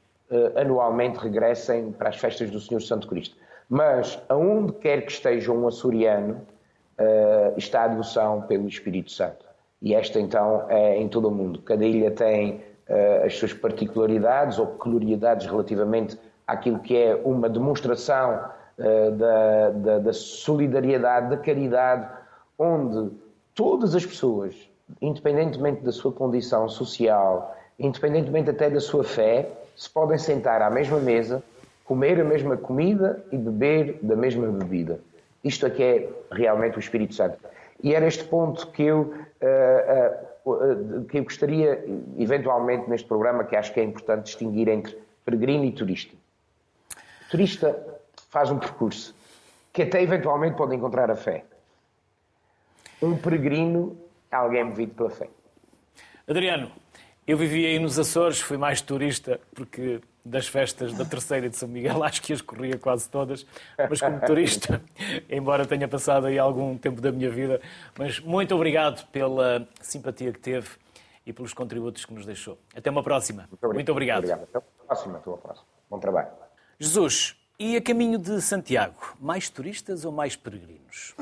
anualmente 0.56 1.18
regressem 1.18 1.92
para 1.92 2.08
as 2.08 2.16
festas 2.16 2.50
do 2.50 2.60
Senhor 2.60 2.80
Santo 2.80 3.08
Cristo. 3.08 3.36
Mas, 3.68 4.20
aonde 4.28 4.72
quer 4.74 5.02
que 5.02 5.12
esteja 5.12 5.52
um 5.52 5.66
açoriano, 5.66 6.40
está 7.56 7.84
a 7.84 7.88
devoção 7.88 8.42
pelo 8.42 8.68
Espírito 8.68 9.10
Santo. 9.10 9.44
E 9.80 9.94
esta 9.94 10.20
então 10.20 10.66
é 10.68 10.96
em 10.98 11.08
todo 11.08 11.28
o 11.28 11.30
mundo. 11.30 11.60
Cada 11.62 11.84
ilha 11.84 12.10
tem 12.10 12.62
uh, 12.88 13.24
as 13.24 13.36
suas 13.36 13.52
particularidades 13.52 14.58
ou 14.58 14.66
peculiaridades 14.66 15.46
relativamente 15.46 16.18
àquilo 16.46 16.78
que 16.78 16.96
é 16.96 17.14
uma 17.24 17.48
demonstração 17.48 18.44
da, 18.76 19.70
da, 19.70 19.98
da 19.98 20.12
solidariedade, 20.12 21.30
da 21.30 21.36
caridade, 21.36 22.08
onde 22.58 23.12
todas 23.54 23.94
as 23.94 24.04
pessoas, 24.04 24.54
independentemente 25.00 25.82
da 25.82 25.92
sua 25.92 26.12
condição 26.12 26.68
social, 26.68 27.56
independentemente 27.78 28.50
até 28.50 28.68
da 28.68 28.80
sua 28.80 29.04
fé, 29.04 29.48
se 29.76 29.88
podem 29.90 30.18
sentar 30.18 30.62
à 30.62 30.70
mesma 30.70 30.98
mesa, 30.98 31.42
comer 31.84 32.20
a 32.20 32.24
mesma 32.24 32.56
comida 32.56 33.24
e 33.30 33.36
beber 33.36 33.98
da 34.02 34.16
mesma 34.16 34.46
bebida. 34.48 35.00
Isto 35.42 35.66
é 35.66 35.70
que 35.70 35.82
é 35.82 36.08
realmente 36.30 36.78
o 36.78 36.80
Espírito 36.80 37.14
Santo. 37.14 37.38
E 37.82 37.94
era 37.94 38.06
este 38.06 38.24
ponto 38.24 38.68
que 38.68 38.82
eu, 38.82 39.14
uh, 39.42 40.50
uh, 40.50 41.04
que 41.04 41.18
eu 41.18 41.24
gostaria, 41.24 41.84
eventualmente, 42.18 42.88
neste 42.88 43.06
programa, 43.06 43.44
que 43.44 43.54
acho 43.54 43.72
que 43.72 43.80
é 43.80 43.84
importante 43.84 44.24
distinguir 44.24 44.68
entre 44.68 44.96
peregrino 45.24 45.64
e 45.64 45.72
turista. 45.72 46.14
O 47.26 47.30
turista 47.30 47.78
faz 48.30 48.50
um 48.50 48.58
percurso 48.58 49.14
que 49.72 49.82
até 49.82 50.02
eventualmente 50.02 50.56
pode 50.56 50.74
encontrar 50.74 51.10
a 51.10 51.16
fé. 51.16 51.44
Um 53.02 53.16
peregrino 53.16 53.98
é 54.30 54.36
alguém 54.36 54.64
movido 54.64 54.94
pela 54.94 55.10
fé. 55.10 55.28
Adriano, 56.26 56.70
eu 57.26 57.36
vivi 57.36 57.66
aí 57.66 57.78
nos 57.78 57.98
Açores, 57.98 58.40
fui 58.40 58.56
mais 58.56 58.80
turista, 58.80 59.40
porque 59.54 60.00
das 60.24 60.46
festas 60.46 60.92
da 60.94 61.04
Terceira 61.04 61.48
de 61.48 61.56
São 61.56 61.68
Miguel, 61.68 62.02
acho 62.04 62.22
que 62.22 62.32
as 62.32 62.40
corria 62.40 62.78
quase 62.78 63.08
todas, 63.08 63.46
mas 63.76 64.00
como 64.00 64.20
turista, 64.20 64.82
embora 65.28 65.66
tenha 65.66 65.86
passado 65.86 66.26
aí 66.26 66.38
algum 66.38 66.76
tempo 66.78 67.00
da 67.00 67.12
minha 67.12 67.30
vida, 67.30 67.60
mas 67.98 68.20
muito 68.20 68.54
obrigado 68.54 69.06
pela 69.08 69.66
simpatia 69.80 70.32
que 70.32 70.38
teve 70.38 70.68
e 71.26 71.32
pelos 71.32 71.52
contributos 71.52 72.04
que 72.04 72.12
nos 72.12 72.26
deixou. 72.26 72.58
Até 72.74 72.90
uma 72.90 73.02
próxima. 73.02 73.48
Muito 73.50 73.64
obrigado. 73.64 73.74
Muito 73.74 73.92
obrigado. 73.92 74.18
obrigado. 74.18 74.42
Até 74.42 74.58
uma 74.58 74.86
próxima. 74.86 75.18
Até 75.18 75.30
uma 75.30 75.38
próxima. 75.38 75.66
Bom 75.90 75.98
trabalho. 75.98 76.28
Jesus, 76.78 77.36
e 77.58 77.76
a 77.76 77.80
caminho 77.80 78.18
de 78.18 78.40
Santiago, 78.40 79.16
mais 79.20 79.48
turistas 79.48 80.04
ou 80.04 80.12
mais 80.12 80.36
peregrinos? 80.36 81.14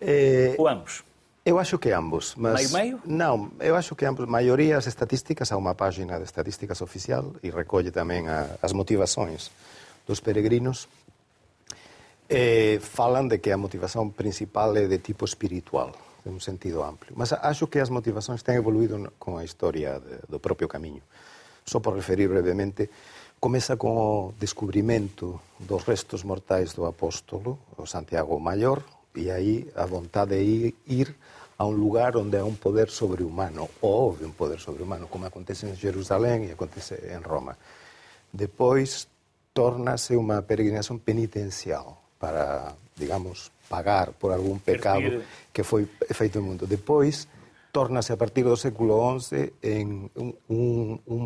É... 0.00 0.54
Ou 0.56 0.68
ambos? 0.68 1.04
Eu 1.44 1.58
acho 1.58 1.78
que 1.78 1.90
ambos. 1.90 2.34
Mas... 2.36 2.70
Meio, 2.70 2.70
meio? 2.70 2.96
Non, 3.02 3.50
eu 3.58 3.74
acho 3.74 3.98
que 3.98 4.06
ambos. 4.06 4.30
Maiorías 4.30 4.86
estatísticas 4.86 5.50
há 5.50 5.58
uma 5.58 5.74
página 5.74 6.14
de 6.14 6.22
estatísticas 6.22 6.78
oficial 6.78 7.34
e 7.42 7.50
recolle 7.50 7.90
tamén 7.90 8.30
a, 8.30 8.62
as 8.62 8.70
motivações 8.70 9.50
dos 10.06 10.22
peregrinos. 10.22 10.86
Eh, 12.30 12.78
falan 12.78 13.26
de 13.26 13.42
que 13.42 13.50
a 13.50 13.58
motivación 13.58 14.14
principal 14.14 14.78
é 14.78 14.86
de 14.86 15.02
tipo 15.02 15.26
espiritual, 15.26 15.90
de 16.22 16.30
un 16.30 16.38
sentido 16.38 16.86
amplio. 16.86 17.18
Mas 17.18 17.34
acho 17.34 17.66
que 17.66 17.82
as 17.82 17.90
motivacións 17.90 18.46
ten 18.46 18.54
evoluído 18.54 19.02
con 19.18 19.34
a 19.34 19.42
historia 19.42 19.98
de, 19.98 20.22
do 20.30 20.38
propio 20.38 20.70
camiño. 20.70 21.02
Só 21.66 21.82
por 21.82 21.98
referir 21.98 22.30
brevemente, 22.30 22.86
comeza 23.42 23.74
con 23.74 23.98
o 23.98 24.30
descubrimento 24.38 25.42
dos 25.58 25.82
restos 25.90 26.22
mortais 26.22 26.78
do 26.78 26.86
apóstolo, 26.86 27.58
o 27.74 27.82
Santiago 27.90 28.38
Maior, 28.38 28.86
e 29.14 29.30
aí 29.30 29.68
a 29.76 29.86
vontade 29.86 30.36
de 30.38 30.74
ir 30.86 31.14
a 31.58 31.64
un 31.64 31.76
lugar 31.76 32.16
onde 32.16 32.38
há 32.38 32.44
un 32.44 32.56
poder 32.56 32.90
sobrehumano, 32.90 33.68
ou 33.80 34.10
houve 34.10 34.24
un 34.24 34.34
poder 34.34 34.58
sobrehumano, 34.58 35.06
como 35.06 35.26
acontece 35.26 35.68
en 35.68 35.76
Jerusalén 35.76 36.48
e 36.48 36.56
acontece 36.56 36.98
en 37.14 37.22
Roma. 37.22 37.54
Depois, 38.32 39.06
tornase 39.52 40.16
unha 40.16 40.42
peregrinación 40.42 40.98
penitencial 40.98 42.00
para, 42.16 42.72
digamos, 42.96 43.52
pagar 43.68 44.16
por 44.16 44.32
algún 44.32 44.58
pecado 44.58 45.22
que 45.52 45.62
foi 45.62 45.86
feito 46.12 46.40
no 46.40 46.50
mundo. 46.50 46.64
Depois, 46.64 47.28
tornase 47.70 48.12
a 48.12 48.18
partir 48.18 48.44
do 48.48 48.56
século 48.56 48.98
XI 49.20 49.52
en 49.62 50.08
un, 50.16 50.30
un, 50.48 50.68
un, 51.06 51.22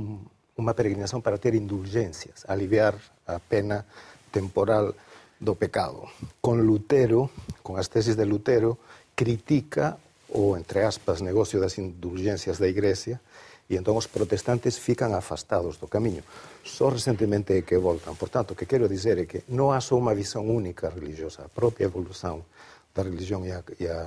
unha 0.58 0.72
peregrinación 0.74 1.22
para 1.22 1.38
ter 1.38 1.54
indulgencias, 1.54 2.44
aliviar 2.50 2.98
a 3.24 3.38
pena 3.38 3.86
temporal 4.30 4.94
do 5.40 5.54
pecado. 5.54 6.08
Con 6.40 6.64
Lutero, 6.64 7.30
con 7.62 7.76
as 7.76 7.92
tesis 7.92 8.16
de 8.16 8.24
Lutero, 8.24 8.78
critica 9.14 9.98
o, 10.32 10.56
entre 10.56 10.84
aspas, 10.84 11.22
negocio 11.22 11.60
das 11.60 11.78
indulgencias 11.78 12.58
da 12.58 12.68
Igrecia 12.68 13.20
e 13.66 13.74
entón 13.74 13.98
os 13.98 14.06
protestantes 14.06 14.78
fican 14.78 15.10
afastados 15.10 15.82
do 15.82 15.90
camiño. 15.90 16.22
Só 16.62 16.86
recentemente 16.86 17.58
é 17.58 17.66
que 17.66 17.74
voltan. 17.74 18.14
Por 18.14 18.30
tanto, 18.30 18.54
o 18.54 18.58
que 18.58 18.70
quero 18.70 18.86
dizer 18.86 19.18
é 19.18 19.26
que 19.26 19.42
non 19.50 19.74
há 19.74 19.82
só 19.82 19.98
unha 19.98 20.14
visão 20.14 20.46
única 20.46 20.86
religiosa. 20.86 21.46
A 21.46 21.50
propia 21.50 21.90
evolución 21.90 22.46
da 22.94 23.02
religión 23.02 23.42
e 23.42 23.50
a, 23.50 23.66
e 23.82 23.90
a 23.90 24.06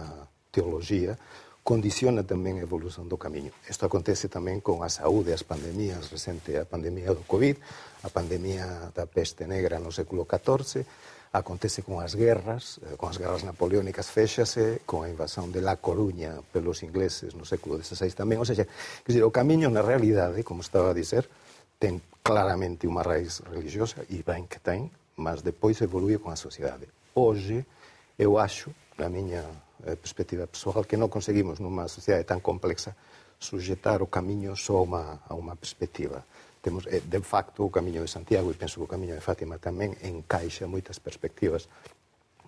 teologia 0.50 1.20
condiciona 1.60 2.24
tamén 2.24 2.58
a 2.58 2.66
evolución 2.66 3.12
do 3.12 3.20
camiño. 3.20 3.52
Isto 3.68 3.86
acontece 3.86 4.32
tamén 4.32 4.64
con 4.64 4.82
a 4.82 4.90
saúde, 4.90 5.36
as 5.36 5.44
pandemias, 5.44 6.08
recente 6.08 6.56
a 6.56 6.64
pandemia 6.64 7.12
do 7.12 7.22
COVID, 7.28 7.60
a 8.08 8.10
pandemia 8.10 8.96
da 8.96 9.06
peste 9.06 9.44
negra 9.44 9.78
no 9.78 9.92
século 9.92 10.24
XIV, 10.24 10.88
acontece 11.32 11.84
con 11.84 12.02
as 12.02 12.18
guerras, 12.18 12.82
eh, 12.82 12.98
con 12.98 13.14
as 13.14 13.22
guerras 13.22 13.46
napoleónicas 13.46 14.10
fechase, 14.10 14.82
con 14.86 15.06
a 15.06 15.10
invasión 15.10 15.54
de 15.54 15.62
La 15.62 15.78
Coruña 15.78 16.42
pelos 16.50 16.82
ingleses 16.82 17.38
no 17.38 17.46
século 17.46 17.78
XVI 17.78 18.10
tamén, 18.18 18.42
ou 18.42 18.48
seja, 18.50 18.66
dizer, 19.06 19.22
o 19.22 19.30
camiño 19.30 19.70
na 19.70 19.86
realidade, 19.86 20.42
como 20.42 20.66
estaba 20.66 20.90
a 20.90 20.98
dizer, 20.98 21.30
ten 21.78 22.02
claramente 22.26 22.90
unha 22.90 23.06
raíz 23.06 23.46
religiosa 23.46 24.02
e 24.10 24.26
ben 24.26 24.50
que 24.50 24.58
ten, 24.58 24.90
mas 25.22 25.46
depois 25.46 25.78
evolui 25.86 26.18
con 26.18 26.34
a 26.34 26.40
sociedade. 26.40 26.90
Hoxe, 27.14 27.62
eu 28.18 28.42
acho, 28.42 28.74
na 28.98 29.06
miña 29.06 29.46
eh, 29.86 29.94
perspectiva 29.94 30.50
pessoal, 30.50 30.82
que 30.90 30.98
non 30.98 31.14
conseguimos 31.14 31.62
nunha 31.62 31.86
sociedade 31.86 32.26
tan 32.26 32.42
complexa 32.42 32.98
sujetar 33.40 34.04
o 34.04 34.12
camiño 34.12 34.54
só 34.60 34.78
a 34.78 34.84
unha, 34.84 35.06
a 35.26 35.34
unha 35.34 35.56
perspectiva 35.56 36.22
temos, 36.62 36.86
eh, 36.88 37.02
de 37.02 37.22
facto, 37.22 37.64
o 37.64 37.72
Camiño 37.72 38.02
de 38.02 38.12
Santiago, 38.12 38.52
e 38.52 38.56
penso 38.60 38.84
que 38.84 38.88
o 38.88 38.92
Camiño 38.92 39.16
de 39.16 39.24
Fátima 39.24 39.56
tamén 39.56 39.96
encaixa 40.04 40.68
moitas 40.68 41.00
perspectivas, 41.00 41.72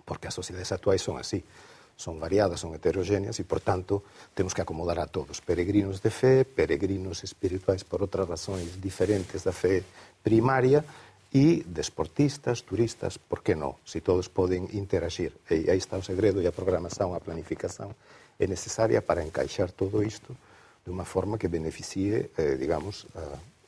porque 0.04 0.28
as 0.28 0.36
sociedades 0.36 0.68
actuais 0.68 1.00
son 1.00 1.16
así, 1.16 1.40
son 1.96 2.20
variadas, 2.20 2.60
son 2.60 2.76
heterogéneas, 2.76 3.40
e, 3.40 3.44
por 3.48 3.64
tanto, 3.64 4.04
temos 4.36 4.52
que 4.52 4.60
acomodar 4.60 5.00
a 5.00 5.08
todos, 5.08 5.40
peregrinos 5.40 6.04
de 6.04 6.12
fe, 6.12 6.44
peregrinos 6.44 7.24
espirituais 7.24 7.88
por 7.88 8.04
outras 8.04 8.28
razóns 8.28 8.76
diferentes 8.76 9.48
da 9.48 9.52
fe 9.52 9.80
primaria, 10.20 10.84
e 11.32 11.64
desportistas, 11.64 12.60
turistas, 12.60 13.16
por 13.16 13.40
que 13.40 13.56
non? 13.56 13.80
Se 13.88 14.04
todos 14.04 14.28
poden 14.28 14.68
interagir. 14.76 15.32
E 15.48 15.64
aí 15.72 15.80
está 15.80 15.96
o 15.96 16.04
segredo 16.04 16.44
e 16.44 16.46
a 16.46 16.52
programación, 16.52 17.16
a 17.16 17.24
planificación 17.24 17.96
é 18.36 18.44
necesaria 18.44 19.00
para 19.00 19.24
encaixar 19.24 19.72
todo 19.72 20.04
isto 20.04 20.36
de 20.84 20.90
unha 20.90 21.04
forma 21.04 21.38
que 21.38 21.48
beneficie, 21.48 22.30
eh, 22.36 22.56
digamos, 22.56 23.06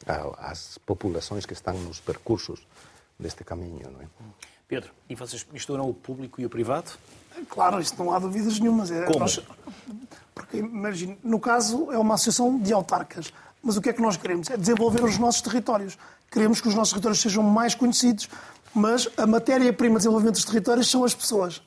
a, 0.07 0.51
às 0.51 0.79
populações 0.79 1.47
que 1.47 1.53
estão 1.53 1.75
nos 1.79 2.01
percursos 2.01 2.67
deste 3.19 3.45
caminho. 3.45 3.91
Não 3.91 4.01
é? 4.01 4.07
Pedro, 4.67 4.91
e 5.09 5.15
vocês 5.15 5.47
misturam 5.53 5.89
o 5.89 5.95
público 5.95 6.41
e 6.41 6.47
o 6.47 6.51
privado? 6.51 6.93
Claro, 7.49 7.81
isso 7.81 7.95
não 7.99 8.13
há 8.13 8.19
dúvidas 8.19 8.59
nenhumas. 8.59 8.91
É, 8.91 9.05
Como? 9.05 9.21
Nós, 9.21 9.41
porque, 10.35 10.59
imagine, 10.59 11.19
no 11.23 11.39
caso, 11.39 11.91
é 11.93 11.99
uma 11.99 12.15
associação 12.15 12.59
de 12.59 12.73
autarcas. 12.73 13.33
Mas 13.63 13.77
o 13.77 13.81
que 13.81 13.89
é 13.89 13.93
que 13.93 14.03
nós 14.03 14.17
queremos? 14.17 14.51
É 14.51 14.57
desenvolver 14.57 15.03
os 15.03 15.17
nossos 15.19 15.41
territórios. 15.41 15.97
Queremos 16.31 16.61
que 16.61 16.69
os 16.69 16.75
nossos 16.75 16.93
territórios 16.93 17.21
sejam 17.21 17.43
mais 17.43 17.75
conhecidos, 17.75 18.29
mas 18.75 19.09
a 19.17 19.27
matéria-prima 19.27 19.95
de 19.95 19.99
desenvolvimento 20.01 20.35
dos 20.35 20.45
territórios 20.45 20.91
são 20.91 21.05
as 21.05 21.15
pessoas. 21.15 21.63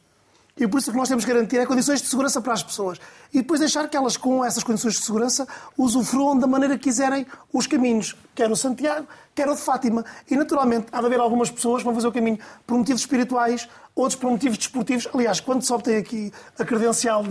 E 0.58 0.68
por 0.68 0.80
isso 0.80 0.90
o 0.90 0.94
que 0.94 1.00
nós 1.00 1.08
temos 1.08 1.24
que 1.24 1.32
garantir 1.32 1.58
é 1.58 1.66
condições 1.66 2.02
de 2.02 2.08
segurança 2.08 2.42
para 2.42 2.54
as 2.54 2.64
pessoas. 2.64 3.00
E 3.34 3.38
depois 3.38 3.60
deixar 3.60 3.88
que 3.88 3.96
elas, 3.96 4.18
com 4.18 4.44
essas 4.44 4.64
condições 4.64 4.96
de 4.96 5.04
segurança, 5.04 5.48
usufruam 5.78 6.38
da 6.38 6.48
maneira 6.48 6.78
que 6.78 6.86
quiserem 6.86 7.26
os 7.54 7.68
caminhos, 7.68 8.16
quer 8.34 8.50
o 8.50 8.56
Santiago, 8.56 9.08
quer 9.36 9.48
o 9.48 9.56
de 9.56 9.62
Fátima. 9.62 10.04
E, 10.30 10.36
naturalmente, 10.36 10.88
há 10.92 11.00
de 11.00 11.06
haver 11.06 11.20
algumas 11.20 11.52
pessoas 11.52 11.82
que 11.82 11.86
vão 11.86 11.94
fazer 11.94 12.08
o 12.08 12.12
caminho 12.12 12.40
por 12.66 12.78
motivos 12.78 13.02
espirituais, 13.02 13.70
outros 13.96 14.20
por 14.20 14.32
motivos 14.32 14.58
desportivos. 14.58 15.08
Aliás, 15.14 15.40
quando 15.40 15.62
se 15.62 15.72
obtém 15.72 15.98
aqui 15.98 16.32
a 16.58 16.66
credencial 16.66 17.24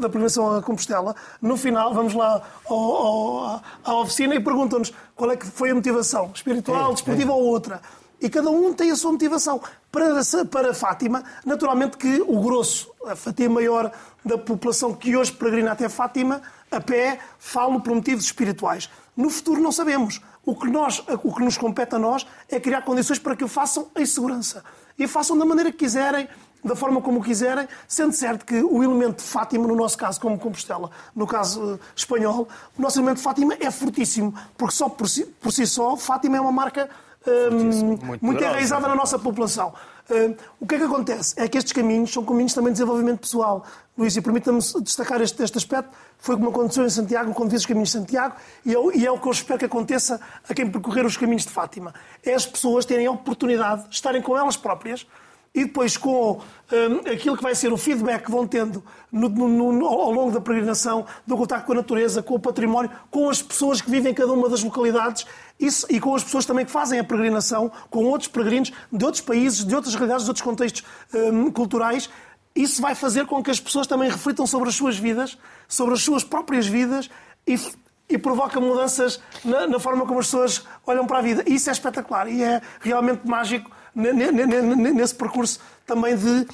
da 0.00 0.08
prevenção 0.08 0.56
à 0.56 0.62
Compostela, 0.62 1.14
no 1.42 1.56
final 1.56 1.92
vamos 1.92 2.14
lá 2.14 2.42
ao, 2.68 2.76
ao, 2.76 3.62
à 3.84 3.94
oficina 4.00 4.34
e 4.34 4.40
perguntam-nos 4.40 4.92
qual 5.16 5.30
é 5.30 5.36
que 5.36 5.46
foi 5.46 5.70
a 5.70 5.74
motivação, 5.74 6.30
espiritual, 6.34 6.90
é, 6.90 6.94
desportiva 6.94 7.32
é. 7.32 7.34
ou 7.34 7.42
outra. 7.42 7.80
E 8.24 8.30
cada 8.30 8.50
um 8.50 8.72
tem 8.72 8.90
a 8.90 8.96
sua 8.96 9.12
motivação. 9.12 9.60
Para, 9.92 10.22
para 10.50 10.72
Fátima, 10.72 11.22
naturalmente 11.44 11.98
que 11.98 12.22
o 12.26 12.40
grosso, 12.40 12.90
a 13.06 13.14
fatia 13.14 13.50
maior 13.50 13.92
da 14.24 14.38
população 14.38 14.94
que 14.94 15.14
hoje 15.14 15.30
peregrina 15.30 15.72
até 15.72 15.90
Fátima, 15.90 16.40
a 16.70 16.80
pé, 16.80 17.18
falo 17.38 17.82
por 17.82 17.94
motivos 17.94 18.24
espirituais. 18.24 18.88
No 19.14 19.28
futuro 19.28 19.60
não 19.60 19.70
sabemos. 19.70 20.22
O 20.42 20.56
que, 20.56 20.70
nós, 20.70 21.04
o 21.22 21.34
que 21.34 21.42
nos 21.44 21.58
compete 21.58 21.96
a 21.96 21.98
nós 21.98 22.26
é 22.48 22.58
criar 22.58 22.80
condições 22.80 23.18
para 23.18 23.36
que 23.36 23.44
o 23.44 23.48
façam 23.48 23.88
em 23.94 24.06
segurança. 24.06 24.64
E 24.98 25.06
façam 25.06 25.36
da 25.36 25.44
maneira 25.44 25.70
que 25.70 25.76
quiserem, 25.76 26.26
da 26.64 26.74
forma 26.74 27.02
como 27.02 27.22
quiserem, 27.22 27.68
sendo 27.86 28.14
certo 28.14 28.46
que 28.46 28.62
o 28.62 28.82
elemento 28.82 29.18
de 29.18 29.28
Fátima, 29.28 29.68
no 29.68 29.76
nosso 29.76 29.98
caso, 29.98 30.18
como 30.18 30.38
Compostela, 30.38 30.90
no 31.14 31.26
caso 31.26 31.74
uh, 31.74 31.80
espanhol, 31.94 32.48
o 32.78 32.80
nosso 32.80 32.98
elemento 32.98 33.18
de 33.18 33.22
Fátima 33.22 33.54
é 33.60 33.70
fortíssimo, 33.70 34.34
porque 34.56 34.74
só 34.74 34.88
por 34.88 35.10
si, 35.10 35.26
por 35.26 35.52
si 35.52 35.66
só, 35.66 35.94
Fátima 35.94 36.38
é 36.38 36.40
uma 36.40 36.52
marca 36.52 36.88
um, 37.26 37.84
muito, 37.84 38.24
muito 38.24 38.42
enraizada 38.42 38.86
na 38.86 38.94
nossa 38.94 39.18
população. 39.18 39.72
Um, 40.10 40.34
o 40.60 40.66
que 40.66 40.74
é 40.74 40.78
que 40.78 40.84
acontece? 40.84 41.34
É 41.38 41.48
que 41.48 41.56
estes 41.56 41.72
caminhos 41.72 42.12
são 42.12 42.24
caminhos 42.24 42.52
também 42.52 42.72
de 42.72 42.78
desenvolvimento 42.78 43.20
pessoal. 43.20 43.64
Luís, 43.96 44.16
e 44.16 44.20
permita-me 44.20 44.58
destacar 44.82 45.20
este, 45.22 45.42
este 45.42 45.56
aspecto, 45.56 45.90
foi 46.18 46.34
como 46.34 46.50
aconteceu 46.50 46.84
em 46.84 46.90
Santiago, 46.90 47.32
quando 47.32 47.50
fiz 47.50 47.60
os 47.60 47.66
caminhos 47.66 47.90
de 47.90 47.98
Santiago, 47.98 48.34
e 48.66 48.74
é, 48.74 48.78
e 48.96 49.06
é, 49.06 49.10
o 49.10 49.18
que 49.18 49.28
eu 49.28 49.32
espero 49.32 49.58
que 49.58 49.64
aconteça 49.64 50.20
a 50.48 50.52
quem 50.52 50.68
percorrer 50.68 51.06
os 51.06 51.16
caminhos 51.16 51.44
de 51.44 51.50
Fátima. 51.50 51.94
É 52.24 52.34
as 52.34 52.44
pessoas 52.44 52.84
terem 52.84 53.06
a 53.06 53.10
oportunidade 53.12 53.88
de 53.88 53.94
estarem 53.94 54.20
com 54.20 54.36
elas 54.36 54.56
próprias, 54.56 55.06
e 55.54 55.64
depois 55.64 55.96
com 55.96 56.40
um, 56.72 57.12
aquilo 57.12 57.36
que 57.36 57.42
vai 57.42 57.54
ser 57.54 57.72
o 57.72 57.76
feedback 57.76 58.24
que 58.24 58.30
vão 58.30 58.46
tendo 58.46 58.82
no, 59.12 59.28
no, 59.28 59.72
no, 59.72 59.86
ao 59.86 60.10
longo 60.10 60.32
da 60.32 60.40
peregrinação, 60.40 61.06
do 61.24 61.36
contato 61.36 61.64
com 61.64 61.72
a 61.72 61.76
natureza, 61.76 62.22
com 62.22 62.34
o 62.34 62.40
património, 62.40 62.90
com 63.10 63.30
as 63.30 63.40
pessoas 63.40 63.80
que 63.80 63.88
vivem 63.88 64.10
em 64.10 64.14
cada 64.14 64.32
uma 64.32 64.48
das 64.48 64.64
localidades 64.64 65.24
isso, 65.58 65.86
e 65.88 66.00
com 66.00 66.14
as 66.14 66.24
pessoas 66.24 66.44
também 66.44 66.64
que 66.64 66.72
fazem 66.72 66.98
a 66.98 67.04
peregrinação, 67.04 67.70
com 67.88 68.04
outros 68.04 68.28
peregrinos 68.28 68.72
de 68.92 69.04
outros 69.04 69.20
países, 69.22 69.64
de 69.64 69.74
outras 69.74 69.94
realidades, 69.94 70.24
de 70.24 70.30
outros 70.30 70.44
contextos 70.44 70.82
um, 71.14 71.50
culturais. 71.52 72.10
Isso 72.54 72.82
vai 72.82 72.94
fazer 72.94 73.26
com 73.26 73.42
que 73.42 73.50
as 73.50 73.60
pessoas 73.60 73.86
também 73.86 74.10
reflitam 74.10 74.46
sobre 74.46 74.68
as 74.68 74.74
suas 74.74 74.98
vidas, 74.98 75.38
sobre 75.68 75.94
as 75.94 76.02
suas 76.02 76.24
próprias 76.24 76.66
vidas 76.66 77.08
e 77.46 77.58
e 78.06 78.18
provoca 78.18 78.60
mudanças 78.60 79.18
na, 79.42 79.66
na, 79.66 79.80
forma 79.80 80.04
como 80.06 80.20
as 80.20 80.26
pessoas 80.26 80.66
olham 80.86 81.06
para 81.06 81.18
a 81.18 81.22
vida. 81.22 81.42
Isso 81.46 81.70
é 81.70 81.72
espetacular 81.72 82.28
e 82.28 82.42
é 82.42 82.60
realmente 82.80 83.26
mágico 83.26 83.70
nesse 83.94 85.14
percurso 85.14 85.60
também 85.86 86.16
de 86.16 86.46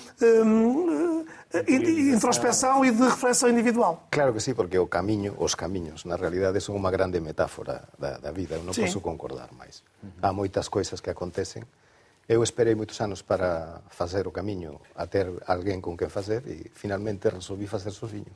um, 0.44 1.24
introspecção 2.14 2.84
e 2.84 2.90
de 2.90 3.02
reflexão 3.02 3.48
individual. 3.48 4.06
Claro 4.10 4.32
que 4.32 4.40
sí, 4.40 4.54
porque 4.54 4.78
o 4.78 4.86
camiño, 4.86 5.34
os 5.38 5.54
camiños, 5.54 6.04
na 6.04 6.16
realidade 6.16 6.60
son 6.60 6.78
unha 6.78 6.92
grande 6.94 7.18
metáfora 7.18 7.88
da, 7.98 8.18
da 8.18 8.30
vida. 8.30 8.54
Eu 8.54 8.62
non 8.62 8.74
sí. 8.74 8.86
posso 8.86 9.02
concordar 9.02 9.50
máis. 9.56 9.82
Uh 10.02 10.06
-huh. 10.06 10.22
Há 10.22 10.30
moitas 10.30 10.70
coisas 10.70 11.02
que 11.02 11.10
acontecen. 11.10 11.66
Eu 12.30 12.46
esperei 12.46 12.78
moitos 12.78 13.00
anos 13.02 13.26
para 13.26 13.82
facer 13.90 14.30
o 14.30 14.32
camiño 14.32 14.78
a 14.94 15.10
ter 15.10 15.26
alguén 15.50 15.82
con 15.82 15.98
quen 15.98 16.10
facer 16.12 16.46
e 16.46 16.70
finalmente 16.70 17.26
resolvi 17.26 17.66
facer 17.66 17.90
sozinho. 17.90 18.30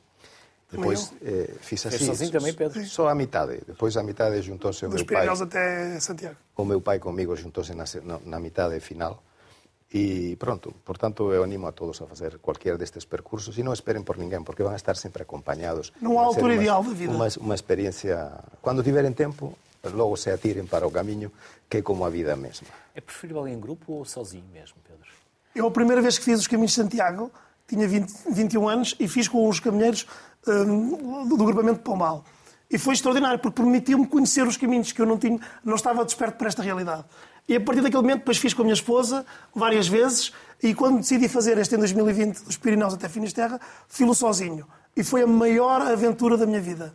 Depois 0.71 1.13
eh, 1.23 1.53
fiz 1.61 1.85
así. 1.85 2.05
sozinho 2.05 2.31
também, 2.31 2.53
Pedro? 2.53 2.83
Só 2.85 3.07
a 3.07 3.15
metade. 3.15 3.61
Depois 3.67 3.95
a 3.97 4.03
metade 4.03 4.41
juntou-se 4.41 4.85
o 4.85 4.89
meu 4.89 5.05
pai. 5.05 5.27
Dos 5.27 5.41
até 5.41 5.99
Santiago. 5.99 6.35
O 6.57 6.65
meu 6.65 6.81
pai 6.81 6.99
comigo 6.99 7.35
juntou-se 7.35 7.73
na, 7.73 7.85
na, 8.03 8.19
na 8.25 8.39
metade 8.39 8.79
final. 8.79 9.23
E 9.93 10.35
pronto, 10.37 10.73
portanto, 10.83 11.31
eu 11.31 11.43
animo 11.43 11.67
a 11.67 11.71
todos 11.71 12.01
a 12.01 12.07
fazer 12.07 12.39
qualquer 12.39 12.77
destes 12.77 13.05
percursos 13.05 13.57
e 13.57 13.63
não 13.63 13.71
esperem 13.71 14.03
por 14.03 14.17
ninguém, 14.17 14.43
porque 14.43 14.63
vão 14.63 14.75
estar 14.75 14.97
sempre 14.97 15.21
acompanhados. 15.21 15.93
Não 16.01 16.19
há 16.19 16.23
altura 16.23 16.53
uma, 16.53 16.55
ideal 16.55 16.83
da 16.83 16.89
vida. 16.89 17.13
Uma, 17.13 17.27
uma 17.39 17.55
experiência, 17.55 18.31
quando 18.61 18.83
tiverem 18.83 19.13
tempo, 19.13 19.57
logo 19.83 20.17
se 20.17 20.29
atirem 20.31 20.65
para 20.65 20.85
o 20.87 20.91
caminho, 20.91 21.31
que 21.69 21.77
é 21.77 21.81
como 21.81 22.03
a 22.03 22.09
vida 22.09 22.35
mesma. 22.35 22.67
É 22.93 22.99
preferível 22.99 23.47
em 23.47 23.59
grupo 23.59 23.93
ou 23.93 24.05
sozinho 24.05 24.45
mesmo, 24.51 24.75
Pedro? 24.83 25.07
Eu, 25.55 25.67
a 25.67 25.71
primeira 25.71 26.01
vez 26.01 26.17
que 26.17 26.25
fiz 26.25 26.39
os 26.39 26.47
caminhos 26.47 26.71
de 26.71 26.81
Santiago, 26.81 27.31
tinha 27.67 27.87
20, 27.87 28.13
21 28.29 28.67
anos 28.67 28.95
e 28.99 29.07
fiz 29.07 29.27
com 29.27 29.47
os 29.47 29.59
caminheiros 29.59 30.05
um, 30.47 31.27
do, 31.27 31.37
do 31.37 31.45
grupamento 31.45 31.77
de 31.77 31.83
Pombal. 31.83 32.23
E 32.69 32.77
foi 32.77 32.93
extraordinário, 32.93 33.39
porque 33.39 33.61
permitiu-me 33.61 34.07
conhecer 34.07 34.45
os 34.47 34.57
caminhos 34.57 34.91
que 34.91 35.01
eu 35.01 35.05
não, 35.05 35.17
tinha, 35.17 35.39
não 35.63 35.75
estava 35.75 36.03
desperto 36.03 36.37
para 36.37 36.47
esta 36.47 36.63
realidade. 36.63 37.05
E 37.47 37.55
a 37.55 37.61
partir 37.61 37.81
daquele 37.81 38.01
momento, 38.01 38.19
depois 38.19 38.37
fiz 38.37 38.53
com 38.53 38.63
a 38.63 38.65
minha 38.65 38.73
esposa 38.73 39.25
várias 39.53 39.87
vezes. 39.87 40.33
E 40.63 40.73
quando 40.73 40.97
decidi 40.97 41.27
fazer 41.27 41.57
este 41.59 41.75
em 41.75 41.77
2020, 41.77 42.43
dos 42.43 42.57
Pirineus 42.57 42.93
até 42.93 43.07
Finisterra, 43.07 43.59
filo 43.87 44.15
sozinho. 44.15 44.65
E 44.97 45.03
foi 45.03 45.21
a 45.21 45.27
maior 45.27 45.81
aventura 45.81 46.37
da 46.37 46.45
minha 46.45 46.61
vida. 46.61 46.93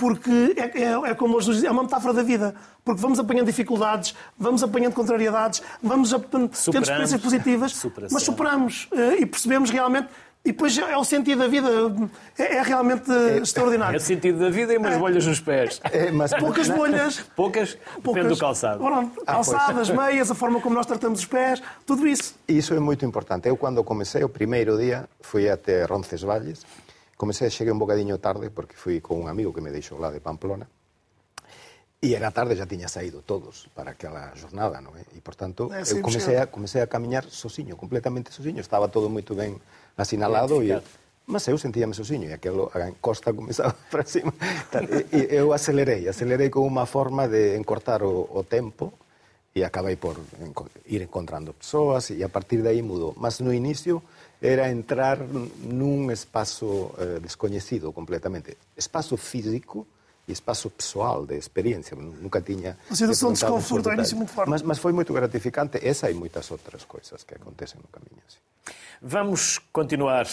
Porque 0.00 0.54
é, 0.56 0.82
é, 0.82 1.10
é 1.10 1.14
como 1.14 1.36
os 1.36 1.44
dizem, 1.44 1.68
é 1.68 1.70
uma 1.70 1.82
metáfora 1.82 2.14
da 2.14 2.22
vida. 2.22 2.54
Porque 2.82 3.00
vamos 3.02 3.18
apanhando 3.18 3.46
dificuldades, 3.46 4.14
vamos 4.38 4.62
apanhando 4.62 4.94
contrariedades, 4.94 5.62
vamos 5.82 6.10
tendo 6.30 6.50
experiências 6.50 7.20
positivas, 7.20 7.72
Superação. 7.72 8.14
mas 8.14 8.22
superamos 8.22 8.88
eh, 8.92 9.20
e 9.20 9.26
percebemos 9.26 9.68
realmente 9.68 10.08
e 10.42 10.52
depois 10.52 10.76
é 10.78 10.96
o 10.96 11.04
sentido 11.04 11.40
da 11.40 11.48
vida, 11.48 11.68
é, 12.38 12.56
é 12.56 12.62
realmente 12.62 13.12
é, 13.12 13.38
extraordinário. 13.38 13.94
É 13.94 13.98
o 13.98 14.00
sentido 14.00 14.38
da 14.38 14.48
vida 14.48 14.72
e 14.72 14.78
umas 14.78 14.94
é. 14.94 14.98
bolhas 14.98 15.26
nos 15.26 15.38
pés. 15.38 15.78
É, 15.92 16.10
mas 16.10 16.32
poucas 16.32 16.68
bolhas. 16.68 17.18
poucas, 17.36 17.76
poucas, 18.02 18.22
depende 18.22 18.28
do 18.28 18.38
calçado. 18.38 18.82
Pronto, 18.82 19.22
ah, 19.26 19.34
calçadas, 19.34 19.90
meias, 19.90 20.30
a 20.30 20.34
forma 20.34 20.60
como 20.60 20.74
nós 20.74 20.86
tratamos 20.86 21.20
os 21.20 21.26
pés, 21.26 21.62
tudo 21.84 22.08
isso. 22.08 22.34
Isso 22.48 22.72
é 22.72 22.80
muito 22.80 23.04
importante. 23.04 23.48
Eu, 23.48 23.56
quando 23.56 23.84
comecei, 23.84 24.24
o 24.24 24.30
primeiro 24.30 24.78
dia, 24.78 25.06
fui 25.20 25.50
até 25.50 25.84
Roncesvalles. 25.84 26.64
Comecei, 27.20 27.52
cheguei 27.52 27.68
un 27.68 27.76
bocadiño 27.76 28.16
tarde, 28.16 28.48
porque 28.48 28.80
fui 28.80 29.04
con 29.04 29.20
un 29.20 29.28
amigo 29.28 29.52
que 29.52 29.60
me 29.60 29.68
deixou 29.68 30.00
lá 30.00 30.08
de 30.08 30.24
Pamplona, 30.24 30.64
E 32.00 32.16
era 32.16 32.32
tarde, 32.32 32.56
já 32.56 32.64
tiña 32.64 32.88
saído 32.88 33.20
todos 33.20 33.68
para 33.76 33.92
aquela 33.92 34.32
jornada, 34.32 34.80
non 34.80 34.96
é? 34.96 35.04
E, 35.12 35.20
eh? 35.20 35.20
portanto, 35.20 35.68
é, 35.68 35.84
eh, 35.84 35.92
eu 35.92 36.00
comecei 36.00 36.40
a, 36.40 36.48
comecei 36.48 36.80
a 36.80 36.88
camiñar 36.88 37.28
sozinho, 37.28 37.76
completamente 37.76 38.32
sozinho. 38.32 38.64
Estaba 38.64 38.88
todo 38.88 39.12
moito 39.12 39.36
ben 39.36 39.60
asinalado 40.00 40.64
e... 40.64 40.72
Mas 41.28 41.44
eu 41.52 41.60
sentíame 41.60 41.92
sozinho 41.92 42.24
e 42.24 42.32
aquilo, 42.32 42.72
a 42.72 42.88
encosta 42.88 43.36
comezaba 43.36 43.76
para 43.92 44.08
cima. 44.08 44.32
E, 45.12 45.28
e 45.28 45.36
eu 45.44 45.52
acelerei, 45.52 46.08
acelerei 46.08 46.48
con 46.48 46.64
unha 46.64 46.88
forma 46.88 47.28
de 47.28 47.52
encortar 47.60 48.00
o, 48.00 48.32
o 48.32 48.48
tempo 48.48 48.96
e 49.52 49.60
acabei 49.60 50.00
por 50.00 50.16
ir 50.88 51.04
encontrando 51.04 51.52
persoas 51.52 52.08
e 52.16 52.24
a 52.24 52.32
partir 52.32 52.64
de 52.64 52.72
aí 52.72 52.80
mudou. 52.80 53.12
Mas 53.20 53.44
no 53.44 53.52
inicio 53.52 54.00
era 54.40 54.70
entrar 54.70 55.20
nun 55.20 56.08
espazo 56.10 56.96
eh, 56.96 57.20
descoñecido 57.20 57.92
completamente. 57.92 58.56
Espazo 58.76 59.16
físico 59.16 59.86
e 60.26 60.32
espazo 60.32 60.70
pessoal 60.70 61.26
de 61.26 61.36
experiencia. 61.36 61.96
Nunca 61.96 62.40
tiña... 62.40 62.78
Uma 62.88 62.96
situação 62.96 63.32
de 63.32 63.40
desconforto 63.40 63.88
ao 63.88 63.94
início 63.94 64.16
muito 64.16 64.32
forte. 64.32 64.48
Mas, 64.48 64.62
mas 64.62 64.78
foi 64.78 64.92
muito 64.92 65.12
gratificante. 65.12 65.78
Essa 65.84 66.10
e 66.10 66.14
moitas 66.14 66.50
outras 66.50 66.84
coisas 66.84 67.22
que 67.22 67.34
acontecem 67.34 67.80
no 67.80 67.88
caminho. 67.88 68.22
Assim. 68.26 68.38
Vamos 69.02 69.58
continuar 69.72 70.26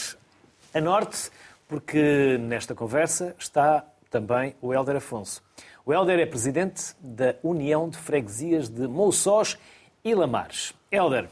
a 0.74 0.82
norte, 0.82 1.30
porque 1.68 2.38
nesta 2.40 2.74
conversa 2.74 3.36
está 3.38 3.84
também 4.10 4.56
o 4.62 4.74
Helder 4.74 4.98
Afonso. 4.98 5.44
O 5.86 5.94
Helder 5.94 6.20
é 6.20 6.26
presidente 6.26 6.96
da 7.00 7.36
União 7.44 7.90
de 7.90 7.98
Freguesias 7.98 8.70
de 8.70 8.88
Moussós 8.88 9.58
e 10.04 10.14
Lamares. 10.14 10.74
Helder, 10.92 11.28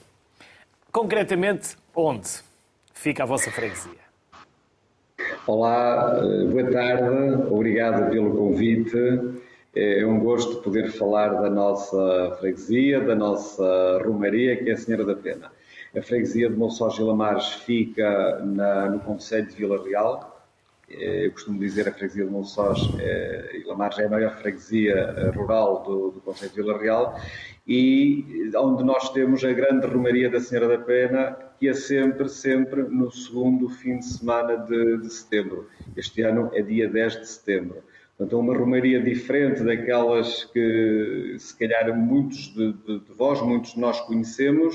concretamente, 0.91 1.77
onde 1.93 2.43
fica 2.95 3.23
a 3.23 3.25
vossa 3.25 3.51
freguesia? 3.51 4.05
Olá, 5.45 6.19
eh, 6.23 6.45
boa 6.45 6.71
tarde, 6.71 7.51
obrigado 7.51 8.09
pelo 8.09 8.35
convite. 8.35 8.97
É 9.75 10.05
um 10.05 10.19
gosto 10.19 10.61
poder 10.61 10.89
falar 10.91 11.29
da 11.41 11.49
nossa 11.49 12.37
freguesia, 12.39 13.01
da 13.01 13.13
nossa 13.13 14.01
romaria, 14.03 14.55
que 14.55 14.69
é 14.69 14.73
a 14.73 14.77
Senhora 14.77 15.03
da 15.03 15.15
Pena. 15.15 15.51
A 15.95 16.01
freguesia 16.01 16.49
de 16.49 16.55
Monçós 16.55 16.97
e 16.97 17.01
Lamares 17.01 17.53
fica 17.53 18.39
na, 18.43 18.89
no 18.89 18.99
Conselho 18.99 19.47
de 19.47 19.55
Vila 19.55 19.83
Real. 19.83 20.43
Eh, 20.89 21.27
eu 21.27 21.31
costumo 21.31 21.59
dizer 21.59 21.87
a 21.87 21.91
freguesia 21.91 22.25
de 22.25 22.31
Monçós 22.31 22.79
eh, 22.99 23.51
e 23.53 23.63
Lamares 23.63 23.99
é 23.99 24.05
a 24.05 24.09
maior 24.09 24.35
freguesia 24.37 24.93
eh, 24.93 25.29
rural 25.35 25.83
do, 25.83 26.11
do 26.11 26.21
Conselho 26.21 26.51
de 26.51 26.61
Vila 26.61 26.77
Real 26.77 27.19
e 27.67 28.51
onde 28.55 28.83
nós 28.83 29.09
temos 29.09 29.43
a 29.43 29.51
grande 29.51 29.87
Romaria 29.87 30.29
da 30.29 30.39
Senhora 30.39 30.77
da 30.77 30.83
Pena, 30.83 31.37
que 31.59 31.69
é 31.69 31.73
sempre, 31.73 32.27
sempre 32.29 32.83
no 32.83 33.11
segundo 33.11 33.69
fim 33.69 33.99
de 33.99 34.05
semana 34.05 34.57
de, 34.57 34.97
de 34.97 35.13
setembro. 35.13 35.67
Este 35.95 36.21
ano 36.21 36.49
é 36.53 36.61
dia 36.61 36.87
10 36.87 37.19
de 37.21 37.27
setembro. 37.27 37.83
Portanto, 38.17 38.37
é 38.37 38.39
uma 38.39 38.57
romaria 38.57 39.01
diferente 39.01 39.61
daquelas 39.61 40.45
que, 40.45 41.35
se 41.37 41.57
calhar, 41.57 41.93
muitos 41.97 42.47
de, 42.53 42.71
de, 42.71 42.99
de 42.99 43.13
vós, 43.13 43.41
muitos 43.41 43.73
de 43.73 43.79
nós 43.81 43.99
conhecemos, 44.01 44.73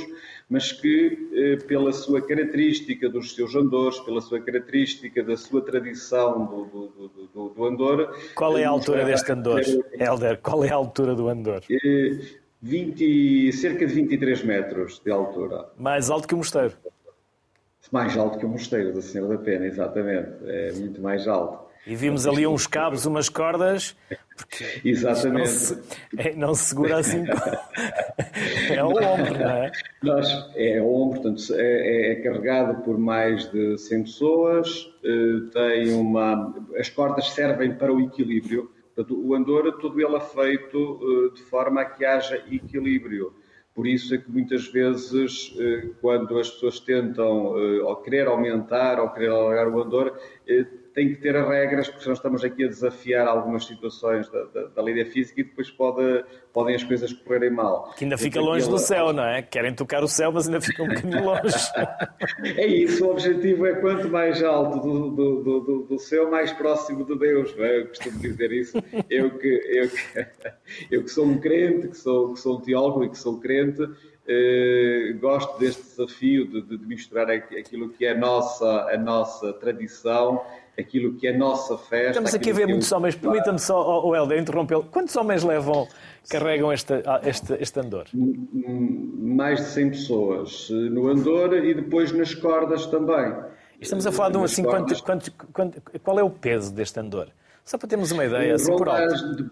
mas 0.49 0.73
que, 0.73 1.31
eh, 1.33 1.57
pela 1.65 1.91
sua 1.91 2.21
característica 2.21 3.09
dos 3.09 3.35
seus 3.35 3.55
andores, 3.55 3.99
pela 4.01 4.21
sua 4.21 4.41
característica 4.41 5.23
da 5.23 5.39
sua 5.39 5.63
tradição 5.63 6.45
do, 6.45 6.65
do, 6.67 7.29
do, 7.33 7.49
do 7.49 7.65
andor... 7.65 8.15
Qual 8.35 8.59
é 8.59 8.65
a 8.65 8.69
altura 8.69 9.07
deste 9.07 9.33
andor, 9.33 9.63
Helder? 9.99 10.39
Qual 10.43 10.63
é 10.63 10.69
a 10.69 10.75
altura 10.75 11.15
do 11.15 11.27
andor? 11.29 11.63
20, 12.63 13.49
eh, 13.49 13.53
cerca 13.53 13.87
de 13.87 13.95
23 13.95 14.45
metros 14.45 15.01
de 15.05 15.11
altura. 15.11 15.71
Mais 15.79 16.11
alto 16.11 16.29
que 16.29 16.35
o 16.35 16.39
mosteiro? 16.39 16.75
Mais 17.91 18.17
alto 18.17 18.39
que 18.39 18.47
o 18.47 18.49
mosteiro 18.49 18.93
da 18.93 19.03
Senhora 19.03 19.37
da 19.37 19.43
Pena, 19.43 19.67
exatamente. 19.67 20.31
É 20.45 20.73
muito 20.73 21.01
mais 21.01 21.27
alto. 21.27 21.71
E 21.87 21.97
vimos 21.97 22.27
ali 22.27 22.47
uns 22.47 22.67
cabos, 22.67 23.07
umas 23.07 23.29
cordas. 23.29 23.97
Exatamente. 24.85 25.39
Não 25.39 25.47
se, 25.47 25.83
é, 26.19 26.35
não 26.35 26.55
se 26.55 26.65
segura 26.67 26.99
assim. 26.99 27.25
é 28.71 28.85
o 28.85 28.89
ombro, 28.89 29.39
não 29.39 29.51
é? 29.51 29.73
Nós, 30.03 30.51
é 30.55 30.81
o 30.81 30.95
ombro, 30.95 31.23
portanto, 31.23 31.55
é, 31.55 32.13
é, 32.13 32.15
carregado 32.17 32.83
por 32.83 32.99
mais 32.99 33.51
de 33.51 33.79
100 33.79 34.03
pessoas. 34.03 34.93
Eh, 35.03 35.51
tem 35.53 35.93
uma. 35.95 36.55
As 36.79 36.91
cordas 36.91 37.31
servem 37.31 37.75
para 37.75 37.93
o 37.93 38.01
equilíbrio. 38.01 38.71
Portanto, 39.01 39.27
o 39.27 39.35
andor, 39.35 39.79
todo 39.79 40.01
ele 40.01 40.17
é 40.17 40.21
feito 40.21 41.01
eh, 41.03 41.35
de 41.35 41.43
forma 41.43 41.81
a 41.81 41.85
que 41.85 42.05
haja 42.05 42.45
equilíbrio. 42.51 43.33
Por 43.75 43.87
isso 43.87 44.15
é 44.15 44.19
que 44.19 44.31
muitas 44.31 44.67
vezes, 44.69 45.55
eh, 45.59 45.91
quando 46.01 46.39
as 46.39 46.51
pessoas 46.51 46.81
tentam 46.81 47.55
ou 47.85 47.97
querer 47.97 48.27
aumentar 48.27 49.01
ou 49.01 49.09
querer 49.11 49.31
alargar 49.31 49.69
o 49.69 49.83
andor, 49.83 50.21
tem 50.95 51.09
que 51.11 51.21
ter 51.21 51.35
regras, 51.35 51.89
porque 51.89 52.09
nós 52.09 52.19
estamos 52.19 52.45
aqui 52.45 52.65
a 52.65 52.69
desafiar 52.69 53.27
algumas 53.27 53.65
situações 53.65 54.29
da, 54.29 54.45
da, 54.45 54.67
da 54.69 54.83
lei 54.83 55.05
da 55.05 55.11
física 55.11 55.41
e 55.41 55.45
depois 55.45 55.71
pode, 55.71 56.25
podem 56.53 56.75
as 56.75 56.83
coisas 56.83 57.13
correrem 57.13 57.51
mal. 57.51 57.93
Que 57.97 58.05
ainda 58.05 58.19
fica 58.19 58.41
longe 58.41 58.69
do 58.69 58.79
céu, 58.79 59.13
não 59.13 59.25
é? 59.25 59.43
Querem 59.43 59.75
tocar 59.75 60.03
o 60.03 60.09
céu, 60.09 60.33
mas 60.33 60.47
ainda 60.47 60.61
ficam 60.61 60.87
um 60.87 60.89
bocadinho 60.89 61.25
longe. 61.25 61.57
é 62.57 62.67
isso, 62.67 63.05
o 63.07 63.11
objetivo 63.11 63.67
é 63.67 63.75
quanto 63.75 64.09
mais 64.09 64.43
alto 64.43 64.81
do, 64.81 65.11
do, 65.11 65.61
do, 65.61 65.83
do 65.85 65.99
céu, 65.99 66.31
mais 66.31 66.53
próximo 66.53 67.05
de 67.05 67.19
Deus. 67.19 67.57
Não 67.57 67.65
é? 67.65 67.81
Eu 67.81 67.89
costumo 67.89 68.19
dizer 68.19 68.53
isso. 68.53 68.77
Eu 69.09 69.31
que, 69.39 69.49
eu 69.49 69.89
que, 69.89 70.27
eu 70.91 71.03
que 71.05 71.09
sou 71.09 71.25
um 71.25 71.39
crente, 71.39 71.89
que 71.89 71.97
sou, 71.97 72.35
que 72.35 72.41
sou 72.41 72.59
um 72.59 72.61
teólogo 72.61 73.05
e 73.05 73.11
que 73.11 73.19
sou 73.19 73.39
crente, 73.39 73.89
eh, 74.33 75.13
gosto 75.21 75.59
deste 75.59 75.83
desafio 75.83 76.47
de, 76.47 76.63
de, 76.63 76.87
misturar 76.87 77.29
aquilo 77.29 77.89
que 77.89 78.07
é 78.07 78.13
a 78.13 78.15
nossa, 78.17 78.89
a 78.93 78.97
nossa 78.97 79.53
tradição 79.55 80.41
aquilo 80.79 81.15
que 81.15 81.27
é 81.27 81.37
nossa 81.37 81.77
festa. 81.77 82.11
Estamos 82.11 82.35
aqui 82.35 82.51
a 82.51 82.55
ver 82.55 82.67
muitos 82.69 82.91
homens, 82.93 83.15
permita-me 83.17 83.59
só, 83.59 84.07
o 84.07 84.15
Helder, 84.15 84.39
interrompê-lo. 84.39 84.85
Quantos 84.85 85.15
homens 85.17 85.43
levam, 85.43 85.87
carregam 86.29 86.73
este, 86.73 87.03
este, 87.25 87.55
este 87.61 87.81
andor? 87.81 88.07
Mais 88.15 89.59
de 89.59 89.67
100 89.67 89.91
pessoas 89.91 90.71
no 90.71 91.09
andor 91.09 91.53
e 91.65 91.75
depois 91.75 92.13
nas 92.13 92.35
cordas 92.35 92.87
também. 92.87 93.35
Estamos 93.81 94.07
a 94.07 94.13
falar 94.13 94.31
de 94.31 94.39
um 94.39 94.45
assim, 94.45 94.63
quanto, 94.63 95.03
quanto, 95.03 95.33
quanto, 95.53 95.83
qual 96.01 96.19
é 96.19 96.23
o 96.23 96.31
peso 96.31 96.73
deste 96.73 97.01
andor? 97.01 97.29
Só 97.71 97.79
para 97.79 97.87
termos 97.87 98.11
uma 98.11 98.25
ideia, 98.25 98.57
assim 98.57 98.77
por 98.77 98.89
alto. 98.89 99.45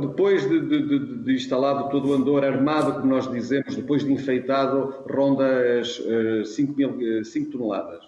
Depois 0.00 0.48
de, 0.48 0.60
de, 0.60 1.22
de, 1.24 1.34
instalado 1.34 1.90
todo 1.90 2.10
o 2.10 2.14
andor 2.14 2.44
armado, 2.44 2.92
como 2.92 3.06
nós 3.06 3.28
dizemos, 3.28 3.74
depois 3.74 4.04
de 4.04 4.12
enfeitado, 4.12 5.02
ronda 5.10 5.80
as 5.80 5.96
5, 5.96 6.72
eh, 6.72 6.76
mil, 6.76 7.24
5 7.24 7.48
eh, 7.48 7.50
toneladas. 7.50 8.04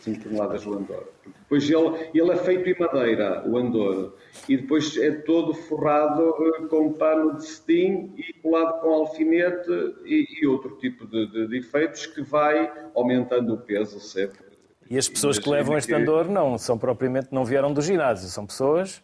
5 0.00 0.24
toneladas 0.24 0.66
o 0.66 0.74
andor. 0.74 1.08
Depois 1.24 1.70
ele, 1.70 2.10
ele 2.12 2.30
é 2.30 2.36
feito 2.36 2.68
em 2.68 2.78
madeira, 2.78 3.42
o 3.48 3.56
andor, 3.56 4.18
e 4.46 4.58
depois 4.58 4.94
é 4.98 5.12
todo 5.12 5.54
forrado 5.54 6.28
uh, 6.28 6.68
com 6.68 6.92
pano 6.92 7.36
de 7.36 7.46
cetim 7.46 8.12
e 8.18 8.34
colado 8.42 8.82
com 8.82 8.92
alfinete 8.92 9.70
e, 10.04 10.26
e 10.42 10.46
outro 10.46 10.76
tipo 10.76 11.06
de, 11.06 11.26
de, 11.28 11.48
de, 11.48 11.56
efeitos 11.56 12.04
que 12.04 12.20
vai 12.20 12.70
aumentando 12.94 13.54
o 13.54 13.58
peso 13.58 13.98
sempre. 13.98 14.44
E 14.88 14.98
as 14.98 15.08
pessoas 15.08 15.38
que 15.38 15.48
levam 15.48 15.76
este 15.76 15.92
andor 15.94 16.28
não 16.28 16.56
são 16.58 16.78
propriamente, 16.78 17.28
não 17.32 17.44
vieram 17.44 17.72
do 17.72 17.82
ginásio, 17.82 18.28
são 18.28 18.46
pessoas 18.46 19.02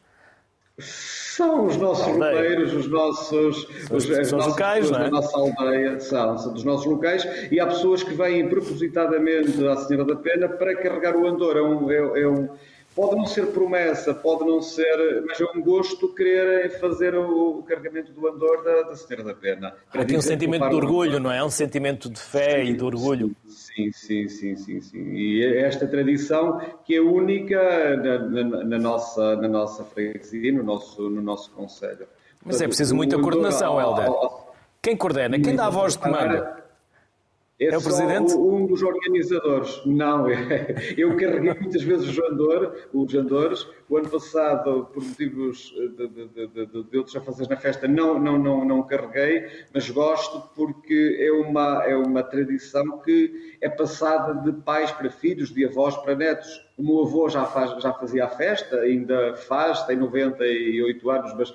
são 0.78 1.66
os 1.66 1.76
nossos 1.76 2.06
roteiros, 2.06 2.74
os 2.74 2.88
nossos, 2.88 3.68
os, 3.90 4.10
as 4.10 4.28
são 4.28 4.38
nossas 4.38 4.52
locais, 4.52 4.90
pessoas 4.90 5.00
é? 5.00 5.04
da 5.04 5.10
nossa 5.10 5.38
aldeia, 5.38 6.00
são, 6.00 6.38
são 6.38 6.52
dos 6.52 6.64
nossos 6.64 6.86
locais, 6.86 7.26
e 7.50 7.60
há 7.60 7.66
pessoas 7.66 8.02
que 8.02 8.14
vêm 8.14 8.48
propositadamente 8.48 9.66
à 9.66 9.76
Senhora 9.76 10.14
da 10.14 10.16
Pena 10.16 10.48
para 10.48 10.74
carregar 10.76 11.16
o 11.16 11.26
andor. 11.26 11.56
É 11.56 11.62
um, 11.62 11.90
é, 11.90 12.22
é 12.22 12.28
um, 12.28 12.48
pode 12.94 13.16
não 13.16 13.26
ser 13.26 13.46
promessa, 13.46 14.14
pode 14.14 14.44
não 14.44 14.60
ser, 14.60 15.22
mas 15.26 15.40
é 15.40 15.44
um 15.54 15.62
gosto 15.62 16.08
querer 16.14 16.78
fazer 16.78 17.14
o, 17.14 17.62
carregamento 17.66 18.12
do 18.12 18.26
andor 18.28 18.62
da, 18.62 18.82
da 18.82 18.96
Senhora 18.96 19.24
da 19.24 19.34
Pena. 19.34 19.74
Há 19.92 20.00
aqui 20.00 20.16
um 20.16 20.22
sentimento 20.22 20.68
de 20.68 20.74
orgulho, 20.74 21.20
não 21.20 21.30
é? 21.30 21.42
Um 21.42 21.50
sentimento 21.50 22.10
de 22.10 22.20
fé 22.20 22.62
sim, 22.62 22.70
e 22.70 22.76
de 22.76 22.84
orgulho. 22.84 23.28
Sim, 23.28 23.36
sim, 23.92 24.28
sim, 24.28 24.56
sim, 24.56 24.80
sim. 24.80 25.12
E 25.14 25.42
é 25.44 25.62
esta 25.62 25.86
tradição 25.86 26.60
que 26.84 26.94
é 26.94 27.00
única 27.00 27.96
na, 27.96 28.18
na, 28.18 28.64
na 28.64 28.78
nossa, 28.78 29.36
na 29.36 29.48
nossa 29.48 29.84
freguesia, 29.84 30.52
no 30.52 30.62
nosso, 30.62 31.08
no 31.08 31.22
nosso 31.22 31.50
conselho. 31.52 32.06
Mas 32.44 32.60
é 32.60 32.66
preciso 32.66 32.94
muita 32.94 33.18
coordenação, 33.18 33.80
Helder. 33.80 34.10
Quem 34.80 34.96
coordena? 34.96 35.38
Quem 35.38 35.54
dá 35.54 35.66
a 35.66 35.70
voz 35.70 35.92
de 35.92 36.00
comando? 36.00 36.61
É, 37.58 37.66
é 37.66 37.78
o 37.78 37.82
presidente? 37.82 38.34
um 38.34 38.66
dos 38.66 38.82
organizadores. 38.82 39.82
Não, 39.84 40.26
eu 40.96 41.16
carreguei 41.16 41.54
muitas 41.54 41.82
vezes 41.82 42.08
o 42.08 42.12
Jandor, 42.12 42.74
os 42.92 43.12
Jandores. 43.12 43.66
O 43.88 43.96
ano 43.98 44.08
passado, 44.08 44.86
por 44.86 45.04
motivos 45.04 45.74
de, 45.74 46.08
de, 46.08 46.46
de, 46.46 46.84
de 46.84 46.96
outros 46.96 47.14
afazeres 47.14 47.48
na 47.48 47.56
festa, 47.56 47.86
não, 47.86 48.18
não, 48.18 48.38
não, 48.38 48.64
não 48.64 48.82
carreguei, 48.84 49.46
mas 49.74 49.90
gosto 49.90 50.48
porque 50.56 51.18
é 51.20 51.30
uma, 51.30 51.84
é 51.84 51.94
uma 51.94 52.22
tradição 52.22 52.98
que 53.00 53.58
é 53.60 53.68
passada 53.68 54.34
de 54.50 54.52
pais 54.62 54.90
para 54.92 55.10
filhos, 55.10 55.52
de 55.52 55.66
avós 55.66 55.94
para 55.98 56.14
netos. 56.14 56.48
O 56.78 56.82
meu 56.82 57.02
avô 57.02 57.28
já, 57.28 57.44
faz, 57.44 57.82
já 57.82 57.92
fazia 57.92 58.24
a 58.24 58.28
festa, 58.28 58.80
ainda 58.80 59.36
faz, 59.36 59.82
tem 59.82 59.96
98 59.96 61.10
anos, 61.10 61.34
mas 61.36 61.54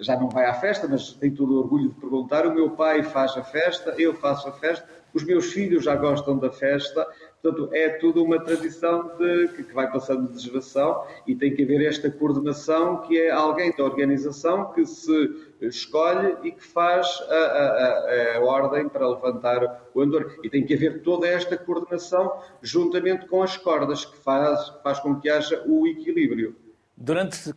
já 0.00 0.18
não 0.18 0.28
vai 0.28 0.46
à 0.46 0.54
festa, 0.54 0.88
mas 0.88 1.12
tem 1.12 1.30
todo 1.30 1.54
o 1.54 1.58
orgulho 1.60 1.90
de 1.90 1.94
perguntar. 1.94 2.44
O 2.44 2.52
meu 2.52 2.70
pai 2.70 3.04
faz 3.04 3.36
a 3.36 3.42
festa, 3.44 3.94
eu 3.96 4.14
faço 4.14 4.48
a 4.48 4.52
festa 4.52 4.97
os 5.12 5.24
meus 5.24 5.52
filhos 5.52 5.84
já 5.84 5.96
gostam 5.96 6.38
da 6.38 6.50
festa, 6.50 7.06
portanto, 7.42 7.70
é 7.72 7.88
tudo 7.90 8.22
uma 8.22 8.42
tradição 8.42 9.16
de, 9.16 9.48
que, 9.48 9.62
que 9.64 9.74
vai 9.74 9.90
passando 9.90 10.32
de 10.32 10.38
geração 10.38 11.04
e 11.26 11.34
tem 11.34 11.54
que 11.54 11.62
haver 11.62 11.86
esta 11.86 12.10
coordenação 12.10 13.02
que 13.02 13.18
é 13.18 13.30
alguém 13.30 13.74
da 13.76 13.84
organização 13.84 14.72
que 14.72 14.84
se 14.84 15.48
escolhe 15.60 16.36
e 16.42 16.52
que 16.52 16.62
faz 16.62 17.06
a, 17.28 17.34
a, 17.34 18.36
a, 18.36 18.40
ordem 18.40 18.88
para 18.88 19.08
levantar 19.08 19.90
o 19.94 20.00
andor. 20.00 20.38
E 20.42 20.50
tem 20.50 20.64
que 20.64 20.74
haver 20.74 21.02
toda 21.02 21.26
esta 21.26 21.56
coordenação 21.56 22.40
juntamente 22.62 23.26
com 23.26 23.42
as 23.42 23.56
cordas, 23.56 24.04
que 24.04 24.16
faz, 24.18 24.68
faz 24.82 25.00
com 25.00 25.18
que 25.18 25.28
haja 25.28 25.62
o 25.66 25.86
equilíbrio. 25.86 26.54
Durante. 26.96 27.52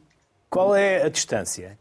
Qual 0.50 0.76
é 0.76 1.04
a 1.04 1.10
distância? 1.10 1.80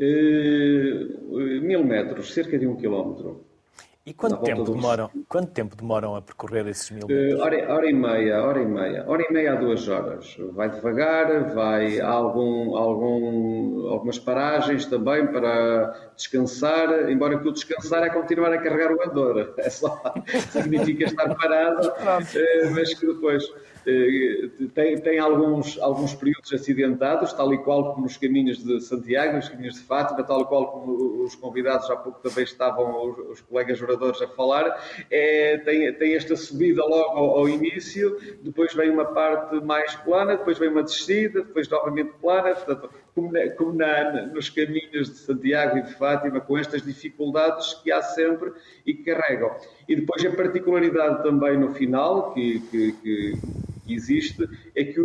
Uh, 0.00 1.60
mil 1.60 1.84
metros, 1.84 2.32
cerca 2.32 2.58
de 2.58 2.66
um 2.66 2.74
quilómetro. 2.74 3.44
E 4.04 4.12
quanto 4.12 4.38
tempo, 4.38 4.64
demoram, 4.64 5.08
quanto 5.28 5.52
tempo 5.52 5.76
demoram 5.76 6.16
a 6.16 6.22
percorrer 6.22 6.66
esses 6.66 6.90
mil 6.90 7.06
metros? 7.06 7.38
Uh, 7.38 7.42
hora, 7.44 7.72
hora, 7.72 7.88
e 7.88 7.92
meia, 7.92 8.42
hora 8.42 8.60
e 8.60 8.66
meia. 8.66 9.04
Hora 9.06 9.22
e 9.22 9.32
meia 9.32 9.52
a 9.52 9.54
duas 9.54 9.86
horas. 9.86 10.36
Vai 10.54 10.70
devagar, 10.70 11.54
vai 11.54 12.00
algum, 12.00 12.76
algum, 12.76 13.88
algumas 13.90 14.18
paragens 14.18 14.86
também 14.86 15.28
para 15.28 16.10
descansar, 16.16 17.08
embora 17.08 17.38
que 17.38 17.46
o 17.46 17.52
descansar 17.52 18.02
é 18.02 18.10
continuar 18.10 18.52
a 18.52 18.58
carregar 18.58 18.92
o 18.92 19.00
andor. 19.08 19.54
É 19.62 19.70
só, 19.70 20.02
significa 20.50 21.04
estar 21.04 21.32
parado, 21.36 21.86
uh, 22.02 22.74
mas 22.74 22.92
que 22.94 23.06
depois 23.06 23.44
eh, 23.44 23.71
tem, 24.74 24.98
tem 25.00 25.18
alguns, 25.18 25.78
alguns 25.80 26.14
períodos 26.14 26.52
acidentados, 26.52 27.32
tal 27.32 27.52
e 27.52 27.58
qual 27.58 27.92
como 27.92 28.04
nos 28.04 28.16
caminhos 28.16 28.62
de 28.62 28.80
Santiago, 28.80 29.36
nos 29.36 29.48
caminhos 29.48 29.74
de 29.74 29.80
Fátima, 29.80 30.22
tal 30.22 30.42
e 30.42 30.44
qual 30.44 30.70
como 30.70 31.22
os 31.24 31.34
convidados 31.34 31.90
há 31.90 31.96
pouco 31.96 32.20
também 32.20 32.44
estavam, 32.44 33.10
os, 33.10 33.18
os 33.30 33.40
colegas 33.40 33.82
oradores, 33.82 34.22
a 34.22 34.28
falar. 34.28 34.80
É, 35.10 35.58
tem, 35.58 35.92
tem 35.94 36.14
esta 36.14 36.36
subida 36.36 36.84
logo 36.84 37.18
ao, 37.18 37.38
ao, 37.38 37.48
início, 37.48 38.16
depois 38.42 38.72
vem 38.74 38.90
uma 38.90 39.06
parte 39.06 39.56
mais 39.64 39.94
plana, 39.96 40.36
depois 40.36 40.58
vem 40.58 40.68
uma 40.68 40.82
descida, 40.82 41.42
depois 41.42 41.68
novamente 41.68 42.12
plana. 42.20 42.54
Portanto, 42.54 42.90
como, 43.14 43.32
na, 43.32 43.50
como 43.50 43.72
na, 43.72 44.26
nos 44.26 44.48
caminhos 44.48 45.10
de 45.10 45.18
Santiago 45.18 45.78
e 45.78 45.82
de 45.82 45.94
Fátima, 45.94 46.40
com 46.40 46.56
estas 46.56 46.82
dificuldades 46.82 47.74
que 47.74 47.90
há 47.90 48.00
sempre 48.00 48.52
e 48.86 48.94
que 48.94 49.02
carregam. 49.02 49.54
E 49.88 49.96
depois 49.96 50.24
a 50.24 50.30
particularidade 50.30 51.22
também 51.22 51.58
no 51.58 51.74
final, 51.74 52.32
que, 52.32 52.60
que, 52.70 52.92
que 52.92 53.32
que 53.92 53.94
existe 53.94 54.48
é 54.74 54.84
que 54.84 55.00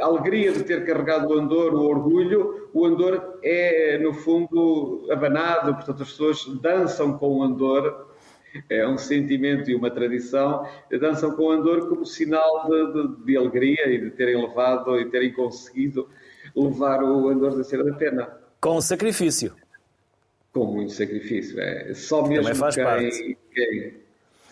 a 0.00 0.06
alegria 0.06 0.52
de 0.52 0.64
ter 0.64 0.84
carregado 0.84 1.28
o 1.28 1.38
Andor, 1.38 1.74
o 1.74 1.86
orgulho, 1.86 2.70
o 2.72 2.86
Andor 2.86 3.38
é, 3.42 3.98
no 3.98 4.14
fundo, 4.14 5.06
abanado, 5.10 5.74
portanto, 5.74 6.02
as 6.02 6.10
pessoas 6.10 6.44
dançam 6.60 7.18
com 7.18 7.38
o 7.38 7.42
Andor 7.42 8.06
é 8.70 8.88
um 8.88 8.96
sentimento 8.96 9.70
e 9.70 9.74
uma 9.74 9.90
tradição, 9.90 10.66
dançam 10.90 11.32
com 11.36 11.50
andor 11.50 11.90
como 11.90 12.06
sinal 12.06 12.66
de, 12.66 12.92
de, 12.92 13.24
de 13.26 13.36
alegria 13.36 13.86
e 13.86 14.00
de 14.00 14.10
terem 14.12 14.40
levado 14.40 14.98
e 14.98 15.10
terem 15.10 15.30
conseguido 15.30 16.08
levar 16.54 17.02
o 17.02 17.28
andor 17.28 17.54
da 17.54 17.62
Cera 17.62 17.84
da 17.84 17.92
Pena. 17.92 18.34
Com 18.58 18.80
sacrifício. 18.80 19.54
Com 20.54 20.64
muito 20.72 20.92
sacrifício. 20.92 21.60
É. 21.60 21.92
Só 21.92 22.26
mesmo 22.26 22.44
Também 22.44 22.58
faz 22.58 22.74
quem, 22.74 22.84
parte. 22.84 23.38
Quem, 23.52 23.94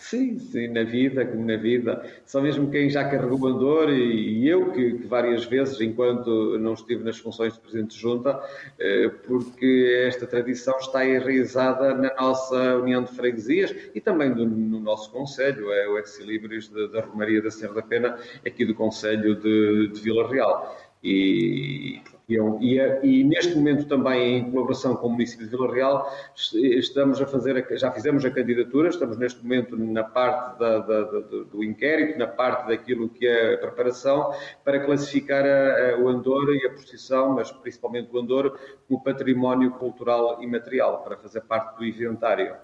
Sim, 0.07 0.37
sim, 0.37 0.67
na 0.67 0.83
vida, 0.83 1.25
como 1.25 1.43
na 1.43 1.57
vida. 1.57 2.05
Só 2.27 2.39
mesmo 2.39 2.69
quem 2.69 2.87
já 2.91 3.09
carregou 3.09 3.39
o 3.39 3.47
andor 3.47 3.89
e, 3.91 4.47
eu, 4.47 4.71
que, 4.71 4.99
que, 4.99 5.07
várias 5.07 5.45
vezes, 5.45 5.81
enquanto 5.81 6.59
não 6.59 6.75
estive 6.75 7.03
nas 7.03 7.17
funções 7.17 7.55
de 7.55 7.59
Presidente 7.59 7.95
de 7.95 8.01
Junta, 8.01 8.39
eh, 8.77 9.09
porque 9.25 10.05
esta 10.07 10.27
tradição 10.27 10.77
está 10.77 11.03
enraizada 11.03 11.95
na 11.95 12.13
nossa 12.13 12.77
União 12.77 13.03
de 13.03 13.13
Freguesias 13.13 13.75
e 13.95 13.99
também 13.99 14.31
do, 14.31 14.45
no 14.45 14.79
nosso 14.79 15.11
Conselho, 15.11 15.71
é 15.71 15.89
o 15.89 15.97
Ex-Libris 15.97 16.69
da 16.69 17.01
Romaria 17.01 17.41
da 17.41 17.49
Serra 17.49 17.73
da 17.73 17.81
Pena, 17.81 18.19
aqui 18.45 18.63
do 18.63 18.75
Conselho 18.75 19.33
de, 19.35 19.87
de 19.87 20.01
Vila 20.01 20.29
Real. 20.29 20.77
E, 21.03 21.99
e, 22.27 22.79
e, 23.03 23.23
neste 23.23 23.55
momento 23.55 23.87
também 23.87 24.37
em 24.37 24.51
colaboração 24.51 24.95
com 24.95 25.07
o 25.07 25.11
município 25.11 25.45
de 25.45 25.51
Vila 25.51 25.71
Real 25.71 26.11
estamos 26.51 27.21
a 27.21 27.27
fazer, 27.27 27.67
já 27.77 27.91
fizemos 27.91 28.25
a 28.25 28.31
candidatura, 28.31 28.89
estamos 28.89 29.15
neste 29.17 29.43
momento 29.43 29.77
na 29.77 30.03
parte 30.03 30.57
da, 30.57 30.79
da, 30.79 31.01
da, 31.03 31.19
do 31.19 31.63
inquérito, 31.63 32.17
na 32.17 32.25
parte 32.25 32.67
daquilo 32.67 33.09
que 33.09 33.27
é 33.27 33.53
a 33.53 33.57
preparação 33.59 34.33
para 34.63 34.79
classificar 34.83 35.45
a, 35.45 35.91
a, 35.91 35.99
o 35.99 36.07
Andor 36.07 36.55
e 36.55 36.65
a 36.65 36.71
procissão, 36.71 37.35
mas 37.35 37.51
principalmente 37.51 38.09
o 38.11 38.17
Andor, 38.17 38.59
como 38.87 39.03
património 39.03 39.71
cultural 39.71 40.41
e 40.41 40.47
material, 40.47 41.03
para 41.03 41.17
fazer 41.17 41.41
parte 41.41 41.77
do 41.77 41.85
inventário. 41.85 42.55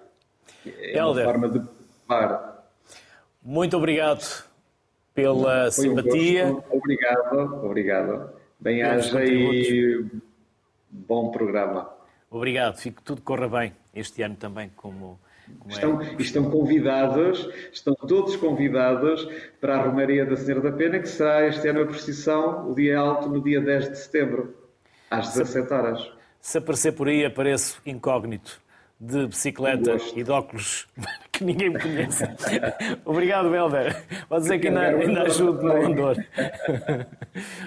É 0.66 0.97
Helder, 0.97 1.24
uma 1.26 1.34
forma 1.34 1.49
de 1.49 1.59
preparar. 1.59 2.66
Muito 3.43 3.78
obrigado 3.78 4.43
pela 5.14 5.72
Foi 5.72 5.86
simpatia. 5.86 6.47
Um 6.47 6.78
obrigado, 6.78 7.66
obrigado. 7.66 8.41
Bem-aja 8.62 9.26
e 9.26 10.05
bom 10.88 11.32
programa. 11.32 11.91
Obrigado, 12.30 12.78
fico 12.78 12.97
que 12.97 13.03
tudo 13.03 13.24
corra 13.24 13.49
bem 13.49 13.74
este 13.91 14.22
ano 14.22 14.36
também, 14.36 14.70
como, 14.76 15.20
como 15.57 15.72
estão, 15.72 15.99
é. 15.99 16.16
estão 16.20 16.51
convidados, 16.51 17.49
estão 17.74 17.95
todos 17.95 18.36
convidados 18.36 19.28
para 19.59 19.78
a 19.78 19.82
Romaria 19.82 20.28
da 20.28 20.38
Senhora 20.38 20.70
da 20.70 20.78
Pena, 20.78 20.99
que 20.99 21.09
será 21.09 21.47
este 21.47 21.68
ano 21.68 21.82
a 21.82 21.86
procissão, 21.88 22.70
o 22.70 22.76
dia 22.76 22.99
alto, 22.99 23.30
no 23.30 23.41
dia 23.41 23.59
10 23.59 23.89
de 23.89 23.97
setembro, 23.97 24.55
às 25.09 25.34
17 25.34 25.74
horas. 25.74 26.12
Se 26.39 26.59
aparecer 26.59 26.91
por 26.91 27.07
aí, 27.07 27.26
apareço 27.26 27.82
incógnito 27.84 28.62
de 28.99 29.26
bicicleta 29.26 29.97
e 30.16 30.24
de 30.24 30.30
óculos 30.30 30.88
que 31.42 31.46
ninguém 31.46 31.70
me 31.72 31.80
conhece. 31.80 32.24
Obrigado, 33.04 33.50
Belder. 33.50 34.04
Pode 34.30 34.44
dizer 34.44 34.60
que 34.60 34.68
ainda, 34.68 34.82
ainda 34.82 35.24
ajudo 35.24 35.62
no 35.64 35.86
Andor. 35.86 36.16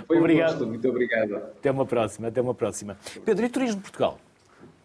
Foi 0.07 0.19
obrigado. 0.19 0.53
Um 0.53 0.59
gosto, 0.59 0.67
muito 0.69 0.89
obrigado. 0.89 1.37
Até 1.37 1.71
uma 1.71 1.85
próxima, 1.85 2.29
até 2.29 2.41
uma 2.41 2.55
próxima. 2.55 2.97
Pedro, 3.25 3.45
e 3.45 3.49
Turismo 3.49 3.77
de 3.77 3.83
Portugal? 3.83 4.19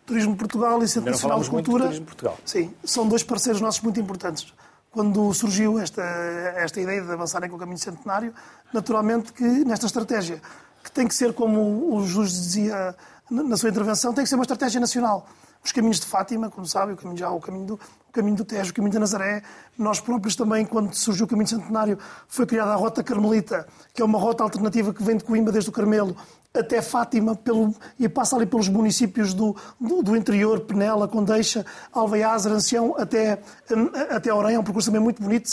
Turismo 0.06 0.32
de 0.32 0.40
Portugal 0.40 0.82
e 0.82 0.88
Centro 0.88 1.12
Nacional 1.12 1.40
de 1.40 1.50
Cultura. 1.50 1.84
Turismo 1.84 2.06
de 2.06 2.08
Portugal. 2.08 2.38
Sim, 2.44 2.74
são 2.84 3.08
dois 3.08 3.24
parceiros 3.24 3.62
nossos 3.62 3.82
muito 3.82 4.00
importantes. 4.00 4.52
Quando 4.92 5.32
surgiu 5.36 5.78
esta, 5.78 6.02
esta 6.02 6.82
ideia 6.82 7.02
de 7.02 7.12
avançarem 7.12 7.48
com 7.48 7.58
o 7.58 7.60
caminho 7.60 7.78
centenário, 7.78 8.34
naturalmente 8.74 9.32
que 9.32 9.44
nesta 9.44 9.86
estratégia, 9.86 10.42
que 10.84 10.92
tem 10.92 11.08
que 11.08 11.14
ser, 11.14 11.32
como 11.34 11.94
o 11.96 12.04
Jus 12.08 12.32
dizia 12.32 12.96
na 13.30 13.56
sua 13.56 13.70
intervenção, 13.70 14.12
tem 14.14 14.24
que 14.24 14.30
ser 14.30 14.36
uma 14.36 14.44
estratégia 14.44 14.80
nacional 14.82 15.28
os 15.64 15.72
caminhos 15.72 16.00
de 16.00 16.06
Fátima, 16.06 16.50
como 16.50 16.66
sabe, 16.66 16.94
o 16.94 16.98
caminho 16.98 17.18
já 17.18 17.30
o 17.30 17.40
caminho 17.40 17.66
do, 17.66 17.74
o 17.74 18.12
caminho 18.12 18.36
do 18.38 18.46
Tejo, 18.46 18.72
o 18.72 18.74
caminho 18.74 18.94
da 18.94 19.00
Nazaré. 19.00 19.44
Nós 19.78 20.00
próprios 20.00 20.36
também, 20.36 20.66
quando 20.66 20.94
surgiu 20.94 21.26
o 21.26 21.30
caminho 21.30 21.48
centenário, 21.48 21.98
foi 22.28 22.46
criada 22.46 22.72
a 22.72 22.76
Rota 22.76 23.04
Carmelita, 23.04 23.68
que 23.94 24.02
é 24.02 24.06
uma 24.06 24.18
rota 24.18 24.44
alternativa 24.44 24.94
que 24.94 25.04
vem 25.04 25.18
de 25.18 25.24
Coimbra 25.24 25.52
desde 25.52 25.70
o 25.70 25.74
Carmelo 25.74 26.16
até 26.52 26.82
Fátima 26.82 27.36
pelo, 27.36 27.76
e 28.00 28.10
passa 28.10 28.36
ali 28.36 28.46
pelos 28.46 28.68
municípios 28.68 29.36
do, 29.36 29.56
do, 29.80 30.02
do 30.02 30.16
interior, 30.16 30.62
Penela, 30.62 31.08
Condeixa, 31.08 31.64
Alveiaz, 31.94 32.48
Ancião, 32.48 32.96
até, 32.98 33.40
um, 33.72 33.90
até 34.10 34.34
Orem. 34.34 34.56
É 34.56 34.60
um 34.60 34.64
percurso 34.64 34.88
também 34.90 35.02
muito 35.02 35.22
bonito, 35.22 35.48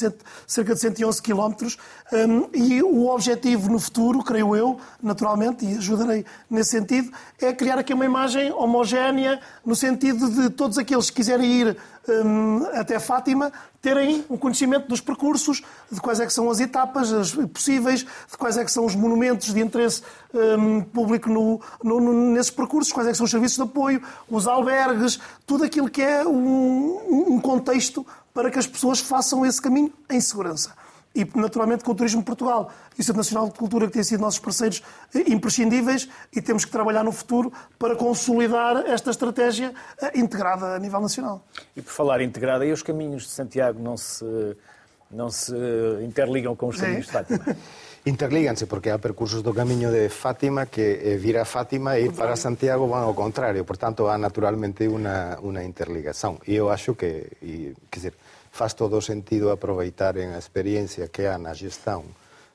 cerca 0.47 0.75
de 0.75 0.81
111 0.81 1.21
quilómetros. 1.21 1.77
Um, 2.11 2.49
e 2.55 2.83
o 2.83 3.09
objetivo 3.09 3.71
no 3.71 3.79
futuro, 3.79 4.23
creio 4.23 4.57
eu, 4.57 4.81
naturalmente, 5.03 5.67
e 5.67 5.77
ajudarei 5.77 6.25
nesse 6.49 6.71
sentido, 6.71 7.13
é 7.41 7.53
criar 7.53 7.79
aqui 7.79 7.93
uma 7.93 8.05
imagem 8.05 8.51
homogénea, 8.53 9.39
no 9.65 9.77
sentido 9.77 10.31
de 10.31 10.49
todos 10.49 10.79
aqueles 10.79 11.11
que 11.11 11.17
quiserem 11.17 11.51
ir 11.51 11.77
até 12.75 12.99
Fátima 12.99 13.53
terem 13.81 14.25
um 14.29 14.37
conhecimento 14.37 14.89
dos 14.89 15.01
percursos, 15.01 15.63
de 15.91 16.01
quais 16.01 16.19
é 16.21 16.27
que 16.27 16.33
são 16.33 16.51
as 16.51 16.61
etapas 16.61 17.13
as 17.13 17.33
possíveis, 17.33 18.01
de 18.01 18.37
quais 18.39 18.57
é 18.57 18.65
que 18.65 18.71
são 18.71 18.85
os 18.85 18.95
monumentos 18.95 19.53
de 19.53 19.61
interesse 19.61 20.03
um, 20.35 20.81
público 20.83 21.29
no, 21.29 21.61
no, 21.83 22.01
no, 22.01 22.13
nesses 22.33 22.51
percursos, 22.51 22.93
quais 22.93 23.09
é 23.09 23.11
que 23.13 23.17
são 23.17 23.25
os 23.25 23.31
serviços 23.31 23.57
de 23.57 23.63
apoio, 23.63 24.03
os 24.29 24.47
albergues, 24.47 25.21
tudo 25.47 25.65
aquilo 25.65 25.89
que 25.89 26.03
é 26.03 26.27
um, 26.27 27.35
um 27.35 27.41
contexto 27.41 28.07
para 28.35 28.51
que 28.51 28.59
as 28.59 28.67
pessoas 28.67 29.01
façam 29.01 29.47
esse 29.47 29.61
caminho 29.61 29.93
em 30.11 30.21
segurança 30.21 30.86
e, 31.17 31.27
naturalmente, 31.35 31.83
com 31.83 31.93
o 31.93 31.95
Turismo 31.95 32.21
de 32.21 32.27
Portugal 32.27 32.71
e 32.97 33.01
o 33.01 33.05
Centro 33.05 33.17
Nacional 33.19 33.49
de 33.49 33.55
Cultura, 33.55 33.87
que 33.87 33.95
têm 33.95 34.03
sido 34.03 34.21
nossos 34.21 34.39
parceiros 34.39 34.83
eh, 35.15 35.25
imprescindíveis 35.33 36.09
e 36.31 36.43
temos 36.43 36.65
que 36.65 36.71
trabalhar 36.71 37.03
no 37.03 37.13
futuro 37.13 37.51
para 37.79 37.97
consolidar 37.97 38.85
esta 38.87 39.11
estratégia 39.11 39.73
eh, 40.03 40.19
integrada 40.19 40.75
a 40.75 40.79
nível 40.79 41.01
nacional. 41.01 41.43
E 41.75 41.81
por 41.81 41.91
falar 41.91 42.21
integrada, 42.21 42.67
e 42.67 42.73
os 42.73 42.83
caminhos 42.83 43.23
de 43.23 43.31
Santiago 43.31 43.83
não 43.83 43.97
se, 43.97 44.25
não 45.11 45.31
se 45.31 45.55
interligam 46.05 46.55
com 46.55 46.69
os 46.69 46.79
caminhos 46.79 47.07
de 47.07 47.13
Fátima? 47.13 47.45
Interligan-se 48.07 48.67
porque 48.67 48.89
há 48.89 48.97
percursos 49.01 49.43
do 49.43 49.53
caminho 49.53 49.91
de 49.91 50.09
Fátima 50.09 50.67
que 50.67 51.17
vir 51.19 51.37
a 51.39 51.45
Fátima 51.45 51.99
e 51.99 52.09
para 52.13 52.37
Santiago 52.37 52.87
vão 52.87 53.03
ao 53.03 53.13
contrário. 53.13 53.65
Portanto, 53.65 54.07
há 54.07 54.17
naturalmente 54.17 54.87
uma, 54.87 55.37
uma 55.41 55.65
interligação. 55.65 56.39
E 56.47 56.55
eu 56.55 56.71
acho 56.71 56.95
que, 56.95 57.27
e, 57.43 57.75
quer 57.91 57.99
dizer, 57.99 58.15
faz 58.57 58.73
todo 58.73 58.97
o 58.97 59.05
sentido 59.05 59.53
aproveitar 59.53 60.17
a 60.17 60.41
experiencia 60.41 61.13
que 61.13 61.29
há 61.29 61.37
na 61.37 61.53
gestão 61.53 62.09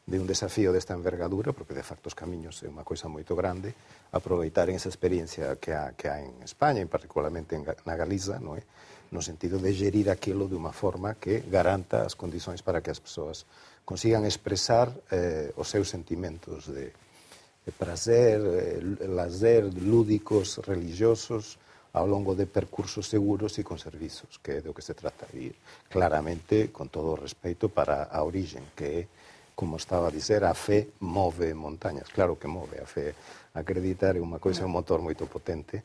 de 0.10 0.18
un 0.18 0.26
desafío 0.26 0.74
desta 0.74 0.98
envergadura, 0.98 1.54
porque 1.54 1.78
de 1.78 1.86
facto 1.86 2.10
os 2.10 2.18
camiños 2.18 2.58
é 2.66 2.68
unha 2.74 2.82
coisa 2.82 3.06
moito 3.06 3.38
grande, 3.38 3.70
aproveitar 4.10 4.66
esa 4.74 4.90
experiencia 4.90 5.62
que 5.62 5.70
há, 5.78 5.94
que 5.94 6.10
há 6.10 6.18
en 6.18 6.42
España, 6.42 6.82
e 6.82 6.90
particularmente 6.90 7.54
en, 7.54 7.62
na 7.86 7.94
Galiza, 7.94 8.42
non 8.42 8.58
é? 8.58 8.66
no 9.14 9.22
sentido 9.22 9.62
de 9.62 9.78
gerir 9.78 10.10
aquilo 10.10 10.50
de 10.50 10.58
unha 10.58 10.74
forma 10.74 11.22
que 11.22 11.46
garanta 11.46 12.02
as 12.02 12.18
condicións 12.18 12.66
para 12.66 12.82
que 12.82 12.90
as 12.90 12.98
persoas 12.98 13.46
consigan 13.86 14.26
expresar 14.26 14.90
eh, 15.14 15.54
os 15.54 15.70
seus 15.70 15.86
sentimentos 15.86 16.66
de, 16.66 16.90
de 17.62 17.72
prazer, 17.78 18.42
eh, 18.42 18.82
lazer, 19.06 19.70
lúdicos, 19.70 20.58
religiosos, 20.66 21.62
ao 21.94 22.08
longo 22.08 22.36
de 22.36 22.48
percursos 22.48 23.08
seguros 23.08 23.60
e 23.60 23.64
con 23.68 23.76
servizos, 23.76 24.40
que 24.40 24.60
é 24.60 24.64
do 24.64 24.72
que 24.72 24.82
se 24.82 24.96
trata. 24.96 25.28
E 25.36 25.52
claramente, 25.92 26.72
con 26.72 26.88
todo 26.88 27.14
o 27.14 27.20
respeito 27.20 27.68
para 27.68 28.08
a 28.08 28.24
origen, 28.24 28.72
que 28.72 28.86
é, 28.86 29.02
como 29.56 29.76
estaba 29.76 30.08
a 30.08 30.16
dizer, 30.16 30.48
a 30.48 30.56
fe 30.56 30.96
move 31.04 31.52
montañas. 31.54 32.08
Claro 32.08 32.40
que 32.40 32.48
move, 32.48 32.80
a 32.80 32.88
fe 32.88 33.12
acreditar 33.54 34.16
é 34.16 34.24
unha 34.24 34.40
coisa, 34.40 34.64
un 34.64 34.72
motor 34.72 35.04
moito 35.04 35.28
potente, 35.28 35.84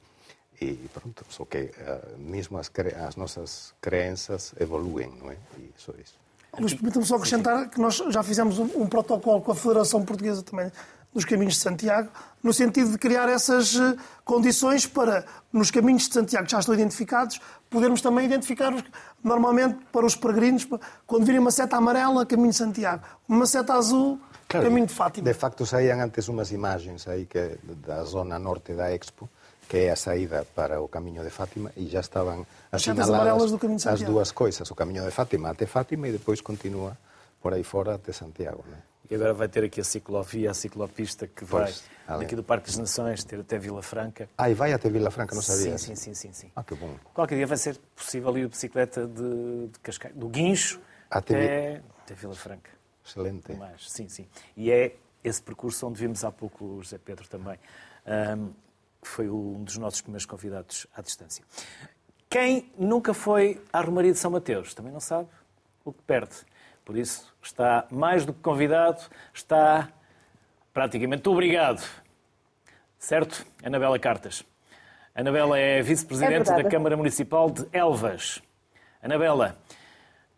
e 0.62 0.88
pronto, 0.88 1.26
só 1.28 1.44
que 1.44 1.68
uh, 1.74 2.16
mesmo 2.16 2.56
as, 2.56 2.70
cre 2.70 2.94
as 2.94 3.18
nosas 3.18 3.74
creenças 3.82 4.54
evoluen, 4.56 5.12
non 5.18 5.34
é? 5.34 5.36
E 5.58 5.74
iso 5.74 5.92
é 5.92 6.00
iso. 6.00 6.16
Luís, 6.56 6.72
permita-me 6.72 7.04
só 7.04 7.20
acrescentar 7.20 7.68
que 7.68 7.76
nós 7.76 8.00
já 8.08 8.22
fizemos 8.22 8.58
um, 8.58 8.64
um 8.80 8.88
protocolo 8.88 9.42
com 9.42 9.52
a 9.52 9.54
Federação 9.54 10.00
Portuguesa 10.06 10.40
também 10.40 10.72
nos 11.16 11.24
caminhos 11.24 11.54
de 11.54 11.60
Santiago, 11.60 12.10
no 12.42 12.52
sentido 12.52 12.90
de 12.90 12.98
criar 12.98 13.26
essas 13.26 13.74
eh, 13.74 13.96
condições 14.22 14.86
para, 14.86 15.24
nos 15.50 15.70
caminhos 15.70 16.06
de 16.06 16.12
Santiago 16.12 16.44
que 16.44 16.52
já 16.52 16.58
estão 16.58 16.74
identificados, 16.74 17.40
podermos 17.70 18.02
também 18.02 18.26
identificar, 18.26 18.70
normalmente, 19.24 19.78
para 19.90 20.04
os 20.04 20.14
peregrinos, 20.14 20.68
quando 21.06 21.24
virem 21.24 21.40
uma 21.40 21.50
seta 21.50 21.78
amarela, 21.78 22.26
caminho 22.26 22.50
de 22.50 22.56
Santiago, 22.56 23.02
uma 23.26 23.46
seta 23.46 23.72
azul, 23.72 24.20
claro, 24.46 24.66
caminho 24.66 24.86
de 24.86 24.92
Fátima. 24.92 25.24
De 25.26 25.32
facto, 25.32 25.64
saíam 25.64 25.98
antes 25.98 26.28
umas 26.28 26.52
imagens 26.52 27.08
aí 27.08 27.24
que, 27.24 27.58
da 27.86 28.04
zona 28.04 28.38
norte 28.38 28.74
da 28.74 28.94
Expo, 28.94 29.26
que 29.66 29.78
é 29.78 29.90
a 29.92 29.96
saída 29.96 30.46
para 30.54 30.82
o 30.82 30.86
caminho 30.86 31.24
de 31.24 31.30
Fátima, 31.30 31.72
e 31.78 31.86
já 31.86 32.00
estavam 32.00 32.46
assinaladas 32.70 33.54
as 33.86 34.02
duas 34.02 34.32
coisas, 34.32 34.70
o 34.70 34.74
caminho 34.74 35.02
de 35.02 35.10
Fátima 35.10 35.48
até 35.48 35.64
Fátima 35.64 36.08
e 36.08 36.12
depois 36.12 36.42
continua 36.42 36.94
por 37.40 37.54
aí 37.54 37.64
fora 37.64 37.94
até 37.94 38.12
Santiago. 38.12 38.62
Né? 38.68 38.76
E 39.08 39.14
agora 39.14 39.32
vai 39.32 39.48
ter 39.48 39.64
aqui 39.64 39.80
a 39.80 39.84
ciclovia, 39.84 40.50
a 40.50 40.54
ciclopista 40.54 41.26
que 41.26 41.44
vai 41.44 41.64
pois, 41.64 41.84
daqui 42.06 42.34
do 42.34 42.42
Parque 42.42 42.66
das 42.66 42.76
Nações 42.76 43.22
ter 43.22 43.38
até 43.40 43.58
Vila 43.58 43.82
Franca. 43.82 44.28
Ah, 44.36 44.50
e 44.50 44.54
vai 44.54 44.72
até 44.72 44.88
Vila 44.90 45.10
Franca, 45.10 45.34
não 45.34 45.42
sabia? 45.42 45.78
Sim, 45.78 45.94
sim, 45.94 45.96
sim, 45.96 46.14
sim, 46.14 46.32
sim. 46.32 46.52
Ah, 46.56 46.64
que 46.64 46.74
bom. 46.74 46.96
Qualquer 47.14 47.36
dia 47.36 47.46
vai 47.46 47.56
ser 47.56 47.78
possível 47.94 48.36
ir 48.36 48.42
de 48.42 48.48
bicicleta 48.48 49.06
de, 49.06 49.68
de 49.68 49.78
Cascais, 49.80 50.14
do 50.14 50.28
Guincho 50.28 50.80
até, 51.10 51.82
até, 52.02 52.14
Vila 52.14 52.34
Franca. 52.34 52.70
Excelente. 53.04 53.52
Mas, 53.54 53.90
sim, 53.90 54.08
sim. 54.08 54.26
E 54.56 54.70
é 54.72 54.96
esse 55.22 55.40
percurso 55.40 55.86
onde 55.86 56.00
vimos 56.00 56.24
há 56.24 56.32
pouco 56.32 56.64
o 56.64 56.82
José 56.82 56.98
Pedro 56.98 57.28
também, 57.28 57.58
que 59.00 59.08
foi 59.08 59.28
um 59.28 59.62
dos 59.62 59.76
nossos 59.78 60.00
primeiros 60.00 60.26
convidados 60.26 60.86
à 60.94 61.00
distância. 61.00 61.44
quem 62.28 62.72
nunca 62.76 63.14
foi 63.14 63.62
à 63.72 63.80
Romaria 63.80 64.12
de 64.12 64.18
São 64.18 64.32
Mateus 64.32 64.74
também 64.74 64.92
não 64.92 65.00
sabe 65.00 65.28
o 65.84 65.92
que 65.92 66.02
perde. 66.02 66.34
Por 66.86 66.96
isso, 66.96 67.34
está 67.42 67.84
mais 67.90 68.24
do 68.24 68.32
que 68.32 68.40
convidado, 68.40 69.02
está 69.34 69.88
praticamente 70.72 71.28
obrigado. 71.28 71.84
Certo, 72.96 73.44
Anabela 73.64 73.98
Cartas? 73.98 74.44
Anabela 75.12 75.58
é 75.58 75.82
vice-presidente 75.82 76.48
é 76.48 76.62
da 76.62 76.70
Câmara 76.70 76.96
Municipal 76.96 77.50
de 77.50 77.66
Elvas. 77.72 78.40
Anabela, 79.02 79.58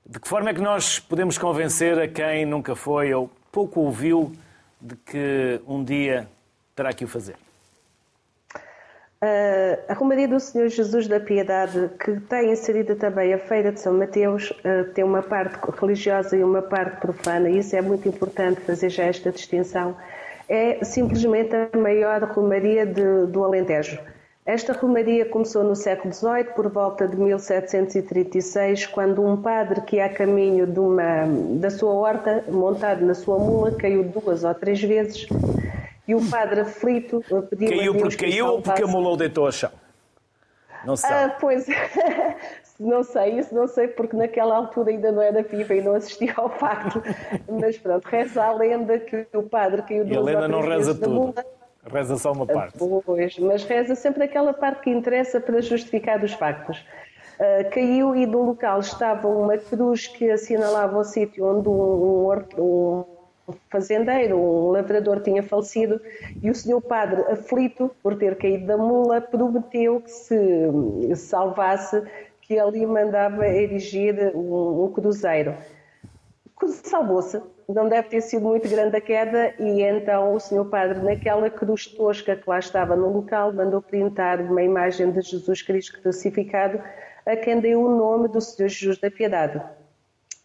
de 0.06 0.18
que 0.18 0.26
forma 0.26 0.48
é 0.48 0.54
que 0.54 0.60
nós 0.62 0.98
podemos 0.98 1.36
convencer 1.36 1.98
a 1.98 2.08
quem 2.08 2.46
nunca 2.46 2.74
foi 2.74 3.12
ou 3.12 3.30
pouco 3.52 3.80
ouviu 3.80 4.32
de 4.80 4.96
que 4.96 5.60
um 5.66 5.84
dia 5.84 6.30
terá 6.74 6.94
que 6.94 7.04
o 7.04 7.08
fazer? 7.08 7.36
Uh, 9.20 9.76
a 9.88 9.94
Romaria 9.94 10.28
do 10.28 10.38
Senhor 10.38 10.68
Jesus 10.68 11.08
da 11.08 11.18
Piedade, 11.18 11.90
que 11.98 12.20
tem 12.20 12.52
inserida 12.52 12.94
também 12.94 13.34
a 13.34 13.38
Feira 13.38 13.72
de 13.72 13.80
São 13.80 13.92
Mateus, 13.92 14.50
uh, 14.50 14.92
tem 14.94 15.02
uma 15.02 15.22
parte 15.22 15.58
religiosa 15.80 16.36
e 16.36 16.44
uma 16.44 16.62
parte 16.62 17.00
profana, 17.00 17.50
e 17.50 17.58
isso 17.58 17.74
é 17.74 17.80
muito 17.80 18.08
importante 18.08 18.60
fazer 18.60 18.90
já 18.90 19.02
esta 19.02 19.32
distinção. 19.32 19.96
É 20.48 20.84
simplesmente 20.84 21.50
a 21.52 21.76
maior 21.76 22.22
Romaria 22.22 22.86
de, 22.86 23.26
do 23.26 23.42
Alentejo. 23.42 23.98
Esta 24.46 24.72
Romaria 24.72 25.26
começou 25.26 25.64
no 25.64 25.74
século 25.74 26.14
XVIII, 26.14 26.54
por 26.54 26.70
volta 26.70 27.08
de 27.08 27.16
1736, 27.16 28.86
quando 28.86 29.26
um 29.26 29.36
padre 29.36 29.80
que 29.80 29.96
ia 29.96 30.06
a 30.06 30.08
caminho 30.08 30.64
uma, 30.80 31.26
da 31.58 31.70
sua 31.70 31.90
horta, 31.90 32.44
montado 32.48 33.04
na 33.04 33.14
sua 33.14 33.36
mula, 33.36 33.72
caiu 33.72 34.04
duas 34.04 34.44
ou 34.44 34.54
três 34.54 34.80
vezes 34.80 35.26
e 36.08 36.14
o 36.14 36.30
padre 36.30 36.62
aflito 36.62 37.22
pediu 37.50 37.68
caiu 37.68 37.92
a 37.92 37.98
porque 37.98 38.16
Caiu 38.16 38.46
ou 38.46 38.62
porque 38.62 38.82
amolou 38.82 39.14
deitou 39.14 39.46
a 39.46 39.52
chão? 39.52 39.70
Não 40.84 40.96
sei. 40.96 41.10
Ah, 41.10 41.36
pois, 41.38 41.66
não 42.80 43.02
sei, 43.02 43.38
isso 43.38 43.54
não 43.54 43.66
sei, 43.66 43.88
porque 43.88 44.16
naquela 44.16 44.56
altura 44.56 44.90
ainda 44.90 45.12
não 45.12 45.20
era 45.20 45.42
viva 45.42 45.74
e 45.74 45.82
não 45.82 45.94
assistia 45.94 46.32
ao 46.36 46.48
facto. 46.48 47.02
Mas 47.60 47.76
pronto, 47.76 48.06
reza 48.06 48.42
a 48.42 48.52
lenda 48.54 48.98
que 48.98 49.26
o 49.34 49.42
padre 49.42 49.82
caiu 49.82 50.04
duas 50.04 50.16
E 50.16 50.18
a 50.18 50.22
lenda 50.22 50.48
não 50.48 50.60
reza 50.60 50.94
tudo. 50.94 51.10
Mula. 51.10 51.44
Reza 51.92 52.16
só 52.16 52.32
uma 52.32 52.46
parte. 52.46 52.78
Pois, 53.04 53.38
mas 53.38 53.64
reza 53.64 53.94
sempre 53.94 54.24
aquela 54.24 54.52
parte 54.52 54.82
que 54.82 54.90
interessa 54.90 55.40
para 55.40 55.60
justificar 55.60 56.22
os 56.22 56.32
factos. 56.32 56.78
Uh, 57.38 57.70
caiu 57.70 58.16
e 58.16 58.26
no 58.26 58.42
local 58.42 58.80
estava 58.80 59.28
uma 59.28 59.56
cruz 59.56 60.06
que 60.06 60.30
assinalava 60.30 60.98
o 60.98 61.04
sítio 61.04 61.46
onde 61.46 61.68
um, 61.68 62.32
um, 62.32 62.62
um 62.62 63.17
fazendeiro, 63.70 64.36
um 64.38 64.70
lavrador 64.70 65.20
tinha 65.20 65.42
falecido 65.42 66.00
e 66.42 66.50
o 66.50 66.54
senhor 66.54 66.80
padre, 66.80 67.22
aflito 67.22 67.90
por 68.02 68.16
ter 68.16 68.36
caído 68.36 68.66
da 68.66 68.76
mula, 68.76 69.20
prometeu 69.20 70.00
que 70.00 70.10
se 70.10 71.16
salvasse, 71.16 72.02
que 72.40 72.58
ali 72.58 72.86
mandava 72.86 73.46
erigir 73.46 74.34
um, 74.34 74.84
um 74.84 74.92
cruzeiro. 74.92 75.54
Salvou-se, 76.66 77.40
não 77.68 77.88
deve 77.88 78.08
ter 78.08 78.20
sido 78.20 78.42
muito 78.42 78.68
grande 78.68 78.96
a 78.96 79.00
queda 79.00 79.54
e 79.58 79.82
então 79.82 80.34
o 80.34 80.40
senhor 80.40 80.64
padre, 80.64 81.00
naquela 81.00 81.48
cruz 81.50 81.86
tosca 81.86 82.34
que 82.34 82.48
lá 82.48 82.58
estava 82.58 82.96
no 82.96 83.12
local, 83.12 83.52
mandou 83.52 83.80
pintar 83.82 84.40
uma 84.40 84.62
imagem 84.62 85.10
de 85.12 85.20
Jesus 85.20 85.62
Cristo 85.62 86.00
crucificado 86.00 86.80
a 87.26 87.36
quem 87.36 87.60
deu 87.60 87.82
o 87.82 87.94
nome 87.94 88.28
do 88.28 88.40
Senhor 88.40 88.68
Jesus 88.68 88.98
da 88.98 89.10
Piedade. 89.10 89.62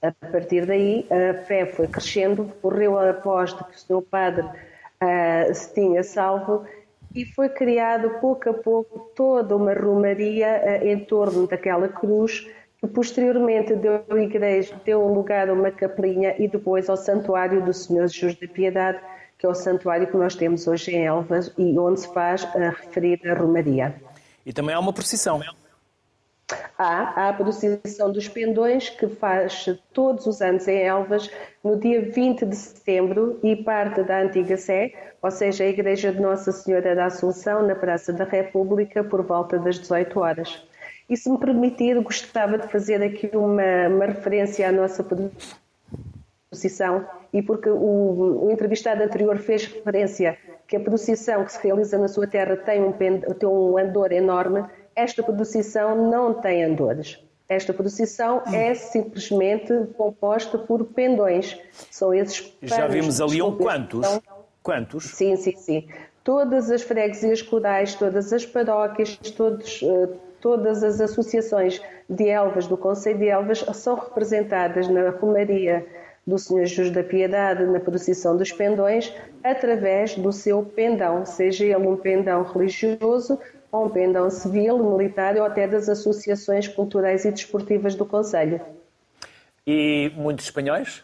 A 0.04 0.12
partir 0.12 0.66
daí, 0.66 1.08
a 1.10 1.45
fé 1.45 1.66
foi 1.66 1.88
crescendo, 1.88 2.51
correu 2.62 2.99
após 2.99 3.54
de 3.54 3.64
que 3.64 3.76
o 3.76 3.80
Senhor 3.80 4.01
Padre 4.01 4.45
uh, 4.45 5.56
se 5.56 5.74
tinha 5.74 6.04
salvo 6.04 6.66
e 7.16 7.24
foi 7.24 7.47
criado 7.47 8.10
pouco 8.20 8.49
a 8.49 8.54
pouco 8.54 9.12
toda 9.16 9.56
uma 9.56 9.74
romaria 9.74 10.62
uh, 10.62 10.86
em 10.86 10.99
torno 11.06 11.47
daquela 11.47 11.88
cruz 11.88 12.45
que 12.82 12.88
posteriormente 12.88 13.78
deu, 13.78 14.04
igreja, 14.18 14.76
deu 14.84 15.08
lugar 15.08 15.47
a 15.47 15.54
uma 15.54 15.72
capelinha 15.72 16.36
e 16.38 16.49
depois 16.49 16.89
ao 16.89 16.97
santuário 16.97 17.64
do 17.64 17.72
Senhor 17.72 18.06
Jesus 18.10 18.36
da 18.36 18.45
Piedade, 18.45 18.99
que 19.39 19.45
é 19.45 19.49
o 19.49 19.56
santuário 19.56 20.06
que 20.06 20.18
nós 20.18 20.36
temos 20.36 20.68
hoje 20.68 20.91
em 20.91 21.06
Elvas 21.06 21.49
e 21.58 21.80
onde 21.80 22.01
se 22.01 22.14
faz 22.14 22.43
a 22.43 22.72
referida 22.72 23.34
romaria. 23.36 23.95
E 24.45 24.51
também 24.51 24.76
há 24.76 24.80
uma 24.82 24.91
procissão. 24.91 25.39
Há 26.77 27.29
a 27.29 27.33
procissão 27.33 28.11
dos 28.11 28.27
pendões, 28.27 28.89
que 28.89 29.07
faz 29.07 29.65
todos 29.93 30.25
os 30.27 30.41
anos 30.41 30.67
em 30.67 30.81
Elvas, 30.81 31.29
no 31.63 31.77
dia 31.79 32.01
20 32.01 32.45
de 32.45 32.55
setembro, 32.55 33.39
e 33.41 33.55
parte 33.55 34.03
da 34.03 34.21
Antiga 34.21 34.57
Sé, 34.57 34.93
ou 35.21 35.31
seja, 35.31 35.63
a 35.63 35.67
Igreja 35.67 36.11
de 36.11 36.19
Nossa 36.19 36.51
Senhora 36.51 36.95
da 36.95 37.05
Assunção, 37.05 37.65
na 37.65 37.75
Praça 37.75 38.11
da 38.11 38.25
República, 38.25 39.03
por 39.03 39.23
volta 39.23 39.57
das 39.57 39.79
18 39.79 40.19
horas. 40.19 40.67
E 41.09 41.15
se 41.15 41.29
me 41.29 41.37
permitir, 41.37 41.99
gostava 42.01 42.57
de 42.57 42.67
fazer 42.67 43.01
aqui 43.01 43.29
uma, 43.33 43.87
uma 43.87 44.05
referência 44.05 44.67
à 44.67 44.71
nossa 44.71 45.05
procissão, 46.49 47.07
e 47.31 47.41
porque 47.41 47.69
o, 47.69 48.45
o 48.45 48.51
entrevistado 48.51 49.01
anterior 49.01 49.37
fez 49.37 49.65
referência 49.65 50.37
que 50.67 50.75
a 50.75 50.79
procissão 50.79 51.45
que 51.45 51.51
se 51.51 51.63
realiza 51.63 51.97
na 51.97 52.07
sua 52.07 52.27
terra 52.27 52.57
tem 52.57 52.81
um, 52.81 52.91
tem 52.91 53.47
um 53.47 53.77
andor 53.77 54.11
enorme, 54.11 54.65
esta 54.95 55.23
procissão 55.23 56.09
não 56.09 56.33
tem 56.33 56.63
andores. 56.63 57.19
Esta 57.47 57.73
procissão 57.73 58.41
é 58.51 58.73
simplesmente 58.73 59.73
composta 59.97 60.57
por 60.57 60.85
pendões. 60.85 61.59
São 61.91 62.13
esses 62.13 62.53
Já 62.61 62.87
vimos 62.87 63.19
ali 63.21 63.41
um 63.41 63.55
quantos? 63.55 64.05
São... 64.07 64.21
Quantos? 64.61 65.05
Sim, 65.05 65.35
sim, 65.35 65.55
sim. 65.57 65.87
Todas 66.23 66.71
as 66.71 66.81
freguesias 66.81 67.41
corais, 67.41 67.95
todas 67.95 68.31
as 68.31 68.45
paróquias, 68.45 69.17
todos, 69.35 69.81
eh, 69.83 70.09
todas 70.39 70.81
as 70.81 71.01
associações 71.01 71.81
de 72.09 72.29
Elvas, 72.29 72.65
do 72.65 72.77
Conselho 72.77 73.19
de 73.19 73.27
Elvas, 73.27 73.59
são 73.73 73.95
representadas 73.95 74.87
na 74.87 75.09
Romaria 75.09 75.85
do 76.25 76.37
Senhor 76.37 76.65
Jesus 76.65 76.91
da 76.91 77.03
Piedade, 77.03 77.65
na 77.65 77.81
procissão 77.81 78.37
dos 78.37 78.53
pendões, 78.53 79.13
através 79.43 80.15
do 80.15 80.31
seu 80.31 80.63
pendão, 80.63 81.25
seja 81.25 81.65
ele 81.65 81.85
um 81.85 81.97
pendão 81.97 82.43
religioso 82.43 83.37
ou 83.74 83.89
pendão 83.89 84.30
civil, 84.30 84.78
militar 84.78 85.36
ou 85.36 85.43
até 85.43 85.67
das 85.67 85.89
associações 85.89 86.67
culturais 86.67 87.26
e 87.26 87.32
desportivas 87.32 87.95
do 87.95 88.05
Conselho. 88.05 88.61
E 89.65 90.11
muitos 90.15 90.45
espanhóis? 90.45 91.03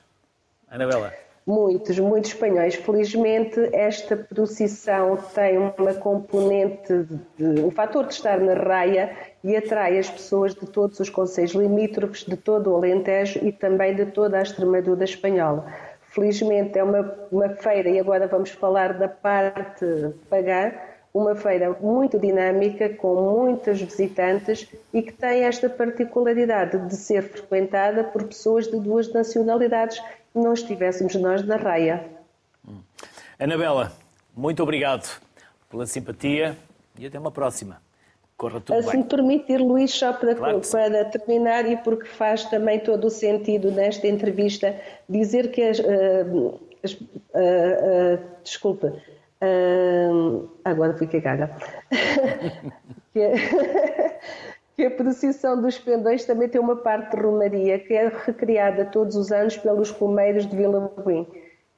Anabela? 0.70 1.11
Muitos, 1.47 1.97
muitos 1.97 2.30
espanhóis. 2.30 2.76
Felizmente, 2.76 3.59
esta 3.74 4.15
procissão 4.15 5.17
tem 5.34 5.57
uma 5.57 5.95
componente, 5.95 7.07
de, 7.36 7.61
um 7.61 7.72
fator 7.72 8.05
de 8.05 8.13
estar 8.13 8.39
na 8.39 8.53
raia 8.53 9.17
e 9.43 9.57
atrai 9.57 9.97
as 9.97 10.07
pessoas 10.07 10.53
de 10.53 10.67
todos 10.67 10.99
os 10.99 11.09
conselhos 11.09 11.53
limítrofes, 11.53 12.24
de 12.24 12.38
todo 12.38 12.72
o 12.72 12.76
Alentejo 12.76 13.39
e 13.43 13.51
também 13.51 13.95
de 13.95 14.05
toda 14.05 14.38
a 14.38 14.43
Extremadura 14.43 15.03
espanhola. 15.03 15.65
Felizmente 16.09 16.78
é 16.78 16.84
uma, 16.84 17.15
uma 17.32 17.49
feira, 17.49 17.89
e 17.89 17.99
agora 17.99 18.28
vamos 18.28 18.51
falar 18.51 18.93
da 18.93 19.07
parte 19.07 19.86
pagã, 20.30 20.72
uma 21.14 21.36
feira 21.36 21.76
muito 21.82 22.20
dinâmica, 22.20 22.89
com 22.89 23.16
muitos 23.16 23.82
visitantes 23.82 24.68
e 24.93 25.01
que 25.01 25.12
tem 25.12 25.43
esta 25.43 25.70
particularidade 25.70 26.78
de 26.88 26.95
ser 26.95 27.24
frequentada 27.24 28.03
por 28.03 28.24
pessoas 28.24 28.68
de 28.68 28.80
duas 28.80 29.12
nacionalidades, 29.12 29.99
que 29.99 30.39
não 30.39 30.53
estivéssemos 30.53 31.16
nós 31.16 31.45
na 31.45 31.55
raia. 31.55 32.05
Anabela, 33.39 33.91
muito 34.36 34.62
obrigado 34.62 35.20
pela 35.70 35.86
simpatia 35.86 36.55
e 36.97 37.05
até 37.05 37.18
uma 37.18 37.32
próxima. 37.32 37.82
Corra 38.38 38.62
tudo 38.62 38.82
Se 38.84 38.95
me 38.95 39.03
permitir, 39.03 39.57
Luís, 39.57 39.91
só 39.91 40.14
para, 40.14 40.34
claro 40.34 40.62
para 40.72 41.05
terminar 41.05 41.70
e 41.70 41.76
porque 41.76 42.05
faz 42.05 42.45
também 42.45 42.80
todo 42.80 43.07
o 43.07 43.10
sentido 43.10 43.70
nesta 43.70 44.07
entrevista, 44.07 44.80
dizer 45.10 45.51
que 45.51 45.62
as, 45.62 45.80
uh, 45.80 46.60
as 46.82 46.93
uh, 46.93 47.03
uh, 47.03 48.20
desculpa, 48.41 48.93
agora 50.63 50.97
fui 50.97 51.07
cagada. 51.07 51.55
que, 53.13 53.21
a, 53.23 53.31
que 54.75 54.85
a 54.85 54.91
procissão 54.91 55.61
dos 55.61 55.77
pendões 55.77 56.25
também 56.25 56.49
tem 56.49 56.59
uma 56.59 56.75
parte 56.75 57.15
de 57.15 57.21
romaria 57.21 57.79
que 57.79 57.93
é 57.93 58.07
recriada 58.25 58.85
todos 58.85 59.15
os 59.15 59.31
anos 59.31 59.57
pelos 59.57 59.91
romeiros 59.91 60.45
de 60.45 60.55
Vila 60.55 60.91
Buim, 60.97 61.27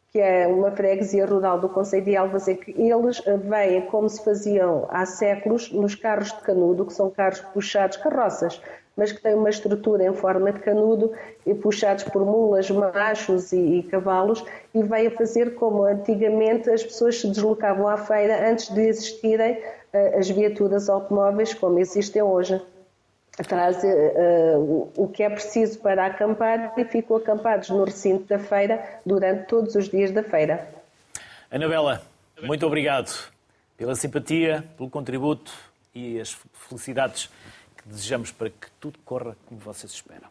que 0.10 0.20
é 0.20 0.48
uma 0.48 0.72
freguesia 0.72 1.26
rural 1.26 1.60
do 1.60 1.70
Conselho 1.70 2.04
de 2.04 2.16
Elvas, 2.16 2.48
em 2.48 2.56
que 2.56 2.72
eles 2.72 3.22
vêm 3.48 3.82
como 3.88 4.10
se 4.10 4.24
faziam 4.24 4.88
há 4.90 5.06
séculos 5.06 5.72
nos 5.72 5.96
carros 5.96 6.34
de 6.34 6.42
canudo, 6.42 6.86
que 6.86 6.94
são 6.94 7.10
carros 7.10 7.40
puxados, 7.54 7.98
carroças, 7.98 8.62
mas 8.96 9.12
que 9.12 9.22
têm 9.22 9.34
uma 9.34 9.50
estrutura 9.50 10.04
em 10.04 10.14
forma 10.14 10.52
de 10.52 10.60
canudo 10.60 11.12
e 11.46 11.54
puxados 11.54 12.04
por 12.04 12.26
mulas, 12.26 12.70
machos 12.70 13.52
e, 13.52 13.80
e 13.80 13.84
cavalos, 13.84 14.44
e 14.74 14.84
vai 14.84 15.08
a 15.08 15.12
fazer 15.12 15.56
como 15.56 15.84
antigamente 15.84 16.70
as 16.70 16.84
pessoas 16.84 17.20
se 17.20 17.28
deslocavam 17.28 17.88
à 17.88 17.98
feira 17.98 18.50
antes 18.50 18.70
de 18.70 18.82
existirem 18.82 19.54
uh, 19.54 20.20
as 20.20 20.30
viaturas 20.30 20.90
automóveis 20.90 21.54
como 21.54 21.80
existem 21.80 22.22
hoje. 22.22 22.62
Traz 23.48 23.82
uh, 23.84 24.92
o 24.96 25.08
que 25.08 25.24
é 25.24 25.30
preciso 25.30 25.80
para 25.80 26.06
acampar 26.06 26.74
e 26.78 26.84
ficam 26.84 27.16
acampados 27.16 27.70
no 27.70 27.86
recinto 27.86 28.26
da 28.26 28.38
feira 28.38 28.84
durante 29.06 29.48
todos 29.48 29.74
os 29.76 29.88
dias 29.88 30.12
da 30.12 30.22
feira. 30.22 30.68
Anabela, 31.50 32.02
muito 32.44 32.66
obrigado 32.66 33.32
pela 33.78 33.96
simpatia, 33.96 34.64
pelo 34.78 34.90
contributo 34.90 35.52
e 35.96 36.20
as 36.20 36.38
felicidades 36.54 37.30
que 37.82 37.90
desejamos 37.90 38.32
para 38.32 38.50
que 38.50 38.70
tudo 38.80 39.00
corra 39.06 39.36
como 39.48 39.60
vocês 39.60 39.92
esperam. 39.92 40.30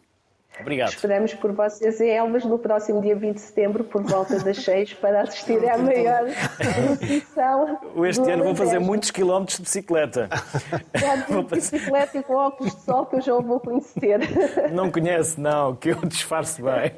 Obrigado. 0.61 0.91
Esperamos 0.91 1.33
por 1.35 1.53
vocês 1.53 2.01
em 2.01 2.11
Elvas 2.11 2.45
no 2.45 2.59
próximo 2.59 3.01
dia 3.01 3.17
20 3.17 3.35
de 3.35 3.41
setembro, 3.41 3.85
por 3.85 4.03
volta 4.03 4.39
das 4.41 4.59
6, 4.63 4.95
para 4.95 5.23
assistir 5.23 5.67
à 5.69 5.79
maior 5.79 6.25
procissão. 6.57 7.79
Este 8.05 8.31
ano 8.31 8.45
vou 8.45 8.55
fazer 8.55 8.79
muitos 8.79 9.11
quilómetros 9.11 9.57
de 9.57 9.63
bicicleta. 9.63 10.29
Pode 11.27 11.47
de 11.47 11.55
bicicleta 11.55 12.19
e 12.19 12.23
com 12.23 12.35
óculos 12.35 12.75
de 12.75 12.83
sol 12.83 13.07
que 13.07 13.17
eu 13.17 13.21
já 13.21 13.35
o 13.35 13.43
vou 13.43 13.61
conhecer. 13.61 14.21
Não 14.73 14.91
conhece, 14.91 15.41
não, 15.41 15.75
que 15.75 15.91
eu 15.91 15.97
disfarce 16.05 16.61
bem. 16.63 16.93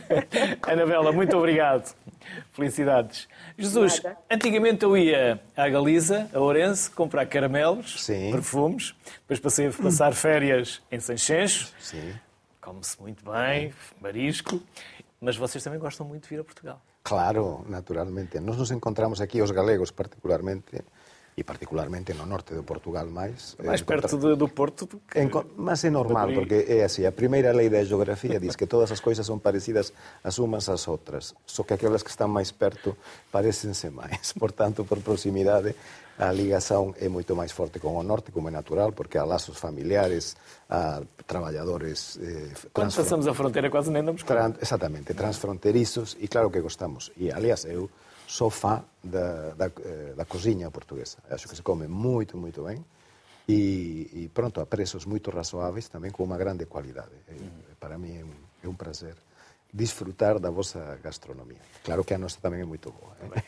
Anabela, 0.62 1.12
muito 1.12 1.36
obrigado. 1.36 1.94
Felicidades. 2.52 3.28
Jesus, 3.58 4.02
Nada. 4.02 4.16
antigamente 4.30 4.84
eu 4.84 4.96
ia 4.96 5.40
à 5.56 5.68
Galiza, 5.68 6.28
a 6.32 6.38
Ourense, 6.38 6.90
comprar 6.90 7.26
caramelos, 7.26 8.02
Sim. 8.04 8.30
perfumes, 8.30 8.94
depois 9.20 9.40
passei 9.40 9.68
a 9.68 9.70
passar 9.70 10.12
férias 10.14 10.82
em 10.90 11.00
Sanxenxo. 11.00 11.72
Sim 11.78 12.14
come-se 12.64 12.98
muito 13.00 13.22
bem, 13.30 13.74
marisco, 14.00 14.58
mas 15.20 15.36
vocês 15.36 15.62
também 15.62 15.78
gostam 15.78 16.06
muito 16.06 16.22
de 16.22 16.30
vir 16.30 16.40
a 16.40 16.44
Portugal. 16.44 16.80
Claro, 17.02 17.62
naturalmente. 17.68 18.40
Nós 18.40 18.56
nos 18.56 18.70
encontramos 18.70 19.20
aqui, 19.20 19.42
os 19.42 19.50
galegos 19.50 19.90
particularmente, 19.90 20.82
e 21.36 21.42
particularmente 21.42 22.14
no 22.14 22.26
norte 22.26 22.54
de 22.54 22.62
Portugal 22.62 23.10
máis. 23.10 23.58
Mais 23.58 23.82
perto 23.82 24.14
do, 24.16 24.38
do 24.38 24.46
Porto 24.46 24.86
do 24.86 25.02
que... 25.02 25.18
Enco... 25.18 25.44
Mas 25.58 25.82
é 25.82 25.90
normal, 25.90 26.30
porque 26.30 26.62
é 26.70 26.86
así. 26.86 27.02
A 27.02 27.10
primeira 27.10 27.50
lei 27.50 27.66
da 27.66 27.82
geografía 27.82 28.38
diz 28.38 28.54
que 28.54 28.70
todas 28.70 28.94
as 28.94 29.02
coisas 29.02 29.26
son 29.26 29.42
parecidas 29.42 29.90
as 30.22 30.38
umas 30.38 30.70
ás 30.70 30.86
outras, 30.86 31.34
só 31.42 31.66
que 31.66 31.74
aquelas 31.74 32.06
que 32.06 32.10
están 32.10 32.30
máis 32.30 32.54
perto 32.54 32.94
parecense 33.34 33.90
máis. 33.90 34.30
Por 34.38 34.54
tanto, 34.54 34.86
por 34.86 35.02
proximidade, 35.02 35.74
a 36.14 36.30
ligación 36.30 36.94
é 37.02 37.10
moito 37.10 37.34
máis 37.34 37.50
forte 37.50 37.82
con 37.82 37.98
o 37.98 38.04
norte, 38.06 38.30
como 38.30 38.46
é 38.46 38.54
natural, 38.54 38.94
porque 38.94 39.18
há 39.18 39.26
lazos 39.26 39.58
familiares, 39.58 40.38
há 40.70 41.02
traballadores... 41.26 42.14
Eh, 42.22 42.54
Quando 42.70 42.94
pasamos 42.94 43.26
a 43.26 43.34
fronteira 43.34 43.66
quase 43.66 43.90
nem 43.90 44.06
damos 44.06 44.22
conta. 44.22 44.54
Exactamente, 44.62 45.18
transfronterizos, 45.18 46.14
e 46.22 46.30
claro 46.30 46.54
que 46.54 46.62
gostamos. 46.62 47.10
E, 47.18 47.34
aliás, 47.34 47.66
eu 47.66 47.90
sou 48.26 48.50
fã 48.50 48.82
da, 49.02 49.54
da, 49.54 49.66
eh, 49.66 50.14
da 50.16 50.24
cozinha 50.24 50.70
portuguesa. 50.70 51.18
Acho 51.30 51.48
que 51.48 51.56
se 51.56 51.62
come 51.62 51.86
moito, 51.86 52.36
moito 52.36 52.64
ben. 52.64 52.84
E, 53.46 54.24
e 54.24 54.30
pronto, 54.32 54.60
a 54.60 54.66
preços 54.66 55.04
moito 55.04 55.30
razoáveis, 55.30 55.92
tamén 55.92 56.10
con 56.10 56.32
unha 56.32 56.40
grande 56.40 56.64
cualidade. 56.64 57.12
Mm. 57.28 57.76
Para 57.76 58.00
mí 58.00 58.16
é 58.16 58.24
un, 58.24 58.36
é 58.64 58.66
un 58.68 58.76
prazer 58.76 59.20
disfrutar 59.74 60.38
da 60.38 60.48
vosa 60.50 60.98
gastronomía. 61.02 61.60
Claro 61.82 62.04
que 62.04 62.14
a 62.14 62.18
nosa 62.18 62.38
tamén 62.40 62.62
é 62.62 62.68
moito 62.68 62.94
boa. 62.94 63.12
Eh? 63.36 63.42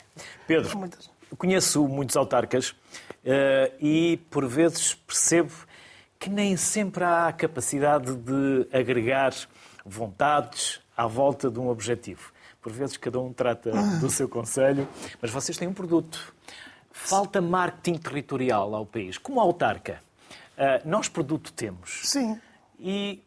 Pedro, 0.45 0.69
conheço 1.39 1.87
muitos 1.87 2.13
autarcas 2.19 2.75
uh, 3.25 3.71
e, 3.79 4.21
por 4.29 4.45
vezes, 4.45 4.93
percebo 4.93 5.53
que 6.19 6.29
nem 6.29 6.57
sempre 6.57 7.03
há 7.03 7.27
a 7.27 7.33
capacidade 7.33 8.13
de 8.13 8.67
agregar 8.75 9.33
vontades 9.85 10.81
à 10.95 11.07
volta 11.07 11.49
de 11.49 11.59
um 11.59 11.69
objetivo. 11.69 12.33
Por 12.67 12.73
vezes, 12.73 12.97
cada 12.97 13.17
um 13.17 13.31
trata 13.31 13.71
do 14.01 14.09
seu 14.09 14.27
conselho, 14.27 14.85
mas 15.21 15.31
vocês 15.31 15.57
têm 15.57 15.69
um 15.69 15.73
produto. 15.73 16.35
Falta 16.91 17.39
marketing 17.39 17.97
territorial 17.97 18.75
ao 18.75 18.85
país. 18.85 19.17
Como 19.17 19.39
autarca, 19.39 20.01
uh, 20.57 20.85
nós 20.85 21.07
produto 21.07 21.53
temos. 21.53 22.01
Sim. 22.03 22.37
E 22.77 23.23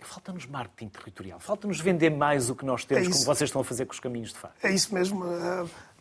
falta-nos 0.00 0.46
marketing 0.46 0.88
territorial, 0.88 1.38
falta-nos 1.38 1.78
vender 1.78 2.08
mais 2.08 2.48
o 2.48 2.54
que 2.54 2.64
nós 2.64 2.86
temos, 2.86 3.08
é 3.08 3.10
como 3.10 3.24
vocês 3.26 3.48
estão 3.50 3.60
a 3.60 3.64
fazer 3.64 3.84
com 3.84 3.92
os 3.92 4.00
caminhos 4.00 4.32
de 4.32 4.38
fato. 4.38 4.54
É 4.62 4.72
isso 4.72 4.94
mesmo. 4.94 5.22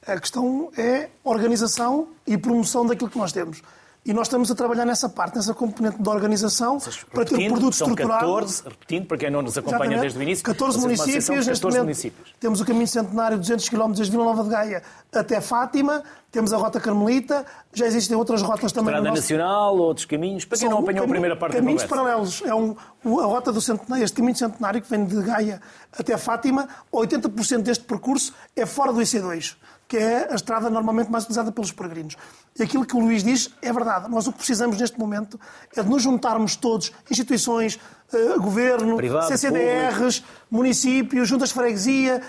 A 0.05 0.17
questão 0.17 0.71
é 0.77 1.09
organização 1.25 2.07
e 2.25 2.37
promoção 2.37 2.85
daquilo 2.85 3.09
que 3.09 3.17
nós 3.17 3.33
temos. 3.33 3.61
E 4.07 4.13
nós 4.13 4.27
estamos 4.27 4.49
a 4.49 4.55
trabalhar 4.55 4.85
nessa 4.85 5.09
parte, 5.09 5.35
nessa 5.35 5.53
componente 5.53 6.01
da 6.01 6.11
organização, 6.11 6.79
para 7.11 7.25
ter 7.25 7.35
um 7.35 7.49
produto 7.49 7.75
são 7.75 7.89
estruturado. 7.89 8.25
14, 8.25 8.63
repetindo, 8.63 9.05
para 9.05 9.17
quem 9.17 9.29
não 9.29 9.41
nos 9.41 9.57
acompanha 9.57 9.79
Exatamente, 9.79 9.99
desde 9.99 10.19
o 10.19 10.21
início, 10.21 10.45
14 10.45 10.79
municípios, 10.79 11.27
neste 11.29 11.49
14 11.49 11.63
momento, 11.65 11.83
municípios. 11.83 12.35
Temos 12.39 12.61
o 12.61 12.65
caminho 12.65 12.87
centenário, 12.87 13.37
200 13.37 13.67
km 13.67 13.91
desde 13.91 14.11
Vila 14.11 14.23
Nova 14.23 14.43
de 14.45 14.49
Gaia 14.49 14.81
até 15.13 15.41
Fátima, 15.41 16.03
temos 16.31 16.53
a 16.53 16.57
Rota 16.57 16.79
Carmelita, 16.79 17.45
já 17.73 17.85
existem 17.85 18.15
outras 18.15 18.41
rotas 18.41 18.71
também. 18.71 18.93
Estrada 18.93 19.09
nosso... 19.09 19.21
Nacional, 19.21 19.77
outros 19.77 20.05
caminhos, 20.05 20.45
para 20.45 20.57
quem 20.57 20.69
não 20.69 20.79
apanhou 20.79 21.03
a 21.03 21.07
primeira 21.09 21.35
parte 21.35 21.57
Caminhos 21.57 21.83
paralelos, 21.83 22.41
é 22.45 22.55
um, 22.55 22.77
a 23.19 23.25
Rota 23.25 23.51
do 23.51 23.59
Centenário, 23.59 24.05
este 24.05 24.15
caminho 24.15 24.37
centenário 24.37 24.81
que 24.81 24.89
vem 24.89 25.03
de 25.05 25.21
Gaia 25.21 25.61
até 25.99 26.15
Fátima, 26.17 26.69
80% 26.93 27.61
deste 27.61 27.83
percurso 27.83 28.33
é 28.55 28.65
fora 28.65 28.93
do 28.93 29.01
IC2 29.01 29.57
que 29.87 29.97
é 29.97 30.27
a 30.29 30.35
estrada 30.35 30.69
normalmente 30.69 31.09
mais 31.09 31.23
utilizada 31.23 31.51
pelos 31.51 31.71
peregrinos. 31.71 32.17
E 32.59 32.63
aquilo 32.63 32.85
que 32.85 32.95
o 32.95 32.99
Luís 32.99 33.23
diz 33.23 33.49
é 33.61 33.71
verdade. 33.71 34.09
Nós 34.09 34.27
o 34.27 34.31
que 34.31 34.39
precisamos 34.39 34.79
neste 34.79 34.99
momento 34.99 35.39
é 35.75 35.83
de 35.83 35.89
nos 35.89 36.01
juntarmos 36.01 36.55
todos, 36.55 36.91
instituições, 37.09 37.79
eh, 38.11 38.37
governo, 38.37 38.97
Privado, 38.97 39.27
CCDRs, 39.27 40.19
público. 40.19 40.45
municípios, 40.49 41.27
juntas 41.27 41.49
de 41.49 41.55
freguesia, 41.55 42.21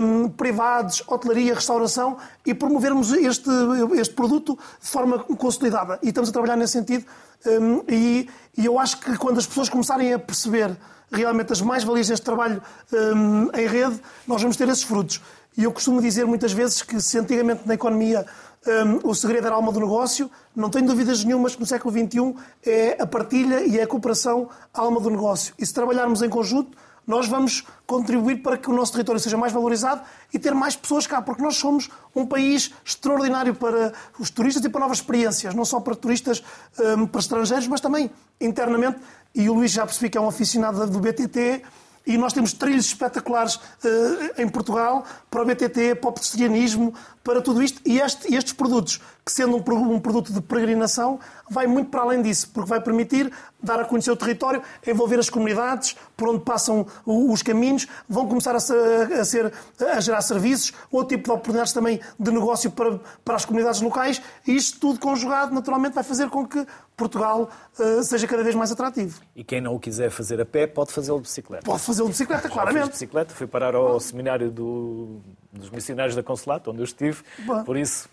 um, 0.00 0.28
privados, 0.28 1.02
hotelaria, 1.06 1.54
restauração 1.54 2.16
e 2.46 2.54
promovermos 2.54 3.12
este, 3.12 3.50
este 3.98 4.14
produto 4.14 4.58
de 4.80 4.88
forma 4.88 5.18
consolidada. 5.18 5.98
E 6.02 6.08
estamos 6.08 6.30
a 6.30 6.32
trabalhar 6.32 6.56
nesse 6.56 6.72
sentido. 6.72 7.04
Um, 7.46 7.82
e, 7.88 8.28
e, 8.56 8.64
eu 8.64 8.78
acho 8.78 8.98
que 8.98 9.16
quando 9.16 9.38
as 9.38 9.46
pessoas 9.46 9.68
começarem 9.68 10.12
a 10.12 10.18
perceber 10.18 10.76
realmente 11.10 11.52
as 11.52 11.60
mais-valias 11.60 12.08
deste 12.08 12.24
trabalho 12.24 12.62
um, 12.92 13.50
em 13.54 13.66
rede, 13.66 14.00
nós 14.26 14.40
vamos 14.42 14.56
ter 14.56 14.68
esses 14.68 14.82
frutos. 14.82 15.20
E 15.56 15.64
eu 15.64 15.72
costumo 15.72 16.00
dizer 16.00 16.26
muitas 16.26 16.52
vezes 16.52 16.82
que 16.82 17.00
se 17.00 17.18
antigamente 17.18 17.62
na 17.66 17.74
economia 17.74 18.24
um, 18.66 19.08
o 19.08 19.14
segredo 19.14 19.46
era 19.46 19.54
a 19.54 19.58
alma 19.58 19.72
do 19.72 19.80
negócio, 19.80 20.30
não 20.54 20.68
tenho 20.68 20.86
dúvidas 20.86 21.24
nenhumas 21.24 21.54
que 21.54 21.60
no 21.60 21.66
século 21.66 21.92
XXI 21.92 22.34
é 22.64 23.00
a 23.00 23.06
partilha 23.06 23.64
e 23.64 23.78
é 23.78 23.82
a 23.82 23.86
cooperação 23.86 24.48
a 24.74 24.80
alma 24.80 25.00
do 25.00 25.10
negócio. 25.10 25.54
E 25.58 25.64
se 25.64 25.72
trabalharmos 25.72 26.22
em 26.22 26.28
conjunto, 26.28 26.76
nós 27.06 27.26
vamos 27.26 27.64
contribuir 27.86 28.42
para 28.42 28.58
que 28.58 28.68
o 28.68 28.72
nosso 28.74 28.92
território 28.92 29.18
seja 29.18 29.38
mais 29.38 29.50
valorizado 29.50 30.02
e 30.30 30.38
ter 30.38 30.52
mais 30.52 30.76
pessoas 30.76 31.06
cá, 31.06 31.22
porque 31.22 31.42
nós 31.42 31.56
somos 31.56 31.88
um 32.14 32.26
país 32.26 32.70
extraordinário 32.84 33.54
para 33.54 33.94
os 34.18 34.28
turistas 34.28 34.62
e 34.62 34.68
para 34.68 34.82
novas 34.82 34.98
experiências, 34.98 35.54
não 35.54 35.64
só 35.64 35.80
para 35.80 35.94
turistas, 35.94 36.44
um, 36.78 37.06
para 37.06 37.20
estrangeiros, 37.20 37.66
mas 37.66 37.80
também 37.80 38.10
internamente. 38.38 38.98
E 39.34 39.48
o 39.48 39.54
Luís 39.54 39.70
já 39.70 39.86
percebi 39.86 40.10
que 40.10 40.18
é 40.18 40.20
um 40.20 40.28
aficionado 40.28 40.86
do 40.86 41.00
BTT 41.00 41.62
e 42.08 42.16
nós 42.16 42.32
temos 42.32 42.54
trilhos 42.54 42.86
espetaculares 42.86 43.56
uh, 43.56 44.40
em 44.40 44.48
Portugal 44.48 45.04
para 45.30 45.42
o 45.42 45.44
BTT, 45.44 45.96
para 45.96 46.08
o 46.08 46.12
pedestrianismo, 46.12 46.94
para 47.22 47.42
tudo 47.42 47.62
isto. 47.62 47.82
E 47.84 48.00
este, 48.00 48.34
estes 48.34 48.54
produtos, 48.54 48.98
que 49.22 49.30
sendo 49.30 49.56
um, 49.56 49.92
um, 49.92 50.00
produto 50.00 50.32
de 50.32 50.40
peregrinação, 50.40 51.20
vai 51.50 51.66
muito 51.66 51.90
para 51.90 52.00
além 52.00 52.22
disso, 52.22 52.48
porque 52.54 52.70
vai 52.70 52.80
permitir 52.80 53.30
dar 53.62 53.78
a 53.78 53.84
conhecer 53.84 54.10
o 54.10 54.16
território, 54.16 54.62
envolver 54.86 55.18
as 55.18 55.28
comunidades, 55.28 55.94
por 56.16 56.30
onde 56.30 56.42
passam 56.42 56.86
os 57.04 57.42
caminhos, 57.42 57.86
vão 58.08 58.26
começar 58.26 58.56
a, 58.56 58.60
ser, 58.60 59.12
a, 59.12 59.24
ser, 59.26 59.52
a 59.78 60.00
gerar 60.00 60.22
serviços, 60.22 60.72
outro 60.90 61.14
tipo 61.14 61.28
de 61.28 61.32
oportunidades 61.32 61.74
também 61.74 62.00
de 62.18 62.30
negócio 62.30 62.70
para, 62.70 62.98
para 63.22 63.36
as 63.36 63.44
comunidades 63.44 63.82
locais, 63.82 64.22
e 64.46 64.56
isto 64.56 64.80
tudo 64.80 64.98
conjugado, 64.98 65.54
naturalmente, 65.54 65.92
vai 65.92 66.04
fazer 66.04 66.30
com 66.30 66.46
que 66.46 66.66
Portugal 66.98 67.48
uh, 67.78 68.02
seja 68.02 68.26
cada 68.26 68.42
vez 68.42 68.54
mais 68.54 68.72
atrativo. 68.72 69.20
E 69.34 69.44
quem 69.44 69.60
não 69.60 69.74
o 69.74 69.78
quiser 69.78 70.10
fazer 70.10 70.40
a 70.40 70.44
pé, 70.44 70.66
pode 70.66 70.92
fazê-lo 70.92 71.18
de 71.18 71.22
bicicleta. 71.22 71.64
Pode 71.64 71.80
fazê-lo 71.80 72.08
de 72.08 72.12
bicicleta, 72.12 72.48
claramente. 72.48 72.84
de 72.84 72.90
bicicleta, 72.90 73.32
fui 73.32 73.46
parar 73.46 73.74
ao 73.74 74.00
seminário 74.00 74.50
do, 74.50 75.20
dos 75.52 75.70
missionários 75.70 76.16
da 76.16 76.22
Consulata, 76.22 76.70
onde 76.70 76.80
eu 76.80 76.84
estive, 76.84 77.22
Bom. 77.46 77.62
por 77.62 77.76
isso 77.76 78.08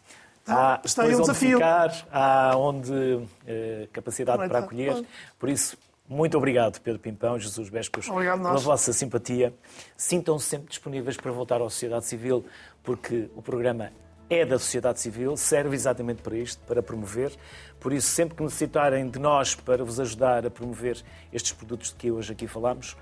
há 0.47 0.79
está 0.85 1.03
aí 1.03 1.15
um 1.15 1.21
desafio. 1.21 1.57
Ficar, 1.57 2.07
há 2.11 2.55
onde 2.55 3.27
eh, 3.47 3.87
capacidade 3.91 4.37
para 4.37 4.45
então, 4.45 4.59
acolher. 4.59 5.05
Por 5.39 5.49
isso, 5.49 5.77
muito 6.07 6.37
obrigado, 6.37 6.79
Pedro 6.81 6.99
Pimpão, 6.99 7.39
Jesus 7.39 7.69
Bescos, 7.69 8.07
pela 8.07 8.57
vossa 8.57 8.93
simpatia. 8.93 9.53
Sintam-se 9.97 10.45
sempre 10.45 10.69
disponíveis 10.69 11.17
para 11.17 11.31
voltar 11.31 11.57
à 11.57 11.63
sociedade 11.63 12.05
civil, 12.05 12.45
porque 12.83 13.29
o 13.35 13.41
programa 13.41 13.91
é 14.29 14.45
da 14.45 14.57
sociedade 14.57 14.99
civil, 14.99 15.37
serve 15.37 15.75
exatamente 15.75 16.21
para 16.21 16.35
isto, 16.35 16.59
para 16.65 16.81
promover. 16.81 17.31
Por 17.79 17.93
isso, 17.93 18.07
sempre 18.09 18.35
que 18.35 18.43
necessitarem 18.43 19.09
de 19.09 19.19
nós 19.19 19.55
para 19.55 19.83
vos 19.83 19.99
ajudar 19.99 20.45
a 20.45 20.49
promover 20.49 21.01
estes 21.31 21.51
produtos 21.51 21.89
de 21.89 21.95
que 21.95 22.11
hoje 22.11 22.31
aqui 22.31 22.47
falamos, 22.47 22.97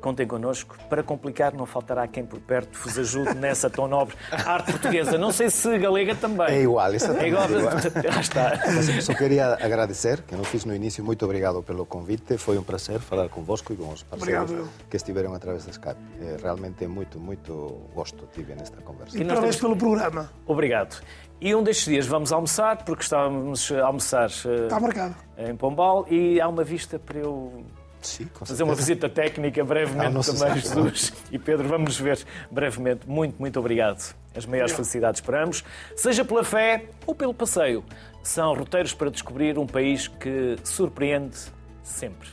contem 0.00 0.26
connosco. 0.26 0.76
Para 0.88 1.02
complicar, 1.02 1.52
não 1.54 1.66
faltará 1.66 2.06
quem 2.06 2.24
por 2.24 2.40
perto 2.40 2.78
vos 2.78 2.98
ajude 2.98 3.34
nessa 3.34 3.70
tão 3.70 3.88
nobre 3.88 4.16
arte 4.30 4.72
portuguesa. 4.72 5.16
Não 5.18 5.32
sei 5.32 5.50
se 5.50 5.78
galega 5.78 6.14
também. 6.14 6.46
É 6.46 6.62
igual, 6.62 6.94
isso 6.94 7.10
é 7.12 7.28
igual. 7.28 7.50
igual. 7.50 7.74
Já 7.80 8.20
está. 8.20 8.60
Mas 8.66 9.04
só 9.04 9.14
queria 9.14 9.54
agradecer, 9.54 10.22
que 10.22 10.34
não 10.34 10.44
fiz 10.44 10.64
no 10.64 10.74
início, 10.74 11.04
muito 11.04 11.24
obrigado 11.24 11.62
pelo 11.62 11.86
convite. 11.86 12.36
Foi 12.38 12.58
um 12.58 12.62
prazer 12.62 13.00
falar 13.00 13.28
convosco 13.28 13.72
e 13.72 13.76
com 13.76 13.92
os 13.92 14.02
parceiros 14.02 14.50
obrigado. 14.50 14.68
que 14.90 14.96
estiveram 14.96 15.34
através 15.34 15.64
da 15.64 15.70
Skype. 15.70 16.00
É, 16.20 16.36
realmente 16.42 16.86
muito, 16.86 17.18
muito 17.18 17.88
gosto 17.94 18.28
tive 18.32 18.54
nesta 18.54 18.80
conversa. 18.82 19.16
E 19.16 19.24
parabéns 19.24 19.56
temos... 19.56 19.60
pelo 19.60 19.76
programa. 19.76 20.30
Obrigado. 20.46 21.00
E 21.40 21.54
um 21.54 21.62
destes 21.62 21.86
dias 21.86 22.06
vamos 22.06 22.32
almoçar, 22.32 22.84
porque 22.84 23.02
estávamos 23.02 23.70
a 23.72 23.84
almoçar 23.86 24.30
eh, 24.46 24.64
Está 24.64 24.80
marcado. 24.80 25.14
em 25.36 25.54
Pombal 25.56 26.06
e 26.08 26.40
há 26.40 26.48
uma 26.48 26.64
vista 26.64 26.98
para 26.98 27.18
eu 27.18 27.64
Sim, 28.06 28.28
fazer 28.44 28.62
uma 28.62 28.74
visita 28.74 29.08
técnica 29.08 29.64
brevemente 29.64 30.26
também, 30.26 30.60
Jesus 30.60 31.12
e 31.30 31.38
Pedro. 31.38 31.68
Vamos 31.68 31.84
nos 31.86 32.00
ver 32.00 32.24
brevemente. 32.50 33.08
Muito, 33.08 33.36
muito 33.38 33.58
obrigado. 33.58 34.14
As 34.36 34.46
maiores 34.46 34.72
felicidades 34.72 35.20
para 35.20 35.44
ambos, 35.44 35.64
seja 35.96 36.24
pela 36.24 36.42
fé 36.42 36.86
ou 37.06 37.14
pelo 37.14 37.32
passeio. 37.32 37.84
São 38.22 38.54
roteiros 38.54 38.94
para 38.94 39.10
descobrir 39.10 39.58
um 39.58 39.66
país 39.66 40.08
que 40.08 40.56
surpreende 40.64 41.36
sempre. 41.82 42.28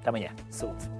Até 0.00 0.10
amanhã. 0.10 0.30
Saúde. 0.50 0.98